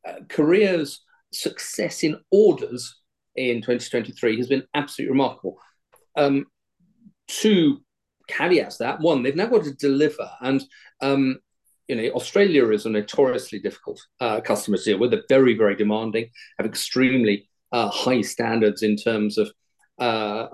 uh, 0.07 0.19
Korea's 0.30 1.01
success 1.32 2.03
in 2.03 2.19
orders 2.32 2.99
in 3.36 3.57
2023 3.57 4.38
has 4.38 4.47
been 4.47 4.63
absolutely 4.73 5.11
remarkable. 5.11 5.57
Um, 6.15 6.45
two 7.28 7.82
caveats 8.28 8.78
that 8.78 8.99
one, 8.99 9.23
they've 9.23 9.36
now 9.36 9.47
got 9.47 9.63
to 9.65 9.73
deliver, 9.73 10.30
and 10.41 10.63
um, 11.01 11.39
you 11.88 11.96
know, 11.96 12.10
Australia 12.12 12.70
is 12.72 12.86
a 12.86 12.90
notoriously 12.90 13.60
difficult 13.60 14.02
uh, 14.20 14.42
customer 14.42 14.78
to 14.78 14.84
deal 14.84 15.00
with. 15.00 15.12
They're 15.12 15.24
very, 15.30 15.56
very 15.56 15.76
demanding, 15.76 16.30
have 16.58 16.66
extremely 16.66 17.48
uh, 17.72 17.90
high 17.90 18.22
standards 18.22 18.84
in 18.84 18.96
terms 18.96 19.38
of 19.38 19.52
uh, 20.00 20.48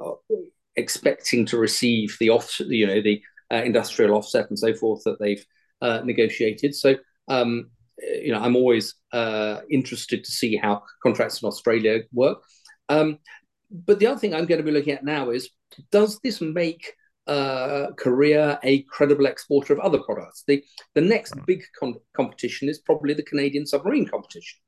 expecting 0.76 1.46
to 1.48 1.58
receive 1.58 2.18
the 2.20 2.30
off, 2.30 2.60
you 2.60 2.88
know, 2.88 3.02
the 3.02 3.22
uh, 3.52 3.62
industrial 3.64 4.16
offset 4.16 4.50
and 4.50 4.60
so 4.60 4.74
forth 4.74 5.04
that 5.06 5.20
they've 5.20 5.46
uh, 5.82 6.02
negotiated. 6.04 6.76
So, 6.76 6.96
um, 7.28 7.70
you 7.98 8.32
know, 8.34 8.40
I'm 8.40 8.56
always 8.56 8.96
uh, 9.14 9.62
interested 9.70 10.24
to 10.24 10.32
see 10.32 10.56
how 10.56 10.84
contracts 11.04 11.42
in 11.42 11.48
Australia 11.48 12.02
work. 12.12 12.40
Um, 12.90 13.20
but 13.70 14.00
the 14.00 14.08
other 14.08 14.20
thing 14.20 14.34
I'm 14.34 14.46
going 14.46 14.60
to 14.60 14.66
be 14.66 14.72
looking 14.72 14.94
at 14.94 15.06
now 15.06 15.30
is 15.30 15.50
does 15.92 16.20
this 16.20 16.42
make 16.42 16.94
uh, 17.32 17.92
Korea 17.98 18.60
a 18.64 18.84
credible 18.84 19.26
exporter 19.26 19.74
of 19.74 19.80
other 19.80 20.00
products? 20.00 20.44
The, 20.48 20.64
the 20.96 21.02
next 21.02 21.34
hmm. 21.34 21.42
big 21.46 21.64
com- 21.80 22.00
competition 22.16 22.70
is 22.70 22.80
probably 22.80 23.14
the 23.14 23.24
Canadian 23.24 23.66
submarine 23.66 24.08
competition. 24.08 24.60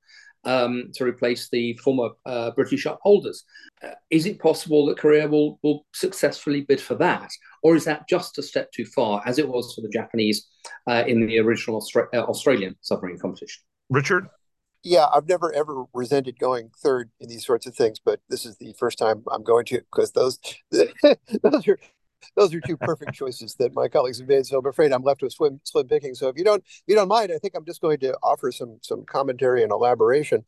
Um, 0.46 0.92
to 0.96 1.06
replace 1.06 1.48
the 1.50 1.78
former 1.78 2.10
uh, 2.26 2.52
British 2.52 2.86
upholders. 2.86 3.46
Uh, 3.82 3.92
is 4.10 4.26
it 4.26 4.42
possible 4.42 4.86
that 4.88 4.98
Korea 4.98 5.26
will, 5.26 5.58
will 5.64 5.86
successfully 5.94 6.66
bid 6.68 6.82
for 6.82 6.96
that? 6.96 7.32
Or 7.62 7.78
is 7.78 7.86
that 7.86 8.10
just 8.10 8.38
a 8.38 8.44
step 8.44 8.70
too 8.74 8.84
far, 8.84 9.24
as 9.26 9.40
it 9.40 9.48
was 9.48 9.74
for 9.74 9.80
the 9.80 9.88
Japanese 9.88 10.46
uh, 10.86 11.06
in 11.08 11.26
the 11.26 11.40
original 11.40 11.80
Austra- 11.80 12.08
uh, 12.14 12.24
Australian 12.24 12.76
submarine 12.82 13.20
competition? 13.20 13.64
Richard? 13.90 14.28
yeah, 14.84 15.08
I've 15.14 15.28
never 15.28 15.54
ever 15.54 15.86
resented 15.94 16.38
going 16.38 16.70
third 16.78 17.10
in 17.20 17.30
these 17.30 17.46
sorts 17.46 17.66
of 17.66 17.76
things, 17.76 18.00
but 18.04 18.20
this 18.30 18.46
is 18.46 18.58
the 18.58 18.76
first 18.78 18.98
time 18.98 19.24
I'm 19.32 19.44
going 19.44 19.66
to 19.68 19.80
because 19.80 20.12
those 20.12 20.40
those 20.72 21.68
are 21.68 21.80
those 22.36 22.54
are 22.54 22.62
two 22.62 22.78
perfect 22.78 23.14
choices 23.14 23.56
that 23.56 23.74
my 23.74 23.88
colleagues 23.88 24.20
have 24.20 24.28
made. 24.28 24.46
So 24.46 24.60
I'm 24.60 24.66
afraid 24.66 24.92
I'm 24.92 25.04
left 25.04 25.22
with 25.22 25.34
slim, 25.34 25.60
slim 25.64 25.88
picking. 25.88 26.16
So 26.16 26.28
if 26.28 26.38
you 26.38 26.44
don't, 26.44 26.64
if 26.66 26.84
you 26.88 26.96
don't 26.96 27.08
mind, 27.08 27.32
I 27.32 27.38
think 27.38 27.56
I'm 27.56 27.66
just 27.66 27.82
going 27.82 28.00
to 28.00 28.18
offer 28.24 28.52
some 28.52 28.80
some 28.82 29.06
commentary 29.06 29.64
and 29.64 29.72
elaboration. 29.72 30.44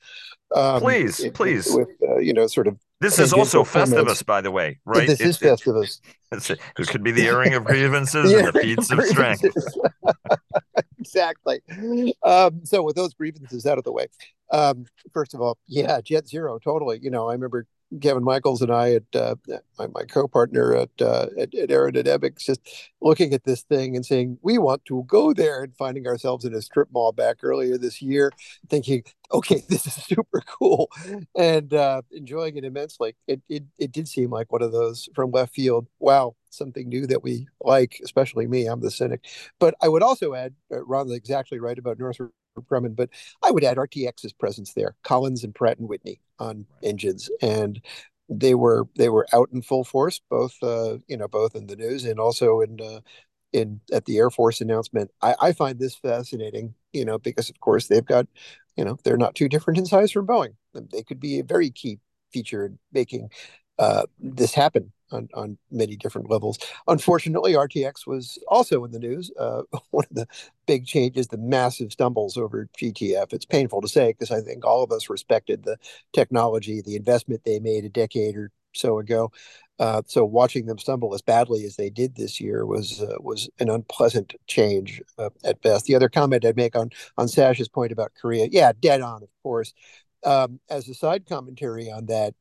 Um, 0.55 0.81
please, 0.81 1.19
it, 1.19 1.33
please. 1.33 1.67
With 1.73 1.89
uh, 2.07 2.17
you 2.17 2.33
know, 2.33 2.47
sort 2.47 2.67
of. 2.67 2.77
This 3.01 3.19
is 3.19 3.33
also 3.33 3.63
Festivus, 3.63 4.25
by 4.25 4.39
the 4.39 4.51
way, 4.51 4.79
right? 4.85 5.05
This 5.05 5.19
is 5.19 5.37
Festivus. 5.37 5.99
It 6.31 6.87
could 6.87 7.03
be 7.03 7.11
the 7.11 7.27
airing 7.27 7.53
of 7.53 7.63
grievances 7.65 8.31
and 8.31 8.47
the 8.47 8.53
feats 8.53 8.89
of 8.89 9.03
strength. 9.03 9.45
exactly. 10.99 11.61
Um, 12.23 12.61
so 12.63 12.83
with 12.83 12.95
those 12.95 13.13
grievances 13.13 13.65
out 13.65 13.77
of 13.77 13.83
the 13.83 13.91
way, 13.91 14.07
um, 14.51 14.85
first 15.13 15.33
of 15.33 15.41
all, 15.41 15.57
yeah, 15.67 15.99
Jet 16.01 16.27
Zero, 16.27 16.57
totally. 16.57 16.99
You 17.01 17.09
know, 17.09 17.29
I 17.29 17.33
remember 17.33 17.67
Kevin 18.01 18.23
Michaels 18.23 18.61
and 18.61 18.71
I, 18.71 18.93
at 18.93 19.03
uh, 19.15 19.35
my, 19.77 19.87
my 19.87 20.03
co-partner 20.03 20.75
at, 20.75 20.89
uh, 21.01 21.27
at 21.37 21.53
at 21.55 21.69
Aerodynamics, 21.69 22.45
just 22.45 22.61
looking 23.01 23.33
at 23.33 23.43
this 23.43 23.61
thing 23.61 23.95
and 23.95 24.05
saying 24.05 24.37
we 24.41 24.57
want 24.57 24.85
to 24.85 25.03
go 25.07 25.33
there, 25.33 25.63
and 25.63 25.75
finding 25.77 26.07
ourselves 26.07 26.45
in 26.45 26.53
a 26.53 26.61
strip 26.61 26.89
mall 26.91 27.11
back 27.11 27.37
earlier 27.43 27.77
this 27.77 28.01
year, 28.01 28.31
thinking, 28.69 29.03
okay, 29.31 29.63
this 29.69 29.85
is 29.85 29.93
super 29.93 30.41
cool, 30.47 30.89
and 31.37 31.73
uh, 31.73 32.01
enjoying 32.11 32.57
it 32.57 32.65
immensely. 32.65 33.15
It, 33.27 33.41
it 33.49 33.63
it 33.77 33.91
did 33.91 34.07
seem 34.07 34.29
like 34.29 34.51
one 34.51 34.61
of 34.61 34.71
those 34.71 35.07
from 35.15 35.31
left 35.31 35.53
field. 35.53 35.87
Wow, 35.99 36.35
something 36.49 36.89
new 36.89 37.07
that 37.07 37.23
we 37.23 37.47
like, 37.61 37.99
especially 38.03 38.47
me. 38.47 38.65
I'm 38.65 38.81
the 38.81 38.91
cynic, 38.91 39.25
but 39.59 39.75
I 39.81 39.87
would 39.89 40.03
also 40.03 40.33
add, 40.33 40.53
uh, 40.71 40.83
Ron's 40.85 41.11
exactly 41.11 41.59
right 41.59 41.77
about 41.77 41.99
Northrop 41.99 42.31
Grumman, 42.61 42.95
but 42.95 43.09
I 43.43 43.51
would 43.51 43.63
add 43.63 43.77
RTX's 43.77 44.33
presence 44.33 44.73
there, 44.73 44.95
Collins 45.03 45.43
and 45.43 45.53
Pratt 45.53 45.77
and 45.77 45.89
Whitney 45.89 46.21
on 46.39 46.65
engines, 46.83 47.29
and 47.41 47.81
they 48.29 48.55
were 48.55 48.87
they 48.95 49.09
were 49.09 49.27
out 49.33 49.49
in 49.53 49.61
full 49.61 49.83
force, 49.83 50.21
both 50.29 50.55
uh, 50.63 50.97
you 51.07 51.17
know 51.17 51.27
both 51.27 51.55
in 51.55 51.67
the 51.67 51.75
news 51.75 52.05
and 52.05 52.19
also 52.19 52.61
in 52.61 52.79
uh, 52.81 52.99
in 53.53 53.79
at 53.91 54.05
the 54.05 54.17
Air 54.17 54.29
Force 54.29 54.61
announcement. 54.61 55.11
I, 55.21 55.35
I 55.41 55.51
find 55.53 55.79
this 55.79 55.95
fascinating, 55.95 56.75
you 56.93 57.05
know, 57.05 57.17
because 57.17 57.49
of 57.49 57.59
course 57.59 57.87
they've 57.87 58.05
got, 58.05 58.27
you 58.75 58.83
know, 58.83 58.97
they're 59.03 59.17
not 59.17 59.35
too 59.35 59.49
different 59.49 59.79
in 59.79 59.85
size 59.85 60.11
from 60.11 60.27
Boeing. 60.27 60.55
They 60.73 61.03
could 61.03 61.19
be 61.19 61.39
a 61.39 61.43
very 61.43 61.69
key 61.69 61.99
feature 62.31 62.65
in 62.65 62.79
making 62.91 63.29
uh, 63.79 64.05
this 64.19 64.53
happen 64.53 64.91
on, 65.11 65.29
on 65.33 65.57
many 65.71 65.95
different 65.95 66.29
levels. 66.29 66.57
Unfortunately, 66.87 67.53
RTX 67.53 68.07
was 68.07 68.39
also 68.47 68.83
in 68.83 68.91
the 68.91 68.99
news. 68.99 69.31
Uh, 69.39 69.63
one 69.91 70.05
of 70.09 70.15
the 70.15 70.27
big 70.65 70.85
changes, 70.85 71.27
the 71.27 71.37
massive 71.37 71.91
stumbles 71.91 72.37
over 72.37 72.67
GTF. 72.79 73.33
It's 73.33 73.45
painful 73.45 73.81
to 73.81 73.87
say 73.87 74.11
because 74.11 74.31
I 74.31 74.41
think 74.41 74.65
all 74.65 74.83
of 74.83 74.91
us 74.91 75.09
respected 75.09 75.63
the 75.63 75.77
technology, 76.13 76.81
the 76.81 76.95
investment 76.95 77.41
they 77.45 77.59
made 77.59 77.85
a 77.85 77.89
decade 77.89 78.35
or 78.35 78.51
so 78.73 78.99
ago. 78.99 79.31
Uh, 79.77 80.01
so 80.05 80.23
watching 80.23 80.65
them 80.65 80.77
stumble 80.77 81.13
as 81.13 81.21
badly 81.21 81.65
as 81.65 81.75
they 81.75 81.89
did 81.89 82.15
this 82.15 82.39
year 82.39 82.65
was 82.65 83.01
uh, 83.01 83.15
was 83.19 83.49
an 83.59 83.69
unpleasant 83.69 84.33
change 84.47 85.01
uh, 85.17 85.29
at 85.43 85.61
best. 85.61 85.85
The 85.85 85.95
other 85.95 86.07
comment 86.07 86.45
I'd 86.45 86.55
make 86.55 86.75
on 86.75 86.91
on 87.17 87.27
Sash's 87.27 87.67
point 87.67 87.91
about 87.91 88.13
Korea, 88.19 88.47
yeah, 88.49 88.71
dead 88.79 89.01
on, 89.01 89.21
of 89.23 89.29
course. 89.43 89.73
Um, 90.23 90.59
as 90.69 90.87
a 90.87 90.93
side 90.93 91.27
commentary 91.27 91.91
on 91.91 92.05
that, 92.07 92.33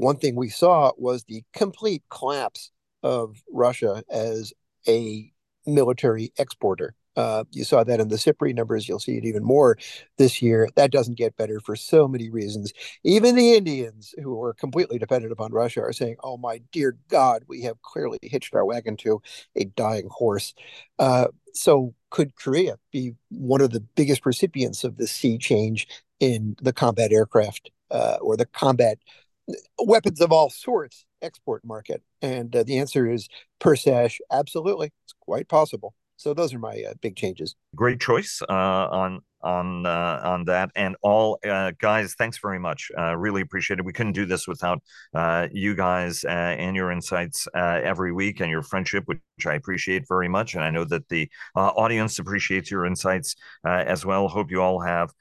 one 0.00 0.16
thing 0.16 0.34
we 0.34 0.48
saw 0.48 0.92
was 0.96 1.24
the 1.24 1.44
complete 1.52 2.02
collapse 2.10 2.70
of 3.02 3.42
Russia 3.52 4.02
as 4.10 4.52
a 4.88 5.30
military 5.66 6.32
exporter. 6.38 6.94
Uh, 7.16 7.44
you 7.50 7.64
saw 7.64 7.84
that 7.84 8.00
in 8.00 8.08
the 8.08 8.16
SIPRI 8.16 8.54
numbers. 8.54 8.88
You'll 8.88 9.00
see 9.00 9.18
it 9.18 9.24
even 9.24 9.44
more 9.44 9.76
this 10.16 10.40
year. 10.40 10.68
That 10.76 10.92
doesn't 10.92 11.18
get 11.18 11.36
better 11.36 11.60
for 11.60 11.76
so 11.76 12.08
many 12.08 12.30
reasons. 12.30 12.72
Even 13.04 13.34
the 13.34 13.52
Indians, 13.54 14.14
who 14.22 14.42
are 14.42 14.54
completely 14.54 14.98
dependent 14.98 15.32
upon 15.32 15.52
Russia, 15.52 15.82
are 15.82 15.92
saying, 15.92 16.16
"Oh 16.22 16.38
my 16.38 16.62
dear 16.72 16.96
God, 17.08 17.44
we 17.46 17.62
have 17.62 17.82
clearly 17.82 18.18
hitched 18.22 18.54
our 18.54 18.64
wagon 18.64 18.96
to 18.98 19.20
a 19.56 19.64
dying 19.64 20.08
horse." 20.10 20.54
Uh, 20.98 21.26
so, 21.52 21.94
could 22.10 22.36
Korea 22.36 22.78
be 22.92 23.16
one 23.28 23.60
of 23.60 23.72
the 23.72 23.80
biggest 23.80 24.24
recipients 24.24 24.84
of 24.84 24.96
the 24.96 25.06
sea 25.06 25.36
change 25.36 25.88
in 26.20 26.56
the 26.62 26.72
combat 26.72 27.12
aircraft 27.12 27.70
uh, 27.90 28.18
or 28.22 28.36
the 28.36 28.46
combat 28.46 28.98
weapons 29.78 30.20
of 30.20 30.32
all 30.32 30.50
sorts 30.50 31.06
export 31.22 31.64
market? 31.64 32.02
And 32.22 32.54
uh, 32.54 32.62
the 32.62 32.78
answer 32.78 33.10
is 33.10 33.28
per 33.58 33.76
sash, 33.76 34.20
absolutely. 34.30 34.92
It's 35.04 35.14
quite 35.20 35.48
possible. 35.48 35.94
So 36.20 36.34
those 36.34 36.52
are 36.52 36.58
my 36.58 36.84
uh, 36.86 36.92
big 37.00 37.16
changes. 37.16 37.56
Great 37.74 37.98
choice 37.98 38.42
uh, 38.46 38.52
on 38.52 39.20
on 39.42 39.86
uh, 39.86 40.20
on 40.22 40.44
that, 40.44 40.70
and 40.76 40.94
all 41.00 41.38
uh, 41.48 41.72
guys. 41.78 42.12
Thanks 42.12 42.36
very 42.36 42.58
much. 42.58 42.90
Uh, 42.98 43.16
really 43.16 43.40
appreciate 43.40 43.78
it. 43.78 43.86
We 43.86 43.94
couldn't 43.94 44.12
do 44.12 44.26
this 44.26 44.46
without 44.46 44.82
uh, 45.14 45.48
you 45.50 45.74
guys 45.74 46.22
and 46.24 46.76
your 46.76 46.90
insights 46.90 47.48
every 47.54 48.12
week 48.12 48.40
and 48.40 48.50
your 48.50 48.60
friendship, 48.60 49.04
which 49.06 49.20
I 49.46 49.54
appreciate 49.54 50.04
very 50.06 50.28
much. 50.28 50.54
And 50.54 50.62
I 50.62 50.68
know 50.68 50.84
that 50.84 51.08
the 51.08 51.30
audience 51.56 52.18
appreciates 52.18 52.70
your 52.70 52.84
insights 52.84 53.34
as 53.64 54.04
well. 54.04 54.28
Hope 54.28 54.50
you 54.50 54.60
all 54.60 54.80
have 54.80 55.14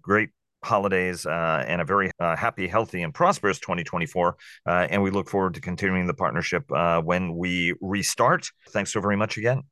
great 0.00 0.30
holidays 0.66 1.24
uh, 1.24 1.64
and 1.66 1.80
a 1.80 1.84
very 1.84 2.10
uh, 2.20 2.36
happy, 2.36 2.66
healthy, 2.66 3.02
and 3.02 3.14
prosperous 3.14 3.58
2024. 3.60 4.36
Uh, 4.66 4.86
and 4.90 5.02
we 5.02 5.10
look 5.10 5.28
forward 5.30 5.54
to 5.54 5.60
continuing 5.60 6.06
the 6.06 6.14
partnership 6.14 6.64
when 7.04 7.36
we 7.36 7.74
restart. 7.80 8.50
Thanks 8.70 8.92
so 8.92 9.00
very 9.00 9.16
much 9.16 9.38
again. 9.38 9.62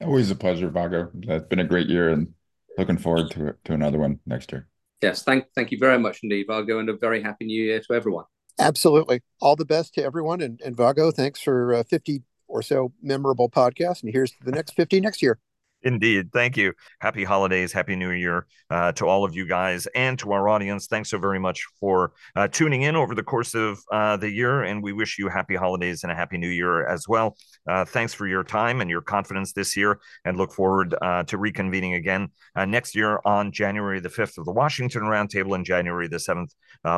Always 0.00 0.30
a 0.30 0.34
pleasure, 0.34 0.68
Vago. 0.68 1.10
It's 1.22 1.46
been 1.46 1.60
a 1.60 1.64
great 1.64 1.88
year 1.88 2.10
and 2.10 2.28
looking 2.76 2.98
forward 2.98 3.30
to 3.32 3.54
to 3.64 3.72
another 3.72 3.98
one 3.98 4.18
next 4.26 4.52
year. 4.52 4.68
Yes, 5.00 5.22
thank 5.22 5.46
thank 5.54 5.72
you 5.72 5.78
very 5.78 5.98
much 5.98 6.20
indeed, 6.22 6.46
Vago, 6.48 6.78
and 6.78 6.88
a 6.88 6.96
very 6.96 7.22
happy 7.22 7.44
new 7.44 7.62
year 7.62 7.80
to 7.80 7.94
everyone. 7.94 8.24
Absolutely. 8.58 9.20
All 9.40 9.56
the 9.56 9.64
best 9.64 9.94
to 9.94 10.04
everyone. 10.04 10.40
And, 10.40 10.60
and 10.64 10.76
Vago, 10.76 11.10
thanks 11.10 11.40
for 11.40 11.74
uh, 11.74 11.82
50 11.82 12.22
or 12.48 12.62
so 12.62 12.92
memorable 13.02 13.48
podcasts. 13.48 14.02
And 14.02 14.12
here's 14.12 14.32
the 14.44 14.52
next 14.52 14.74
50 14.74 15.00
next 15.00 15.22
year. 15.22 15.38
Indeed. 15.84 16.32
Thank 16.32 16.56
you. 16.56 16.72
Happy 17.00 17.24
holidays. 17.24 17.72
Happy 17.72 17.96
New 17.96 18.10
Year 18.10 18.46
uh, 18.70 18.92
to 18.92 19.06
all 19.06 19.24
of 19.24 19.34
you 19.34 19.46
guys 19.46 19.86
and 19.94 20.18
to 20.20 20.32
our 20.32 20.48
audience. 20.48 20.86
Thanks 20.86 21.10
so 21.10 21.18
very 21.18 21.38
much 21.38 21.64
for 21.80 22.12
uh, 22.36 22.48
tuning 22.48 22.82
in 22.82 22.94
over 22.96 23.14
the 23.14 23.22
course 23.22 23.54
of 23.54 23.80
uh, 23.90 24.16
the 24.16 24.30
year. 24.30 24.62
And 24.62 24.82
we 24.82 24.92
wish 24.92 25.18
you 25.18 25.28
happy 25.28 25.56
holidays 25.56 26.02
and 26.02 26.12
a 26.12 26.14
happy 26.14 26.38
new 26.38 26.48
year 26.48 26.86
as 26.86 27.08
well. 27.08 27.36
Uh, 27.68 27.84
thanks 27.84 28.14
for 28.14 28.26
your 28.26 28.44
time 28.44 28.80
and 28.80 28.88
your 28.88 29.02
confidence 29.02 29.52
this 29.52 29.76
year. 29.76 29.98
And 30.24 30.36
look 30.36 30.52
forward 30.52 30.94
uh, 31.02 31.24
to 31.24 31.38
reconvening 31.38 31.96
again 31.96 32.28
uh, 32.54 32.64
next 32.64 32.94
year 32.94 33.20
on 33.24 33.52
January 33.52 34.00
the 34.00 34.08
5th 34.08 34.38
of 34.38 34.44
the 34.44 34.52
Washington 34.52 35.02
Roundtable 35.02 35.54
and 35.54 35.64
January 35.64 36.08
the 36.08 36.16
7th 36.16 36.52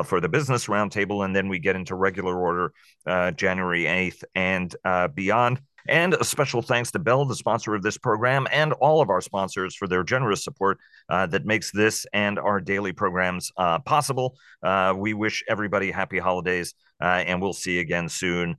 for 0.07 0.21
the 0.21 0.29
Business 0.29 0.67
Roundtable. 0.67 1.25
And 1.25 1.35
then 1.35 1.49
we 1.49 1.59
get 1.59 1.77
into 1.77 1.95
regular 1.95 2.39
order 2.39 2.73
January 3.35 3.85
8th 3.85 4.25
and 4.35 4.75
beyond. 5.15 5.61
And 5.89 6.15
a 6.15 6.25
special 6.25 6.63
thanks 6.63 6.91
to 6.93 6.99
Bell, 6.99 7.25
the 7.25 7.35
sponsor 7.35 7.75
of 7.75 7.83
this 7.83 7.99
program, 7.99 8.47
and 8.51 8.73
all 8.75 9.01
of 9.01 9.11
our 9.11 9.21
sponsors 9.21 9.75
for 9.75 9.87
their 9.87 10.03
generous 10.03 10.43
support 10.43 10.79
uh, 11.09 11.27
that 11.27 11.45
makes 11.45 11.71
this 11.71 12.07
and 12.13 12.39
our 12.39 12.61
daily 12.61 12.93
programs 12.93 13.53
uh, 13.57 13.79
possible. 13.81 14.37
Uh, 14.63 14.95
we 14.97 15.15
wish 15.15 15.45
everybody 15.49 15.91
happy 15.91 16.19
holidays, 16.19 16.75
uh, 17.03 17.23
and 17.27 17.41
we'll 17.41 17.53
see 17.53 17.75
you 17.75 17.81
again 17.81 18.09
soon. 18.09 18.57